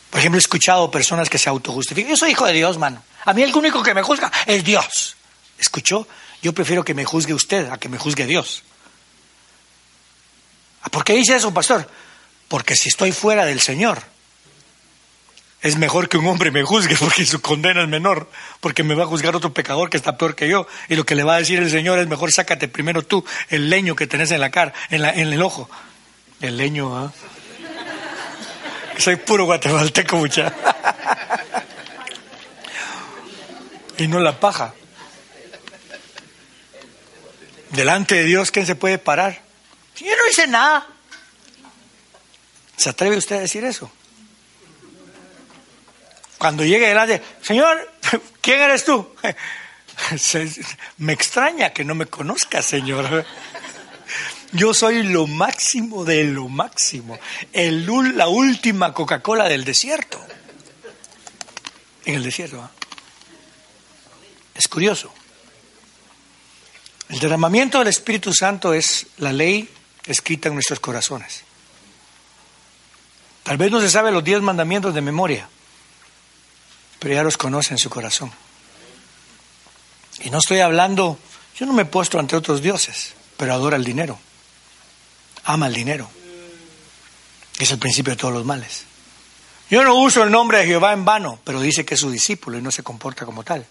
Por 0.10 0.20
ejemplo, 0.20 0.38
he 0.38 0.40
escuchado 0.40 0.90
personas 0.90 1.30
que 1.30 1.38
se 1.38 1.50
autojustifican. 1.50 2.10
Yo 2.10 2.18
soy 2.18 2.32
hijo 2.32 2.46
de 2.46 2.54
Dios, 2.54 2.78
mano. 2.78 3.04
A 3.26 3.34
mí 3.34 3.44
el 3.44 3.56
único 3.56 3.84
que 3.84 3.94
me 3.94 4.02
juzga 4.02 4.32
es 4.46 4.64
Dios. 4.64 5.16
¿Escuchó? 5.60 6.08
Yo 6.42 6.54
prefiero 6.54 6.84
que 6.84 6.94
me 6.94 7.06
juzgue 7.06 7.34
usted 7.34 7.70
a 7.70 7.78
que 7.78 7.90
me 7.90 7.98
juzgue 7.98 8.26
Dios. 8.26 8.64
¿Por 10.90 11.04
qué 11.04 11.14
dice 11.14 11.36
eso, 11.36 11.54
pastor? 11.54 11.90
Porque 12.48 12.76
si 12.76 12.90
estoy 12.90 13.12
fuera 13.12 13.46
del 13.46 13.60
Señor, 13.60 14.02
es 15.62 15.78
mejor 15.78 16.10
que 16.10 16.18
un 16.18 16.28
hombre 16.28 16.51
me 16.51 16.64
juzgue 16.64 16.95
porque 16.99 17.26
su 17.26 17.41
condena 17.41 17.82
es 17.82 17.88
menor, 17.88 18.30
porque 18.60 18.84
me 18.84 18.95
va 18.95 19.03
a 19.03 19.08
juzgar 19.08 19.36
otro 19.36 19.53
pecador 19.53 19.89
que 19.89 19.97
está 19.97 20.18
peor 20.18 20.36
que 20.36 20.47
yo. 20.47 20.68
Y 20.89 20.95
lo 20.95 21.06
que 21.06 21.16
le 21.16 21.24
va 21.24 21.36
a 21.36 21.39
decir 21.39 21.60
el 21.60 21.72
Señor 21.72 21.99
es 21.99 22.08
mejor 22.08 22.32
sácate 22.32 22.68
primero 22.68 23.01
tú 23.01 23.26
el 23.49 23.70
leño 23.70 23.95
que 23.95 24.08
tenés 24.08 24.32
en 24.32 24.41
la 24.41 24.51
cara, 24.51 24.74
en, 24.89 25.01
la, 25.01 25.12
en 25.12 25.34
el 25.34 25.41
ojo. 25.41 25.70
El 26.41 26.58
leño, 26.58 26.95
¿ah? 26.97 27.14
Soy 28.97 29.16
puro 29.18 29.45
guatemalteco, 29.45 30.18
mucha. 30.18 30.53
y 33.97 34.08
no 34.08 34.20
la 34.20 34.39
paja. 34.39 34.74
Delante 37.72 38.16
de 38.16 38.24
Dios, 38.24 38.51
¿quién 38.51 38.66
se 38.66 38.76
puede 38.76 38.97
parar? 38.97 39.41
Yo 39.97 40.16
no 40.16 40.30
hice 40.30 40.47
nada. 40.47 40.88
¿Se 42.78 42.89
atreve 42.89 43.18
usted 43.18 43.38
a 43.38 43.39
decir 43.39 43.64
eso? 43.64 43.91
Cuando 46.46 46.64
llegue 46.64 46.89
delante, 46.89 47.24
Señor, 47.41 47.91
¿quién 48.41 48.62
eres 48.62 48.86
tú? 48.86 49.16
Me 51.00 51.12
extraña 51.12 51.72
que 51.72 51.84
no 51.84 51.96
me 51.96 52.06
conozca, 52.06 52.62
Señor. 52.62 53.26
Yo 54.52 54.72
soy 54.76 55.02
lo 55.02 55.26
máximo 55.26 56.06
de 56.06 56.24
lo 56.26 56.48
máximo, 56.48 57.18
el, 57.52 57.88
la 58.16 58.28
última 58.28 58.93
Coca-Cola 58.93 59.46
del 59.46 59.66
desierto. 59.66 60.24
En 62.06 62.14
el 62.14 62.24
desierto. 62.24 62.62
¿ah? 62.62 62.70
Es 64.54 64.68
curioso. 64.68 65.12
El 67.10 67.18
derramamiento 67.18 67.80
del 67.80 67.88
Espíritu 67.88 68.32
Santo 68.32 68.72
es 68.72 69.08
la 69.18 69.34
ley 69.34 69.68
escrita 70.06 70.50
en 70.50 70.54
nuestros 70.54 70.80
corazones. 70.80 71.43
Tal 73.41 73.58
vez 73.58 73.72
no 73.72 73.82
se 73.82 73.89
sabe 73.89 74.12
los 74.12 74.24
diez 74.24 74.43
mandamientos 74.43 74.93
de 74.93 75.02
memoria, 75.02 75.50
pero 77.06 77.30
ya 77.30 77.38
conoce 77.38 77.72
en 77.72 77.78
su 77.78 77.88
corazón. 77.88 78.32
Y 80.24 80.32
no 80.32 80.39
estoy 80.39 80.62
hablando, 80.62 81.20
yo 81.56 81.68
no 81.68 81.74
me 81.74 81.84
he 81.84 81.86
puesto 81.86 82.18
ante 82.18 82.36
otros 82.36 82.64
dioses, 82.64 83.14
pero 83.38 83.53
adora 83.53 83.78
el 83.78 83.84
dinero, 83.84 84.18
ama 85.43 85.68
el 85.68 85.76
dinero. 85.76 86.10
Es 87.60 87.70
el 87.70 87.78
principio 87.78 88.14
de 88.14 88.18
todos 88.18 88.34
los 88.34 88.43
males. 88.43 88.86
Yo 89.70 89.84
no 89.84 89.93
uso 89.93 90.24
el 90.24 90.32
nombre 90.32 90.58
de 90.58 90.66
Jehová 90.66 90.93
en 90.93 91.06
vano, 91.06 91.38
pero 91.43 91.62
dice 91.62 91.86
que 91.86 91.93
es 91.93 91.99
su 91.99 92.10
discípulo 92.10 92.58
y 92.58 92.64
no 92.64 92.72
se 92.72 92.82
comporta 92.82 93.24
como 93.24 93.43
tal. 93.43 93.68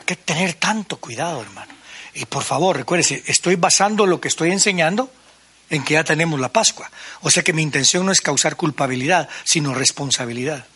Hay 0.00 0.04
que 0.04 0.16
tener 0.16 0.54
tanto 0.54 0.96
cuidado, 0.96 1.40
hermano. 1.42 1.72
Y 2.12 2.24
por 2.24 2.42
favor, 2.42 2.76
recuérdese, 2.76 3.22
estoy 3.28 3.54
basando 3.54 4.04
lo 4.04 4.20
que 4.20 4.26
estoy 4.26 4.50
enseñando 4.50 5.12
en 5.70 5.84
que 5.84 5.94
ya 5.94 6.02
tenemos 6.02 6.40
la 6.40 6.52
Pascua. 6.52 6.90
O 7.20 7.30
sea 7.30 7.44
que 7.44 7.52
mi 7.52 7.62
intención 7.62 8.04
no 8.04 8.10
es 8.10 8.20
causar 8.20 8.56
culpabilidad, 8.56 9.28
sino 9.44 9.74
responsabilidad. 9.74 10.66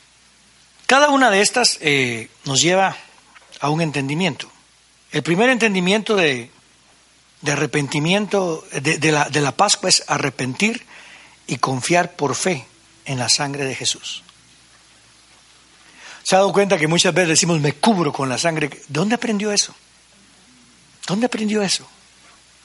Cada 0.92 1.08
una 1.08 1.30
de 1.30 1.40
estas 1.40 1.78
eh, 1.80 2.28
nos 2.44 2.60
lleva 2.60 2.94
a 3.60 3.70
un 3.70 3.80
entendimiento. 3.80 4.52
El 5.10 5.22
primer 5.22 5.48
entendimiento 5.48 6.16
de, 6.16 6.50
arrepentimiento 7.50 8.62
de, 8.72 9.10
la, 9.10 9.30
de 9.30 9.40
la 9.40 9.52
Pascua 9.52 9.88
es 9.88 10.04
arrepentir 10.06 10.84
y 11.46 11.56
confiar 11.56 12.12
por 12.12 12.34
fe 12.34 12.66
en 13.06 13.18
la 13.18 13.30
sangre 13.30 13.64
de 13.64 13.74
Jesús. 13.74 14.22
¿Se 16.24 16.34
ha 16.34 16.40
dado 16.40 16.52
cuenta 16.52 16.76
que 16.76 16.88
muchas 16.88 17.14
veces 17.14 17.30
decimos 17.30 17.58
me 17.58 17.72
cubro 17.72 18.12
con 18.12 18.28
la 18.28 18.36
sangre? 18.36 18.68
¿De 18.68 18.82
dónde 18.88 19.14
aprendió 19.14 19.50
eso? 19.50 19.74
¿Dónde 21.06 21.24
aprendió 21.24 21.62
eso? 21.62 21.88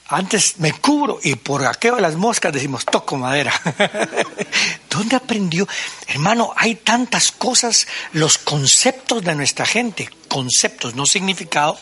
Antes 0.08 0.58
me 0.58 0.74
cubro 0.74 1.18
y 1.22 1.34
por 1.36 1.64
aquello 1.64 1.96
de 1.96 2.02
las 2.02 2.16
moscas 2.16 2.52
decimos 2.52 2.84
toco 2.84 3.16
madera. 3.16 3.54
¿Dónde 4.90 5.16
aprendió? 5.16 5.68
Hermano, 6.06 6.52
hay 6.56 6.74
tantas 6.74 7.30
cosas, 7.32 7.86
los 8.12 8.38
conceptos 8.38 9.22
de 9.22 9.34
nuestra 9.34 9.66
gente, 9.66 10.08
conceptos, 10.28 10.94
no 10.94 11.04
significado, 11.04 11.78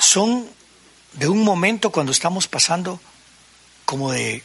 son 0.00 0.48
de 1.14 1.28
un 1.28 1.42
momento 1.42 1.90
cuando 1.90 2.12
estamos 2.12 2.46
pasando 2.46 3.00
como 3.84 4.12
de, 4.12 4.42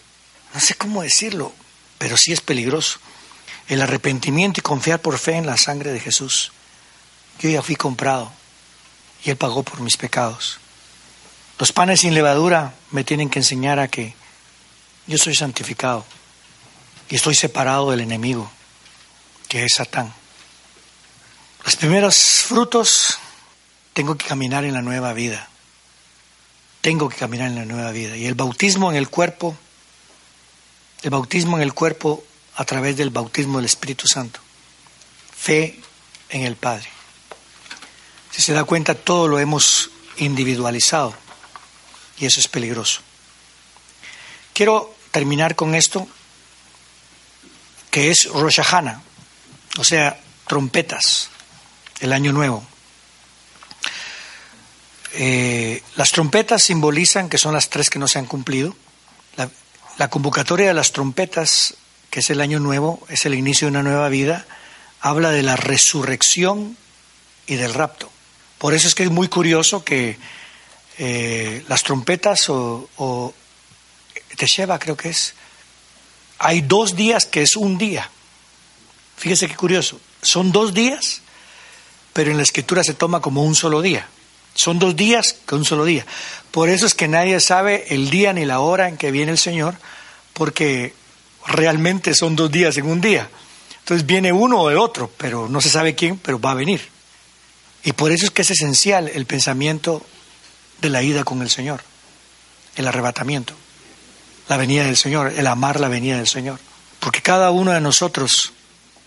no 0.53 0.59
sé 0.59 0.75
cómo 0.75 1.03
decirlo, 1.03 1.53
pero 1.97 2.17
sí 2.17 2.31
es 2.31 2.41
peligroso. 2.41 2.99
El 3.67 3.81
arrepentimiento 3.81 4.59
y 4.59 4.63
confiar 4.63 4.99
por 4.99 5.17
fe 5.17 5.35
en 5.35 5.45
la 5.45 5.57
sangre 5.57 5.91
de 5.91 5.99
Jesús. 5.99 6.51
Yo 7.39 7.49
ya 7.49 7.61
fui 7.61 7.75
comprado 7.75 8.31
y 9.23 9.29
Él 9.29 9.37
pagó 9.37 9.63
por 9.63 9.79
mis 9.81 9.97
pecados. 9.97 10.59
Los 11.59 11.71
panes 11.71 12.01
sin 12.01 12.13
levadura 12.13 12.73
me 12.91 13.03
tienen 13.03 13.29
que 13.29 13.39
enseñar 13.39 13.79
a 13.79 13.87
que 13.87 14.15
yo 15.07 15.17
soy 15.17 15.35
santificado 15.35 16.05
y 17.09 17.15
estoy 17.15 17.35
separado 17.35 17.91
del 17.91 18.01
enemigo, 18.01 18.51
que 19.47 19.63
es 19.63 19.73
Satán. 19.75 20.13
Los 21.65 21.75
primeros 21.75 22.17
frutos 22.17 23.17
tengo 23.93 24.17
que 24.17 24.25
caminar 24.25 24.65
en 24.65 24.73
la 24.73 24.81
nueva 24.81 25.13
vida. 25.13 25.49
Tengo 26.81 27.07
que 27.07 27.15
caminar 27.15 27.47
en 27.47 27.55
la 27.55 27.65
nueva 27.65 27.91
vida. 27.91 28.17
Y 28.17 28.25
el 28.25 28.35
bautismo 28.35 28.91
en 28.91 28.97
el 28.97 29.09
cuerpo, 29.09 29.55
el 31.01 31.09
bautismo 31.09 31.57
en 31.57 31.63
el 31.63 31.73
cuerpo 31.73 32.23
a 32.55 32.65
través 32.65 32.97
del 32.97 33.09
bautismo 33.09 33.57
del 33.57 33.65
Espíritu 33.65 34.07
Santo. 34.07 34.39
Fe 35.35 35.79
en 36.29 36.43
el 36.43 36.55
Padre. 36.55 36.89
Si 38.31 38.41
se 38.41 38.53
da 38.53 38.63
cuenta, 38.63 38.95
todo 38.95 39.27
lo 39.27 39.39
hemos 39.39 39.91
individualizado 40.17 41.13
y 42.17 42.25
eso 42.25 42.39
es 42.39 42.47
peligroso. 42.47 43.01
Quiero 44.53 44.93
terminar 45.11 45.55
con 45.55 45.75
esto, 45.75 46.07
que 47.93 48.09
es 48.09 48.25
Rosh 48.25 48.59
o 49.77 49.83
sea, 49.83 50.19
trompetas, 50.47 51.29
el 51.99 52.11
año 52.11 52.33
nuevo. 52.33 52.65
Eh, 55.13 55.83
las 55.95 56.11
trompetas 56.11 56.63
simbolizan 56.63 57.29
que 57.29 57.37
son 57.37 57.53
las 57.53 57.69
tres 57.69 57.91
que 57.91 57.99
no 57.99 58.07
se 58.07 58.17
han 58.17 58.25
cumplido. 58.25 58.75
La, 59.35 59.47
la, 59.99 60.09
convocatoria 60.09 60.69
de 60.69 60.73
las 60.73 60.91
trompetas, 60.91 61.75
que 62.09 62.21
es 62.21 62.31
el 62.31 62.41
año 62.41 62.59
nuevo, 62.59 63.05
es 63.09 63.27
el 63.27 63.35
inicio 63.35 63.67
de 63.67 63.73
una 63.73 63.83
nueva 63.83 64.09
vida, 64.09 64.47
habla 64.99 65.29
de 65.29 65.43
la 65.43 65.55
resurrección 65.55 66.75
y 67.45 67.57
del 67.57 67.75
rapto. 67.75 68.11
Por 68.57 68.73
eso 68.73 68.87
es 68.87 68.95
que 68.95 69.03
es 69.03 69.11
muy 69.11 69.27
curioso 69.27 69.83
que 69.83 70.17
eh, 70.97 71.63
las 71.67 71.83
trompetas 71.83 72.49
o, 72.49 72.89
o 72.97 73.35
Tesheva 74.35 74.79
creo 74.79 74.97
que 74.97 75.09
es, 75.09 75.35
hay 76.39 76.61
dos 76.61 76.95
días 76.95 77.25
que 77.25 77.41
es 77.41 77.55
un 77.55 77.77
día. 77.77 78.09
Fíjese 79.17 79.47
qué 79.47 79.55
curioso. 79.55 79.99
Son 80.21 80.51
dos 80.51 80.73
días, 80.73 81.21
pero 82.13 82.31
en 82.31 82.37
la 82.37 82.43
escritura 82.43 82.83
se 82.83 82.93
toma 82.93 83.21
como 83.21 83.43
un 83.43 83.55
solo 83.55 83.81
día. 83.81 84.07
Son 84.55 84.79
dos 84.79 84.95
días 84.95 85.35
que 85.47 85.55
un 85.55 85.65
solo 85.65 85.85
día. 85.85 86.05
Por 86.51 86.69
eso 86.69 86.85
es 86.85 86.93
que 86.93 87.07
nadie 87.07 87.39
sabe 87.39 87.85
el 87.89 88.09
día 88.09 88.33
ni 88.33 88.45
la 88.45 88.59
hora 88.59 88.87
en 88.87 88.97
que 88.97 89.11
viene 89.11 89.31
el 89.31 89.37
Señor, 89.37 89.75
porque 90.33 90.93
realmente 91.47 92.13
son 92.13 92.35
dos 92.35 92.51
días 92.51 92.77
en 92.77 92.85
un 92.85 93.01
día. 93.01 93.29
Entonces 93.79 94.05
viene 94.05 94.31
uno 94.31 94.61
o 94.61 94.69
el 94.69 94.77
otro, 94.77 95.11
pero 95.17 95.49
no 95.49 95.59
se 95.61 95.69
sabe 95.69 95.95
quién, 95.95 96.17
pero 96.17 96.39
va 96.39 96.51
a 96.51 96.55
venir. 96.55 96.81
Y 97.83 97.93
por 97.93 98.11
eso 98.11 98.25
es 98.25 98.31
que 98.31 98.43
es 98.43 98.51
esencial 98.51 99.09
el 99.09 99.25
pensamiento 99.25 100.05
de 100.81 100.89
la 100.89 101.03
ida 101.03 101.23
con 101.23 101.41
el 101.41 101.49
Señor, 101.49 101.83
el 102.75 102.87
arrebatamiento, 102.87 103.53
la 104.47 104.57
venida 104.57 104.83
del 104.85 104.97
Señor, 104.97 105.33
el 105.35 105.47
amar 105.47 105.79
la 105.79 105.87
venida 105.87 106.17
del 106.17 106.27
Señor. 106.27 106.59
Porque 106.99 107.21
cada 107.21 107.51
uno 107.51 107.71
de 107.71 107.81
nosotros 107.81 108.53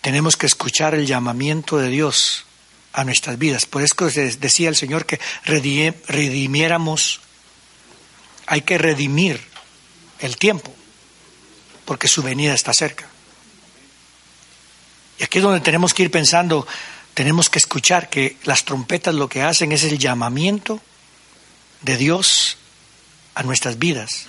tenemos 0.01 0.37
que 0.37 0.47
escuchar 0.47 0.95
el 0.95 1.07
llamamiento 1.07 1.79
de 1.79 1.89
Dios 1.89 2.45
a 2.93 3.05
nuestras 3.05 3.39
vidas. 3.39 3.67
Por 3.67 3.83
eso 3.83 3.95
decía 4.39 4.69
el 4.69 4.77
Señor 4.77 5.07
que 5.07 5.21
redimiéramos, 5.45 7.21
hay 8.47 8.63
que 8.63 8.79
redimir 8.79 9.41
el 10.21 10.37
tiempo, 10.37 10.73
porque 11.85 12.09
su 12.09 12.23
venida 12.23 12.55
está 12.55 12.73
cerca. 12.73 13.07
Y 15.19 15.25
aquí 15.25 15.39
es 15.39 15.45
donde 15.45 15.61
tenemos 15.61 15.95
que 15.95 16.03
ir 16.05 16.11
pensando, 16.11 16.67
tenemos 17.15 17.49
que 17.49 17.59
escuchar 17.59 18.11
que 18.11 18.37
las 18.45 18.65
trompetas 18.65 19.15
lo 19.15 19.29
que 19.29 19.43
hacen 19.43 19.73
es 19.73 19.85
el 19.85 19.99
llamamiento 19.99 20.81
de 21.83 21.97
Dios 21.97 22.59
a 23.35 23.43
nuestras 23.43 23.79
vidas 23.79 24.27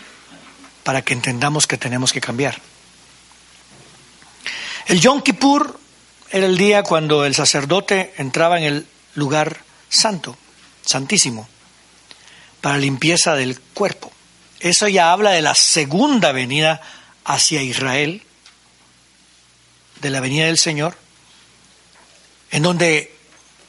para 0.87 1.01
que 1.01 1.13
entendamos 1.13 1.67
que 1.67 1.77
tenemos 1.77 2.13
que 2.13 2.21
cambiar. 2.21 2.61
El 4.85 5.01
Yom 5.01 5.21
Kippur 5.21 5.77
era 6.31 6.45
el 6.45 6.57
día 6.57 6.81
cuando 6.81 7.25
el 7.25 7.35
sacerdote 7.35 8.13
entraba 8.15 8.57
en 8.57 8.63
el 8.63 8.87
lugar 9.13 9.57
santo, 9.89 10.37
santísimo, 10.85 11.49
para 12.61 12.77
limpieza 12.77 13.35
del 13.35 13.59
cuerpo. 13.59 14.13
Eso 14.61 14.87
ya 14.87 15.11
habla 15.11 15.31
de 15.31 15.41
la 15.41 15.55
segunda 15.55 16.31
venida 16.31 16.81
hacia 17.25 17.61
Israel, 17.61 18.23
de 19.99 20.09
la 20.09 20.21
venida 20.21 20.45
del 20.45 20.57
Señor, 20.57 20.95
en 22.49 22.63
donde 22.63 23.13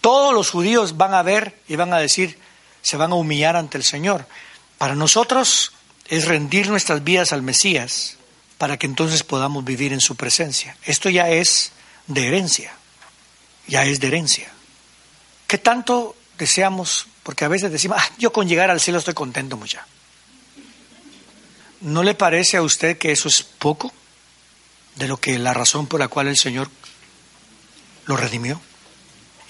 todos 0.01 0.33
los 0.33 0.51
judíos 0.51 0.97
van 0.97 1.15
a 1.15 1.25
ver 1.25 1.59
y 1.67 1.75
van 1.75 1.93
a 1.93 1.99
decir, 1.99 2.39
se 2.81 2.97
van 2.97 3.11
a 3.11 3.17
humillar 3.17 3.57
ante 3.57 3.77
el 3.77 3.83
Señor. 3.83 4.29
Para 4.79 4.95
nosotros 4.95 5.73
es 6.09 6.27
rendir 6.27 6.69
nuestras 6.69 7.05
vidas 7.05 7.33
al 7.33 7.43
Mesías 7.43 8.17
para 8.57 8.77
que 8.77 8.87
entonces 8.87 9.23
podamos 9.23 9.65
vivir 9.65 9.93
en 9.93 10.01
su 10.01 10.17
presencia. 10.17 10.77
Esto 10.85 11.11
ya 11.11 11.29
es 11.29 11.73
de 12.07 12.27
herencia, 12.27 12.73
ya 13.67 13.85
es 13.85 14.01
de 14.01 14.09
herencia. 14.09 14.51
¿Qué 15.47 15.59
tanto 15.59 16.17
deseamos? 16.39 17.07
Porque 17.23 17.45
a 17.45 17.49
veces 17.49 17.71
decimos, 17.71 17.99
ah, 18.01 18.11
yo 18.19 18.33
con 18.33 18.49
llegar 18.49 18.71
al 18.71 18.81
cielo 18.81 18.99
estoy 18.99 19.15
contento 19.15 19.57
mucha. 19.57 19.87
¿No 21.81 22.03
le 22.03 22.15
parece 22.15 22.57
a 22.57 22.63
usted 22.63 22.99
que 22.99 23.13
eso 23.13 23.29
es 23.29 23.43
poco 23.43 23.93
de 24.97 25.07
lo 25.07 25.19
que 25.19 25.39
la 25.39 25.55
razón 25.55 25.87
por 25.87 26.01
la 26.01 26.09
cual 26.09 26.27
el 26.27 26.37
Señor 26.37 26.69
lo 28.07 28.17
redimió? 28.17 28.61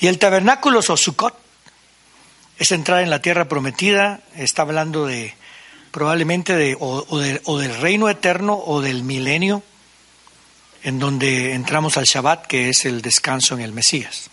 Y 0.00 0.08
el 0.08 0.18
tabernáculo 0.18 0.82
Sosukot 0.82 1.34
es 2.58 2.72
entrar 2.72 3.02
en 3.02 3.10
la 3.10 3.22
tierra 3.22 3.48
prometida, 3.48 4.20
está 4.36 4.62
hablando 4.62 5.06
de 5.06 5.34
probablemente 5.90 6.54
de 6.54 6.76
o, 6.78 7.04
o 7.08 7.58
del 7.58 7.80
reino 7.80 8.08
eterno 8.08 8.54
o 8.54 8.80
del 8.80 9.02
milenio 9.02 9.62
en 10.82 10.98
donde 10.98 11.54
entramos 11.54 11.96
al 11.96 12.04
Shabbat, 12.04 12.46
que 12.46 12.68
es 12.68 12.84
el 12.84 13.02
descanso 13.02 13.54
en 13.54 13.60
el 13.60 13.72
Mesías. 13.72 14.30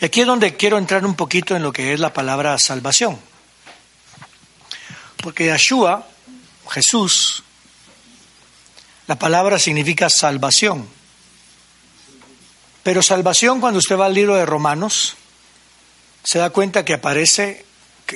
Y 0.00 0.04
aquí 0.04 0.22
es 0.22 0.26
donde 0.26 0.56
quiero 0.56 0.78
entrar 0.78 1.04
un 1.04 1.14
poquito 1.14 1.54
en 1.54 1.62
lo 1.62 1.72
que 1.72 1.92
es 1.92 2.00
la 2.00 2.12
palabra 2.12 2.58
salvación. 2.58 3.18
Porque 5.18 5.46
Yahshua, 5.46 6.08
Jesús, 6.70 7.44
la 9.06 9.16
palabra 9.18 9.58
significa 9.58 10.10
salvación. 10.10 10.88
Pero 12.82 13.02
salvación, 13.02 13.60
cuando 13.60 13.78
usted 13.78 13.96
va 13.96 14.06
al 14.06 14.14
libro 14.14 14.34
de 14.34 14.44
Romanos, 14.44 15.14
se 16.24 16.38
da 16.40 16.50
cuenta 16.50 16.84
que 16.84 16.94
aparece 16.94 17.64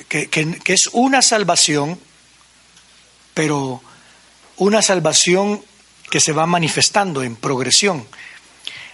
que, 0.05 0.29
es 0.67 0.89
una 0.93 1.23
salvación, 1.23 1.99
pero 3.35 3.83
una 4.57 4.83
salvación 4.83 5.63
que 6.11 6.21
se 6.21 6.33
va 6.33 6.47
manifestando 6.47 7.23
en 7.23 7.37
progresión. 7.37 8.07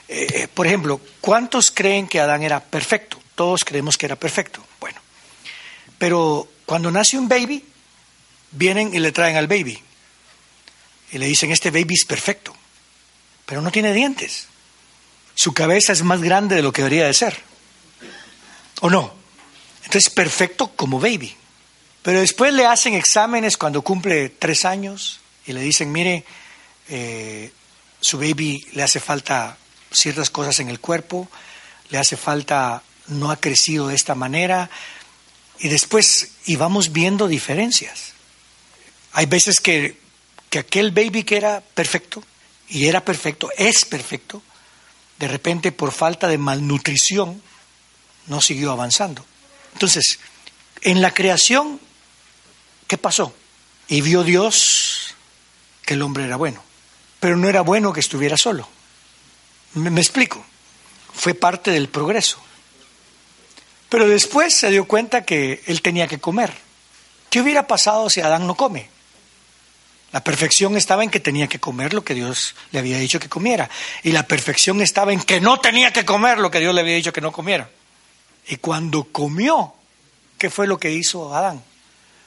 Eh, 0.09 0.26
eh, 0.34 0.48
por 0.48 0.66
ejemplo, 0.66 1.00
¿cuántos 1.20 1.70
creen 1.70 2.09
que 2.09 2.20
Adán 2.20 2.42
era 2.42 2.61
perfecto? 2.61 3.20
Todos 3.34 3.64
creemos 3.64 3.96
que 3.96 4.07
era 4.07 4.16
perfecto. 4.16 4.64
Bueno, 4.80 5.00
pero 5.98 6.48
cuando 6.66 6.90
nace 6.90 7.18
un 7.18 7.28
baby, 7.28 7.64
vienen 8.50 8.94
y 8.94 8.98
le 8.98 9.12
traen 9.12 9.36
al 9.36 9.46
baby. 9.46 9.82
Y 11.12 11.18
le 11.18 11.26
dicen, 11.26 11.53
este 11.53 11.70
baby 11.70 11.94
es 11.94 12.05
perfecto, 12.07 12.55
pero 13.44 13.61
no 13.61 13.70
tiene 13.70 13.92
dientes. 13.92 14.46
Su 15.34 15.53
cabeza 15.53 15.92
es 15.92 16.03
más 16.03 16.22
grande 16.22 16.57
de 16.57 16.62
lo 16.62 16.72
que 16.72 16.82
debería 16.82 17.07
de 17.07 17.14
ser. 17.14 17.38
¿O 18.80 18.90
no? 18.90 19.22
Entonces, 19.85 20.11
perfecto 20.11 20.68
como 20.68 21.01
baby. 21.01 21.37
Pero 22.03 22.20
después 22.20 22.53
le 22.53 22.66
hacen 22.66 22.95
exámenes 22.95 23.57
cuando 23.57 23.83
cumple 23.83 24.28
tres 24.28 24.64
años 24.64 25.20
y 25.47 25.53
le 25.53 25.61
dicen, 25.61 25.93
mire, 25.93 26.24
eh, 26.89 27.53
su 28.01 28.18
baby 28.18 28.66
le 28.72 28.83
hace 28.83 29.01
falta 29.01 29.57
ciertas 29.91 30.30
cosas 30.30 30.59
en 30.61 30.68
el 30.68 30.80
cuerpo, 30.80 31.28
le 31.91 31.99
hace 31.99 32.16
falta, 32.16 32.83
no 33.09 33.30
ha 33.30 33.37
crecido 33.37 33.89
de 33.89 33.95
esta 33.95 34.14
manera, 34.14 34.70
y 35.61 35.68
después, 35.68 36.33
y 36.47 36.57
vamos 36.57 36.93
viendo 36.93 37.28
diferencias. 37.28 38.12
Hay 39.12 39.26
veces 39.26 39.61
que, 39.61 39.99
que 40.51 40.59
aquel 40.59 40.91
baby 40.91 41.22
que 41.22 41.37
era 41.37 41.61
perfecto, 41.61 42.24
y 42.68 42.87
era 42.87 43.05
perfecto, 43.05 43.51
es 43.57 43.85
perfecto, 43.85 44.43
de 45.18 45.28
repente 45.28 45.70
por 45.70 45.93
falta 45.93 46.26
de 46.26 46.39
malnutrición 46.39 47.41
no 48.26 48.41
siguió 48.41 48.72
avanzando. 48.72 49.24
Entonces, 49.73 50.18
en 50.83 51.01
la 51.01 51.12
creación, 51.12 51.81
¿qué 52.87 52.99
pasó? 52.99 53.35
Y 53.89 54.01
vio 54.01 54.25
Dios 54.25 55.14
que 55.85 55.95
el 55.95 56.03
hombre 56.03 56.25
era 56.25 56.37
bueno 56.37 56.62
pero 57.23 57.37
no 57.37 57.49
era 57.49 57.61
bueno 57.61 57.93
que 57.93 58.01
estuviera 58.01 58.37
solo. 58.37 58.68
Me, 59.75 60.01
explico. 60.01 60.45
Fue 61.14 61.35
parte 61.35 61.70
del 61.70 61.89
progreso. 61.89 62.43
Pero 63.89 64.09
después 64.09 64.53
se 64.57 64.73
dio 64.73 64.89
cuenta 64.89 65.25
que 65.25 65.62
él 65.66 65.83
tenía 65.83 66.09
que 66.09 66.18
comer. 66.18 66.53
¿Qué 67.31 67.41
hubiera 67.41 67.68
pasado 67.68 68.11
si 68.11 68.20
Adán 68.20 68.49
no 68.49 68.57
come? 68.57 68.89
La 70.11 70.25
perfección 70.25 70.77
estaba 70.77 71.05
en 71.05 71.11
que 71.11 71.20
tenía 71.20 71.47
que 71.47 71.61
comer 71.61 71.95
lo 71.95 72.03
que 72.03 72.14
Dios 72.14 72.57
le 72.73 72.81
había 72.81 72.99
dicho 72.99 73.20
que 73.20 73.29
comiera. 73.29 73.70
Y 74.03 74.11
la 74.11 74.27
perfección 74.27 74.83
estaba 74.83 75.12
en 75.12 75.20
que 75.20 75.41
no 75.41 75.61
tenía 75.61 75.93
que 75.93 76.05
comer 76.05 76.39
lo 76.39 76.51
que 76.51 76.59
Dios 76.59 76.75
le 76.75 76.81
había 76.81 76.97
dicho 76.97 77.12
que 77.12 77.20
no 77.20 77.31
comiera. 77.31 77.70
Y 78.49 78.57
cuando 78.57 79.05
comió, 79.05 79.74
¿qué 80.38 80.51
fue 80.51 80.66
lo 80.66 80.78
que 80.78 80.90
hizo 80.93 81.34
Adán? 81.34 81.62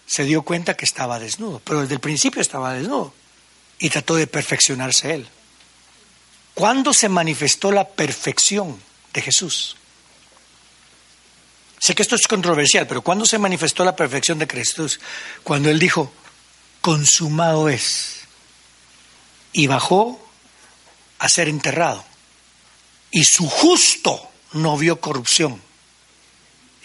Se 0.05 0.24
dio 0.24 0.43
cuenta 0.43 0.76
que 0.76 0.86
estaba 0.86 1.20
desnudo, 1.20 1.61
pero 1.63 1.82
desde 1.82 1.95
el 1.95 1.99
principio 1.99 2.41
estaba 2.41 2.74
desnudo 2.74 3.13
y 3.80 3.89
trató 3.89 4.16
de 4.16 4.28
perfeccionarse 4.28 5.13
él. 5.13 5.28
¿Cuándo 6.53 6.93
se 6.93 7.09
manifestó 7.09 7.72
la 7.72 7.88
perfección 7.88 8.80
de 9.13 9.22
Jesús? 9.22 9.76
Sé 11.80 11.93
que 11.93 12.01
esto 12.01 12.16
es 12.16 12.28
controversial, 12.28 12.88
pero 12.88 13.01
¿cuándo 13.01 13.26
se 13.26 13.38
manifestó 13.38 13.84
la 13.84 13.95
perfección 13.95 14.39
de 14.39 14.47
Jesús? 14.47 14.99
Cuando 15.43 15.70
Él 15.70 15.78
dijo, 15.78 16.11
consumado 16.82 17.70
es, 17.70 18.22
y 19.51 19.68
bajó 19.68 20.20
a 21.20 21.30
ser 21.30 21.47
enterrado. 21.47 22.03
Y 23.11 23.26
su 23.26 23.47
justo 23.47 24.30
no 24.53 24.78
vio 24.78 24.99
corrupción. 24.99 25.61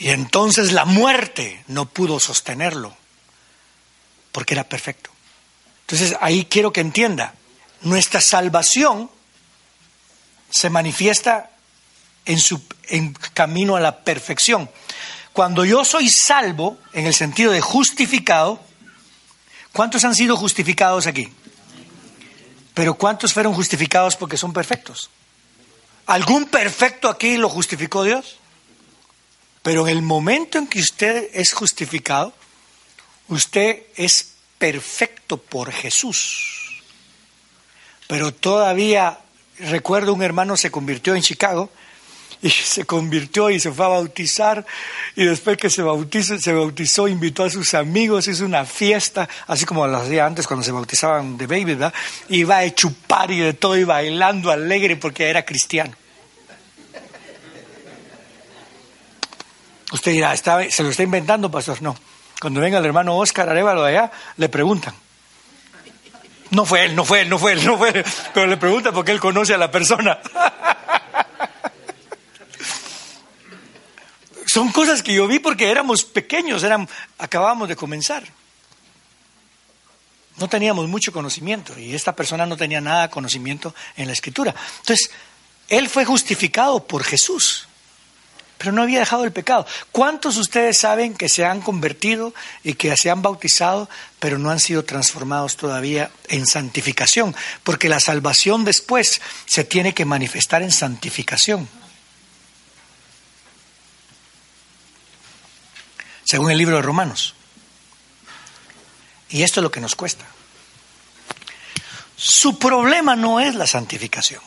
Y 0.01 0.09
entonces 0.09 0.72
la 0.72 0.86
muerte 0.86 1.62
no 1.68 1.84
pudo 1.84 2.18
sostenerlo, 2.18 2.96
porque 4.32 4.55
era 4.55 4.64
perfecto. 4.64 5.11
Entonces 5.82 6.16
ahí 6.22 6.46
quiero 6.46 6.72
que 6.72 6.80
entienda, 6.80 7.34
nuestra 7.82 8.22
salvación 8.22 9.11
se 10.48 10.70
manifiesta 10.70 11.51
en 12.24 12.40
su 12.40 12.62
camino 13.34 13.76
a 13.76 13.80
la 13.80 13.98
perfección. 13.98 14.70
Cuando 15.34 15.66
yo 15.66 15.84
soy 15.84 16.09
salvo, 16.09 16.78
en 16.94 17.07
el 17.07 17.14
sentido 17.14 17.53
de 17.53 17.61
justificado, 17.61 18.59
¿cuántos 19.72 20.03
han 20.07 20.14
sido 20.14 20.34
justificados 20.34 21.07
aquí? 21.07 21.28
Pero 22.72 22.94
¿cuántos 22.94 23.34
fueron 23.34 23.53
justificados 23.53 24.16
porque 24.16 24.38
son 24.38 24.55
perfectos? 24.55 25.11
¿Algún 26.07 26.46
perfecto 26.46 27.11
aquí 27.11 27.36
lo 27.36 27.51
justificó 27.51 28.03
Dios? 28.03 28.39
Pero 29.63 29.87
en 29.87 29.97
el 29.97 30.03
momento 30.03 30.59
en 30.59 30.67
que 30.67 30.81
usted 30.81 31.29
es 31.35 31.53
justificado, 31.53 32.33
usted 33.29 33.83
es 33.97 34.33
perfecto 34.59 35.37
por 35.37 35.73
Jesús. 35.73 36.83
Pero 38.07 38.33
todavía, 38.33 39.19
recuerdo 39.59 40.15
un 40.15 40.23
hermano 40.23 40.57
se 40.57 40.71
convirtió 40.71 41.15
en 41.15 41.23
Chicago 41.23 41.71
y 42.43 42.51
se 42.51 42.85
convirtió 42.85 43.51
y 43.51 43.61
se 43.61 43.71
fue 43.71 43.85
a 43.85 43.89
bautizar 43.89 44.65
y 45.15 45.25
después 45.25 45.57
que 45.57 45.71
se 45.71 45.83
bautizó, 45.83 46.39
se 46.39 46.53
bautizó 46.53 47.09
invitó 47.09 47.45
a 47.45 47.51
sus 47.51 47.75
amigos, 47.75 48.29
hizo 48.29 48.45
una 48.45 48.65
fiesta, 48.65 49.29
así 49.47 49.65
como 49.65 49.87
lo 49.87 49.99
hacía 49.99 50.27
antes 50.27 50.47
cuando 50.47 50.65
se 50.65 50.73
bautizaban 50.73 51.37
de 51.37 51.47
baby, 51.47 51.65
¿verdad? 51.65 51.95
Iba 52.29 52.59
a 52.59 52.75
chupar 52.75 53.31
y 53.31 53.41
de 53.41 53.53
todo 53.53 53.77
y 53.77 53.85
bailando 53.85 54.51
alegre 54.51 54.97
porque 54.97 55.29
era 55.29 55.45
cristiano. 55.45 55.95
Usted 59.93 60.12
dirá, 60.12 60.36
¿se 60.36 60.82
lo 60.82 60.91
está 60.91 61.03
inventando, 61.03 61.51
pastor? 61.51 61.82
No. 61.82 61.97
Cuando 62.41 62.61
venga 62.61 62.78
el 62.78 62.84
hermano 62.84 63.16
Oscar 63.16 63.49
Arevalo 63.49 63.84
allá, 63.84 64.11
le 64.36 64.49
preguntan. 64.49 64.95
No 66.51 66.64
fue 66.64 66.86
él, 66.86 66.97
no 66.97 67.05
fue 67.05 67.20
él, 67.22 67.28
no 67.28 67.38
fue 67.38 67.53
él, 67.53 67.64
no 67.64 67.78
fue 67.78 67.91
él. 67.91 68.05
Pero 68.34 68.47
le 68.47 68.57
preguntan 68.57 68.93
porque 68.95 69.12
él 69.12 69.20
conoce 69.20 69.55
a 69.55 69.59
la 69.59 69.70
persona. 69.70 70.18
Son 74.47 74.72
cosas 74.72 75.03
que 75.03 75.14
yo 75.14 75.28
vi 75.28 75.38
porque 75.38 75.70
éramos 75.70 76.03
pequeños, 76.05 76.64
eran, 76.64 76.88
acabábamos 77.18 77.68
de 77.68 77.76
comenzar. 77.76 78.24
No 80.38 80.49
teníamos 80.49 80.88
mucho 80.88 81.12
conocimiento 81.12 81.78
y 81.78 81.95
esta 81.95 82.16
persona 82.16 82.47
no 82.47 82.57
tenía 82.57 82.80
nada 82.80 83.11
conocimiento 83.11 83.74
en 83.97 84.09
la 84.09 84.12
escritura. 84.12 84.53
Entonces, 84.80 85.12
él 85.68 85.88
fue 85.88 86.05
justificado 86.05 86.84
por 86.84 87.05
Jesús, 87.05 87.68
pero 88.61 88.73
no 88.73 88.83
había 88.83 88.99
dejado 88.99 89.25
el 89.25 89.33
pecado. 89.33 89.67
¿Cuántos 89.91 90.35
de 90.35 90.43
ustedes 90.43 90.77
saben 90.77 91.15
que 91.15 91.31
se 91.31 91.47
han 91.47 91.63
convertido 91.63 92.35
y 92.63 92.75
que 92.75 92.95
se 92.95 93.09
han 93.09 93.23
bautizado, 93.23 93.89
pero 94.19 94.37
no 94.39 94.51
han 94.51 94.61
sido 94.61 94.85
transformados 94.85 95.57
todavía 95.57 96.11
en 96.29 96.47
santificación? 96.47 97.35
Porque 97.65 97.89
la 97.89 98.01
salvación 98.01 98.67
después 98.67 99.23
se 99.47 99.65
tiene 99.65 99.95
que 99.95 100.05
manifestar 100.05 100.63
en 100.63 100.73
santificación. 100.73 101.67
según 106.23 106.53
el 106.53 106.59
libro 106.59 106.77
de 106.77 106.83
Romanos. 106.83 107.35
Y 109.31 109.43
esto 109.43 109.59
es 109.59 109.65
lo 109.65 109.73
que 109.73 109.81
nos 109.81 109.97
cuesta. 109.97 110.25
Su 112.15 112.57
problema 112.57 113.17
no 113.17 113.41
es 113.41 113.57
la 113.57 113.67
santificación. 113.67 114.41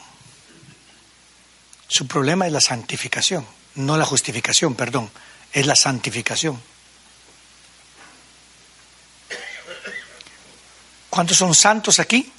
Su 1.89 2.07
problema 2.07 2.47
es 2.47 2.53
la 2.53 2.61
santificación, 2.61 3.45
no 3.75 3.97
la 3.97 4.05
justificación, 4.05 4.75
perdón, 4.75 5.09
es 5.51 5.65
la 5.65 5.75
santificación. 5.75 6.61
¿Cuántos 11.09 11.37
son 11.37 11.53
santos 11.53 11.99
aquí? 11.99 12.31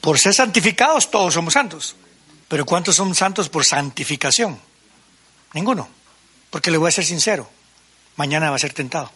Por 0.00 0.18
ser 0.18 0.34
santificados 0.34 1.10
todos 1.10 1.34
somos 1.34 1.54
santos. 1.54 1.94
Pero 2.48 2.66
¿cuántos 2.66 2.96
son 2.96 3.14
santos 3.14 3.48
por 3.48 3.64
santificación? 3.64 4.60
Ninguno. 5.52 5.88
Porque 6.50 6.70
le 6.70 6.78
voy 6.78 6.88
a 6.88 6.92
ser 6.92 7.04
sincero 7.04 7.48
mañana 8.20 8.50
va 8.50 8.56
a 8.56 8.58
ser 8.58 8.74
tentado. 8.74 9.10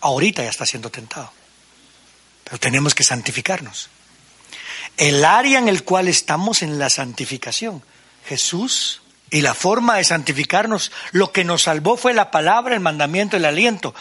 Ahorita 0.00 0.42
ya 0.42 0.50
está 0.50 0.66
siendo 0.66 0.90
tentado. 0.90 1.32
Pero 2.42 2.58
tenemos 2.58 2.96
que 2.96 3.04
santificarnos. 3.04 3.90
El 4.96 5.24
área 5.24 5.60
en 5.60 5.68
el 5.68 5.84
cual 5.84 6.08
estamos 6.08 6.62
en 6.62 6.80
la 6.80 6.90
santificación, 6.90 7.84
Jesús 8.26 9.02
y 9.30 9.40
la 9.40 9.54
forma 9.54 9.96
de 9.96 10.04
santificarnos, 10.04 10.92
lo 11.12 11.32
que 11.32 11.44
nos 11.44 11.62
salvó 11.62 11.96
fue 11.96 12.14
la 12.14 12.30
palabra, 12.30 12.74
el 12.74 12.80
mandamiento, 12.80 13.36
el 13.36 13.44
aliento, 13.44 13.94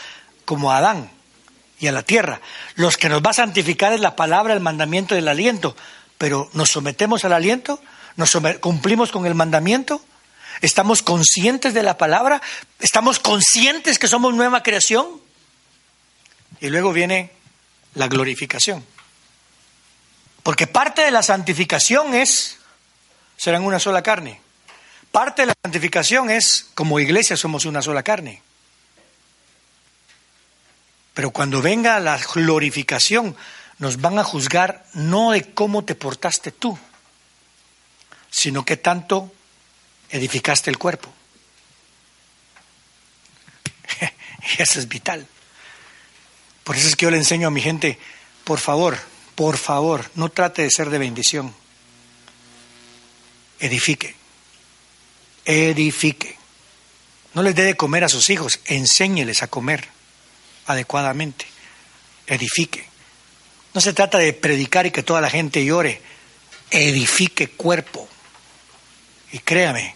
como 0.46 0.72
a 0.72 0.78
Adán 0.78 1.10
y 1.80 1.88
a 1.88 1.92
la 1.92 2.04
tierra. 2.04 2.42
Los 2.76 2.98
que 2.98 3.10
nos 3.10 3.24
va 3.24 3.32
a 3.32 3.34
santificar 3.34 3.94
es 3.94 4.00
la 4.00 4.16
palabra, 4.16 4.54
el 4.54 4.60
mandamiento 4.60 5.16
y 5.16 5.20
el 5.20 5.28
aliento. 5.28 5.76
Pero 6.18 6.50
¿nos 6.54 6.70
sometemos 6.70 7.26
al 7.26 7.34
aliento? 7.34 7.82
¿Nos 8.16 8.38
cumplimos 8.62 9.12
con 9.12 9.26
el 9.26 9.36
mandamiento? 9.36 10.02
¿Estamos 10.62 11.02
conscientes 11.02 11.74
de 11.74 11.84
la 11.84 11.98
palabra? 11.98 12.42
¿Estamos 12.80 13.20
conscientes 13.20 14.00
que 14.00 14.08
somos 14.08 14.34
nueva 14.34 14.64
creación? 14.64 15.08
Y 16.62 16.70
luego 16.70 16.94
viene 16.94 17.32
la 17.96 18.08
glorificación. 18.08 18.86
Porque 20.44 20.68
parte 20.68 21.02
de 21.02 21.12
la 21.12 21.24
santificación 21.24 22.14
es, 22.14 22.58
serán 23.36 23.64
una 23.64 23.80
sola 23.80 24.04
carne. 24.04 24.45
Parte 25.16 25.43
de 25.43 25.45
la 25.45 25.53
santificación 25.63 26.30
es, 26.30 26.68
como 26.74 26.99
iglesia 26.99 27.38
somos 27.38 27.63
una 27.63 27.82
sola 27.82 28.03
carne. 28.03 28.41
Pero 31.13 31.32
cuando 31.32 31.61
venga 31.61 31.97
la 32.01 32.18
glorificación, 32.18 33.34
nos 33.78 34.01
van 34.01 34.20
a 34.20 34.26
juzgar 34.26 34.86
no 34.93 35.32
de 35.32 35.53
cómo 35.53 35.86
te 35.86 35.95
portaste 35.95 36.51
tú, 36.51 36.78
sino 38.30 38.66
que 38.66 38.76
tanto 38.76 39.32
edificaste 40.09 40.70
el 40.70 40.78
cuerpo. 40.78 41.07
y 44.01 44.61
eso 44.61 44.80
es 44.80 44.89
vital. 44.89 45.26
Por 46.66 46.76
eso 46.76 46.89
es 46.89 46.97
que 46.97 47.05
yo 47.05 47.09
le 47.11 47.16
enseño 47.16 47.47
a 47.47 47.51
mi 47.51 47.61
gente, 47.61 47.97
por 48.43 48.59
favor, 48.59 48.97
por 49.36 49.55
favor, 49.55 50.11
no 50.16 50.28
trate 50.28 50.63
de 50.63 50.72
ser 50.72 50.89
de 50.89 50.97
bendición. 50.97 51.55
Edifique. 53.61 54.25
Edifique. 55.46 56.38
No 57.34 57.43
les 57.43 57.56
dé 57.56 57.64
de 57.64 57.76
comer 57.76 58.04
a 58.04 58.10
sus 58.10 58.30
hijos, 58.30 58.60
enséñeles 58.66 59.43
a 59.43 59.48
comer 59.48 59.88
adecuadamente. 60.66 61.46
Edifique. 62.28 62.88
No 63.74 63.82
se 63.82 63.93
trata 63.93 64.18
de 64.18 64.34
predicar 64.34 64.86
y 64.86 64.91
que 64.91 65.04
toda 65.04 65.22
la 65.22 65.30
gente 65.30 65.64
llore. 65.64 66.02
Edifique 66.72 67.50
cuerpo. 67.50 68.08
Y 69.32 69.39
créame, 69.39 69.96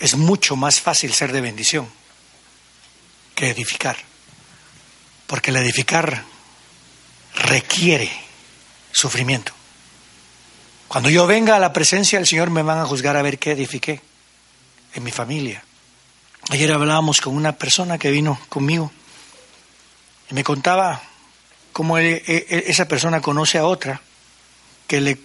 es 0.00 0.16
mucho 0.16 0.56
más 0.56 0.80
fácil 0.80 1.12
ser 1.12 1.30
de 1.32 1.40
bendición 1.40 1.88
que 3.34 3.50
edificar. 3.50 3.96
Porque 5.26 5.50
el 5.50 5.56
edificar 5.58 6.24
requiere 7.34 8.10
sufrimiento. 8.92 9.52
Cuando 10.88 11.10
yo 11.10 11.26
venga 11.26 11.56
a 11.56 11.60
la 11.60 11.72
presencia 11.72 12.18
del 12.18 12.26
Señor 12.26 12.50
me 12.50 12.62
van 12.62 12.78
a 12.78 12.86
juzgar 12.86 13.16
a 13.16 13.22
ver 13.22 13.38
qué 13.38 13.52
edifiqué 13.52 14.00
en 14.96 15.04
mi 15.04 15.10
familia. 15.10 15.62
Ayer 16.48 16.72
hablábamos 16.72 17.20
con 17.20 17.36
una 17.36 17.52
persona 17.52 17.98
que 17.98 18.10
vino 18.10 18.40
conmigo 18.48 18.90
y 20.30 20.34
me 20.34 20.42
contaba 20.42 21.02
cómo 21.72 21.98
esa 21.98 22.88
persona 22.88 23.20
conoce 23.20 23.58
a 23.58 23.66
otra 23.66 24.00
que 24.86 25.00
le 25.00 25.18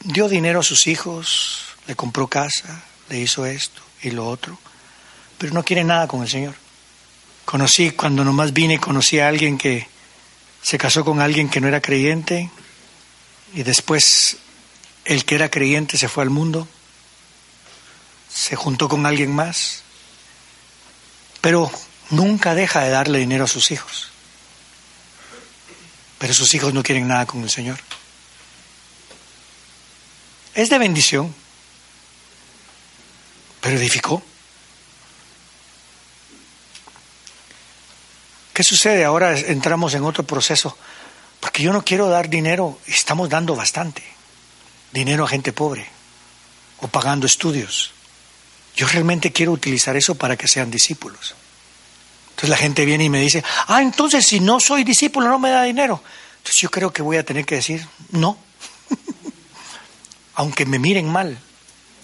dio 0.00 0.28
dinero 0.28 0.60
a 0.60 0.62
sus 0.62 0.86
hijos, 0.86 1.62
le 1.86 1.94
compró 1.94 2.26
casa, 2.26 2.82
le 3.10 3.18
hizo 3.18 3.44
esto 3.44 3.82
y 4.02 4.10
lo 4.10 4.26
otro, 4.26 4.58
pero 5.36 5.52
no 5.52 5.64
quieren 5.64 5.88
nada 5.88 6.08
con 6.08 6.22
el 6.22 6.28
Señor. 6.28 6.54
Conocí, 7.44 7.90
cuando 7.90 8.24
nomás 8.24 8.52
vine, 8.52 8.78
conocí 8.78 9.18
a 9.18 9.28
alguien 9.28 9.58
que 9.58 9.86
se 10.62 10.78
casó 10.78 11.04
con 11.04 11.20
alguien 11.20 11.48
que 11.48 11.60
no 11.60 11.68
era 11.68 11.80
creyente 11.80 12.50
y 13.54 13.62
después 13.62 14.38
el 15.04 15.24
que 15.24 15.34
era 15.34 15.50
creyente 15.50 15.98
se 15.98 16.08
fue 16.08 16.22
al 16.22 16.30
mundo, 16.30 16.68
se 18.32 18.56
juntó 18.56 18.88
con 18.88 19.06
alguien 19.06 19.34
más, 19.34 19.82
pero 21.40 21.70
nunca 22.10 22.54
deja 22.54 22.80
de 22.80 22.90
darle 22.90 23.18
dinero 23.18 23.44
a 23.44 23.48
sus 23.48 23.70
hijos. 23.70 24.08
Pero 26.18 26.34
sus 26.34 26.54
hijos 26.54 26.74
no 26.74 26.82
quieren 26.82 27.06
nada 27.06 27.26
con 27.26 27.42
el 27.42 27.50
Señor. 27.50 27.78
Es 30.54 30.70
de 30.70 30.78
bendición, 30.78 31.34
pero 33.60 33.76
edificó. 33.76 34.22
¿Qué 38.52 38.64
sucede? 38.64 39.04
Ahora 39.04 39.38
entramos 39.38 39.94
en 39.94 40.02
otro 40.02 40.24
proceso, 40.24 40.76
porque 41.38 41.62
yo 41.62 41.72
no 41.72 41.84
quiero 41.84 42.08
dar 42.08 42.28
dinero, 42.28 42.80
estamos 42.86 43.28
dando 43.28 43.54
bastante 43.54 44.02
dinero 44.92 45.24
a 45.24 45.28
gente 45.28 45.52
pobre 45.52 45.86
o 46.78 46.88
pagando 46.88 47.26
estudios. 47.26 47.92
Yo 48.78 48.86
realmente 48.86 49.32
quiero 49.32 49.50
utilizar 49.50 49.96
eso 49.96 50.14
para 50.14 50.36
que 50.36 50.46
sean 50.46 50.70
discípulos. 50.70 51.34
Entonces 52.30 52.48
la 52.48 52.56
gente 52.56 52.84
viene 52.84 53.02
y 53.02 53.08
me 53.08 53.20
dice, 53.20 53.42
ah, 53.66 53.82
entonces 53.82 54.24
si 54.24 54.38
no 54.38 54.60
soy 54.60 54.84
discípulo 54.84 55.26
no 55.26 55.40
me 55.40 55.50
da 55.50 55.64
dinero. 55.64 56.00
Entonces 56.36 56.60
yo 56.60 56.70
creo 56.70 56.92
que 56.92 57.02
voy 57.02 57.16
a 57.16 57.24
tener 57.24 57.44
que 57.44 57.56
decir, 57.56 57.84
no, 58.12 58.38
aunque 60.34 60.64
me 60.64 60.78
miren 60.78 61.10
mal. 61.10 61.36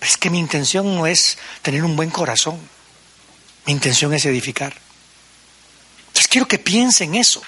Es 0.00 0.16
que 0.16 0.30
mi 0.30 0.40
intención 0.40 0.96
no 0.96 1.06
es 1.06 1.38
tener 1.62 1.84
un 1.84 1.94
buen 1.94 2.10
corazón, 2.10 2.58
mi 3.66 3.72
intención 3.72 4.12
es 4.12 4.24
edificar. 4.24 4.74
Entonces 6.08 6.26
quiero 6.26 6.48
que 6.48 6.58
piensen 6.58 7.14
eso. 7.14 7.40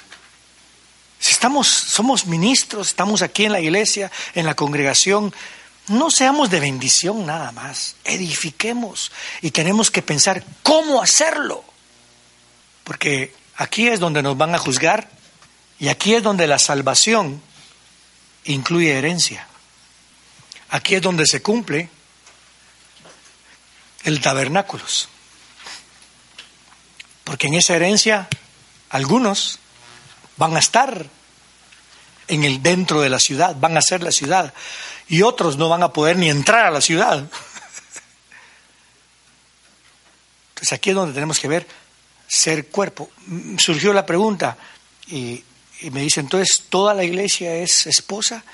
Si 1.19 1.33
estamos, 1.33 1.67
somos 1.67 2.27
ministros, 2.27 2.91
estamos 2.91 3.23
aquí 3.23 3.47
en 3.47 3.53
la 3.53 3.61
iglesia, 3.61 4.13
en 4.37 4.47
la 4.47 4.55
congregación, 4.55 5.35
no 5.89 6.11
seamos 6.11 6.51
de 6.51 6.61
bendición 6.61 7.27
nada 7.27 7.53
más, 7.53 7.97
edifiquemos 8.05 9.13
y 9.43 9.51
tenemos 9.51 9.91
que 9.91 10.03
pensar 10.03 10.45
cómo 10.63 11.03
hacerlo. 11.03 11.65
Porque 12.85 13.35
aquí 13.57 13.89
es 13.89 14.01
donde 14.01 14.23
nos 14.23 14.37
van 14.37 14.55
a 14.55 14.59
juzgar 14.59 15.11
y 15.79 15.89
aquí 15.89 16.15
es 16.15 16.23
donde 16.23 16.47
la 16.47 16.59
salvación 16.59 17.41
incluye 18.45 18.97
herencia. 18.97 19.47
Aquí 20.71 20.97
es 20.97 21.03
donde 21.03 21.27
se 21.27 21.43
cumple 21.43 21.89
el 24.05 24.21
tabernáculos. 24.21 25.09
Porque 27.25 27.49
en 27.49 27.55
esa 27.55 27.75
herencia 27.75 28.29
algunos 28.91 29.59
van 30.37 30.57
a 30.57 30.61
estar 30.61 31.07
en 32.29 32.45
el 32.45 32.63
dentro 32.63 33.01
de 33.01 33.09
la 33.09 33.21
ciudad, 33.21 33.57
van 33.59 33.77
a 33.77 33.83
ser 33.83 34.03
la 34.03 34.13
ciudad, 34.13 34.53
y 35.09 35.23
otros 35.23 35.57
no 35.57 35.69
van 35.69 35.83
a 35.83 35.93
poder 35.93 36.17
ni 36.17 36.29
entrar 36.31 36.67
a 36.67 36.71
la 36.71 36.81
ciudad. 36.81 37.27
Entonces 40.51 40.73
aquí 40.73 40.91
es 40.91 40.97
donde 40.97 41.15
tenemos 41.15 41.39
que 41.39 41.49
ver 41.49 41.67
ser 42.27 42.69
cuerpo. 42.69 43.11
Surgió 43.59 43.93
la 43.93 44.07
pregunta 44.07 44.57
y, 45.07 45.45
y 45.81 45.91
me 45.91 46.01
dice, 46.01 46.21
entonces, 46.21 46.65
¿toda 46.69 46.95
la 46.95 47.05
iglesia 47.05 47.55
es 47.57 47.87
esposa? 47.87 48.45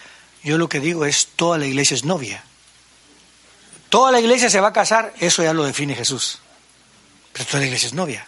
Yo 0.43 0.59
lo 0.59 0.69
que 0.69 0.81
digo 0.81 1.05
es, 1.05 1.29
toda 1.37 1.59
la 1.59 1.67
iglesia 1.67 1.95
es 1.95 2.05
novia. 2.05 2.45
Toda 3.89 4.11
la 4.11 4.21
iglesia 4.21 4.51
se 4.51 4.61
va 4.61 4.69
a 4.69 4.73
casar, 4.73 5.13
eso 5.21 5.43
ya 5.43 5.53
lo 5.53 5.65
define 5.65 5.95
Jesús. 5.95 6.41
Pero 7.33 7.45
toda 7.47 7.61
la 7.61 7.67
iglesia 7.67 7.87
es 7.87 7.95
novia. 7.95 8.27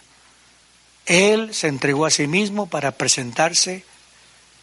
Él 1.05 1.53
se 1.53 1.67
entregó 1.67 2.05
a 2.05 2.11
sí 2.11 2.27
mismo 2.27 2.67
para 2.67 2.91
presentarse 2.91 3.83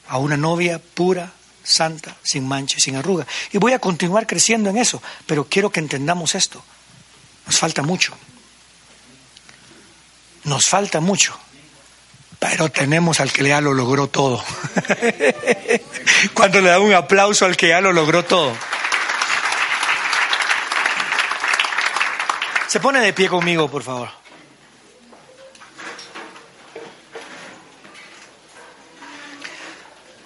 a 0.08 0.18
una 0.18 0.36
novia 0.36 0.80
pura, 0.94 1.32
santa, 1.62 2.16
sin 2.22 2.46
mancha, 2.46 2.78
sin 2.78 2.96
arruga. 2.96 3.26
Y 3.52 3.58
voy 3.58 3.72
a 3.72 3.78
continuar 3.78 4.26
creciendo 4.26 4.70
en 4.70 4.78
eso, 4.78 5.02
pero 5.26 5.44
quiero 5.44 5.70
que 5.70 5.80
entendamos 5.80 6.34
esto. 6.34 6.62
Nos 7.46 7.58
falta 7.58 7.82
mucho. 7.82 8.16
Nos 10.44 10.66
falta 10.66 11.00
mucho. 11.00 11.38
Pero 12.38 12.70
tenemos 12.70 13.20
al 13.20 13.32
que 13.32 13.44
ya 13.44 13.60
lo 13.60 13.72
logró 13.72 14.08
todo. 14.08 14.44
Cuando 16.34 16.60
le 16.60 16.70
da 16.70 16.80
un 16.80 16.92
aplauso 16.92 17.46
al 17.46 17.56
que 17.56 17.68
ya 17.68 17.80
lo 17.80 17.92
logró 17.92 18.24
todo. 18.24 18.52
Se 22.66 22.80
pone 22.80 23.00
de 23.00 23.12
pie 23.12 23.28
conmigo, 23.28 23.70
por 23.70 23.82
favor. 23.82 24.21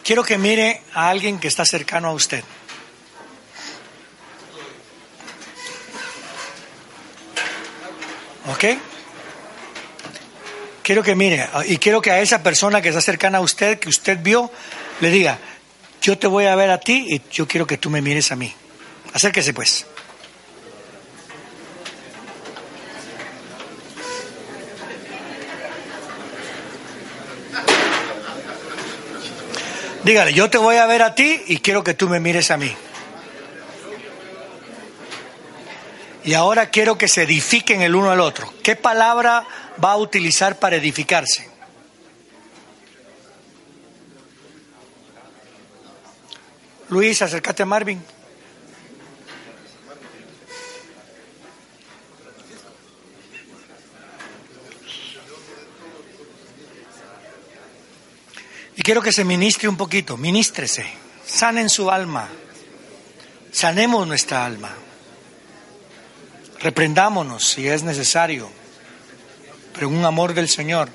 Quiero 0.06 0.22
que 0.22 0.38
mire 0.38 0.82
a 0.94 1.08
alguien 1.08 1.40
que 1.40 1.48
está 1.48 1.66
cercano 1.66 2.06
a 2.06 2.12
usted. 2.12 2.44
¿Ok? 8.48 8.64
Quiero 10.84 11.02
que 11.02 11.16
mire, 11.16 11.48
y 11.66 11.78
quiero 11.78 12.00
que 12.00 12.12
a 12.12 12.20
esa 12.20 12.40
persona 12.40 12.80
que 12.80 12.90
está 12.90 13.00
cercana 13.00 13.38
a 13.38 13.40
usted, 13.40 13.80
que 13.80 13.88
usted 13.88 14.20
vio, 14.22 14.52
le 15.00 15.10
diga, 15.10 15.40
yo 16.00 16.16
te 16.16 16.28
voy 16.28 16.46
a 16.46 16.54
ver 16.54 16.70
a 16.70 16.78
ti 16.78 17.06
y 17.08 17.22
yo 17.32 17.48
quiero 17.48 17.66
que 17.66 17.76
tú 17.76 17.90
me 17.90 18.00
mires 18.00 18.30
a 18.30 18.36
mí. 18.36 18.54
Acérquese 19.12 19.52
pues. 19.52 19.86
Dígale, 30.06 30.32
yo 30.32 30.48
te 30.48 30.56
voy 30.56 30.76
a 30.76 30.86
ver 30.86 31.02
a 31.02 31.16
ti 31.16 31.42
y 31.48 31.58
quiero 31.58 31.82
que 31.82 31.92
tú 31.92 32.08
me 32.08 32.20
mires 32.20 32.52
a 32.52 32.56
mí. 32.56 32.72
Y 36.22 36.32
ahora 36.34 36.70
quiero 36.70 36.96
que 36.96 37.08
se 37.08 37.24
edifiquen 37.24 37.82
el 37.82 37.96
uno 37.96 38.12
al 38.12 38.20
otro. 38.20 38.54
¿Qué 38.62 38.76
palabra 38.76 39.44
va 39.84 39.90
a 39.90 39.96
utilizar 39.96 40.60
para 40.60 40.76
edificarse? 40.76 41.50
Luis, 46.88 47.20
acércate 47.20 47.64
a 47.64 47.66
Marvin. 47.66 48.00
Quiero 58.86 59.02
que 59.02 59.10
se 59.10 59.24
ministre 59.24 59.68
un 59.68 59.76
poquito, 59.76 60.16
ministrese, 60.16 60.86
sanen 61.26 61.68
su 61.68 61.90
alma, 61.90 62.28
sanemos 63.50 64.06
nuestra 64.06 64.46
alma, 64.46 64.72
reprendámonos 66.60 67.44
si 67.44 67.66
es 67.66 67.82
necesario, 67.82 68.48
pero 69.74 69.88
un 69.88 70.04
amor 70.04 70.34
del 70.34 70.48
Señor, 70.48 70.88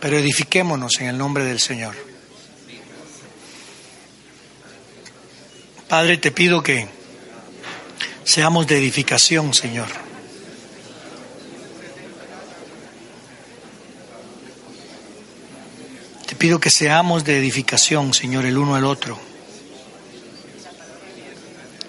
pero 0.00 0.18
edifiquémonos 0.18 1.00
en 1.00 1.06
el 1.06 1.16
nombre 1.16 1.44
del 1.44 1.60
Señor. 1.60 1.96
Padre, 5.88 6.18
te 6.18 6.30
pido 6.30 6.62
que 6.62 6.86
seamos 8.22 8.66
de 8.66 8.76
edificación, 8.76 9.54
Señor. 9.54 10.09
Pido 16.40 16.58
que 16.58 16.70
seamos 16.70 17.24
de 17.24 17.36
edificación, 17.36 18.14
Señor, 18.14 18.46
el 18.46 18.56
uno 18.56 18.74
al 18.74 18.86
otro. 18.86 19.18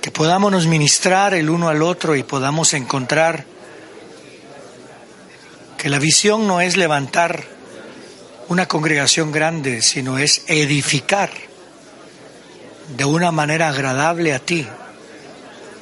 Que 0.02 0.12
podamos 0.12 0.68
ministrar 0.68 1.34
el 1.34 1.50
uno 1.50 1.70
al 1.70 1.82
otro 1.82 2.18
y 2.18 2.24
podamos 2.24 2.74
encontrar 2.74 3.46
que 5.78 5.88
la 5.88 6.00
visión 6.00 6.48
no 6.48 6.60
es 6.60 6.76
levantar 6.76 7.46
una 8.50 8.68
congregación 8.68 9.32
grande, 9.32 9.82
sino 9.82 10.18
es 10.18 10.44
edificar 10.48 11.32
de 12.98 13.06
una 13.06 13.32
manera 13.32 13.70
agradable 13.70 14.34
a 14.34 14.40
ti, 14.40 14.68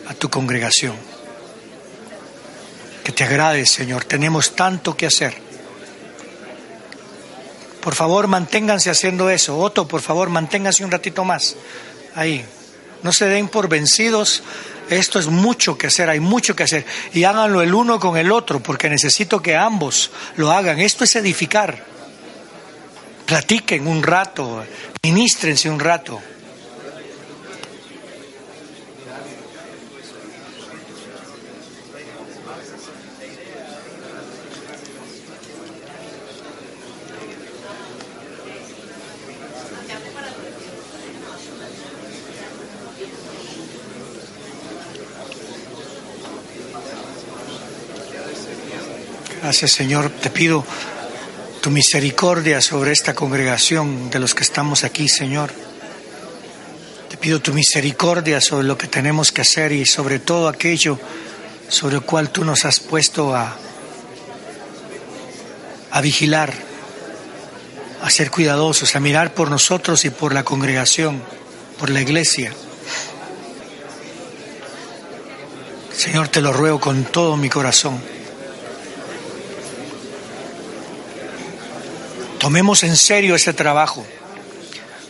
a 0.07 0.13
tu 0.13 0.29
congregación. 0.29 0.95
Que 3.03 3.11
te 3.13 3.23
agrade, 3.23 3.65
Señor. 3.65 4.05
Tenemos 4.05 4.55
tanto 4.55 4.95
que 4.95 5.07
hacer 5.07 5.48
por 7.81 7.95
favor, 7.95 8.27
manténganse 8.27 8.89
haciendo 8.89 9.29
eso. 9.29 9.57
Otto, 9.57 9.87
por 9.87 10.01
favor, 10.01 10.29
manténganse 10.29 10.83
un 10.83 10.91
ratito 10.91 11.23
más. 11.23 11.55
Ahí. 12.15 12.45
No 13.03 13.13
se 13.13 13.25
den 13.25 13.47
por 13.47 13.69
vencidos. 13.69 14.43
Esto 14.89 15.19
es 15.19 15.27
mucho 15.27 15.77
que 15.77 15.87
hacer, 15.87 16.09
hay 16.09 16.19
mucho 16.19 16.55
que 16.55 16.63
hacer. 16.63 16.85
Y 17.13 17.23
háganlo 17.23 17.61
el 17.61 17.73
uno 17.73 17.99
con 17.99 18.17
el 18.17 18.31
otro, 18.31 18.59
porque 18.61 18.89
necesito 18.89 19.41
que 19.41 19.55
ambos 19.55 20.11
lo 20.35 20.51
hagan. 20.51 20.79
Esto 20.79 21.03
es 21.03 21.15
edificar. 21.15 21.85
Platiquen 23.25 23.87
un 23.87 24.01
rato, 24.01 24.65
ministrense 25.03 25.69
un 25.69 25.79
rato. 25.79 26.19
Señor, 49.67 50.09
te 50.09 50.29
pido 50.29 50.65
tu 51.61 51.69
misericordia 51.69 52.61
sobre 52.61 52.91
esta 52.91 53.13
congregación 53.13 54.09
de 54.09 54.19
los 54.19 54.33
que 54.33 54.43
estamos 54.43 54.83
aquí, 54.83 55.09
Señor. 55.09 55.51
Te 57.09 57.17
pido 57.17 57.41
tu 57.41 57.53
misericordia 57.53 58.39
sobre 58.39 58.65
lo 58.67 58.77
que 58.77 58.87
tenemos 58.87 59.31
que 59.31 59.41
hacer 59.41 59.71
y 59.71 59.85
sobre 59.85 60.19
todo 60.19 60.47
aquello 60.47 60.97
sobre 61.67 61.97
el 61.97 62.03
cual 62.03 62.29
tú 62.29 62.45
nos 62.45 62.63
has 62.63 62.79
puesto 62.79 63.35
a, 63.35 63.57
a 65.91 66.01
vigilar, 66.01 66.53
a 68.01 68.09
ser 68.09 68.31
cuidadosos, 68.31 68.95
a 68.95 68.99
mirar 68.99 69.33
por 69.33 69.49
nosotros 69.49 70.05
y 70.05 70.09
por 70.09 70.33
la 70.33 70.43
congregación, 70.43 71.21
por 71.77 71.89
la 71.89 72.01
iglesia. 72.01 72.53
Señor, 75.93 76.29
te 76.29 76.39
lo 76.39 76.53
ruego 76.53 76.79
con 76.79 77.03
todo 77.03 77.35
mi 77.35 77.49
corazón. 77.49 78.18
Tomemos 82.39 82.83
en 82.83 82.95
serio 82.95 83.35
este 83.35 83.53
trabajo. 83.53 84.05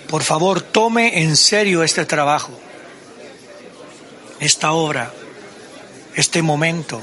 Por 0.07 0.23
favor, 0.23 0.61
tome 0.61 1.21
en 1.21 1.37
serio 1.37 1.83
este 1.83 2.03
trabajo, 2.05 2.51
esta 4.39 4.71
obra, 4.71 5.13
este 6.15 6.41
momento. 6.41 6.99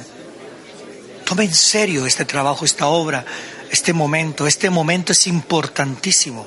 Tome 1.25 1.45
en 1.45 1.55
serio 1.55 2.07
este 2.07 2.25
trabajo, 2.25 2.65
esta 2.65 2.89
obra, 2.89 3.25
este 3.71 3.93
momento. 3.93 4.49
Este 4.49 4.69
momento 4.69 5.13
es 5.13 5.27
importantísimo. 5.29 6.47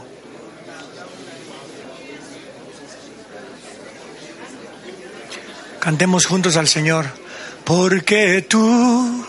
Cantemos 5.80 6.26
juntos 6.26 6.58
al 6.58 6.68
Señor, 6.68 7.06
porque 7.64 8.42
tú 8.42 9.26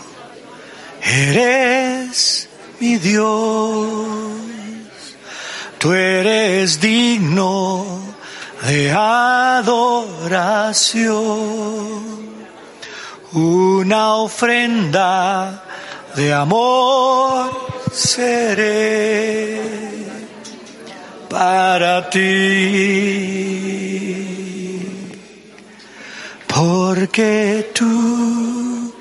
eres 1.01 2.49
mi 2.81 2.97
Dios, 2.97 4.10
tú 5.81 5.91
eres 5.93 6.79
digno 6.79 7.85
de 8.67 8.91
adoración, 8.91 10.21
una 13.31 14.13
ofrenda 14.17 15.63
de 16.15 16.31
amor 16.31 17.49
seré 17.91 19.59
para 21.27 22.07
ti, 22.11 22.21
porque 26.45 27.71
tú 27.73 28.93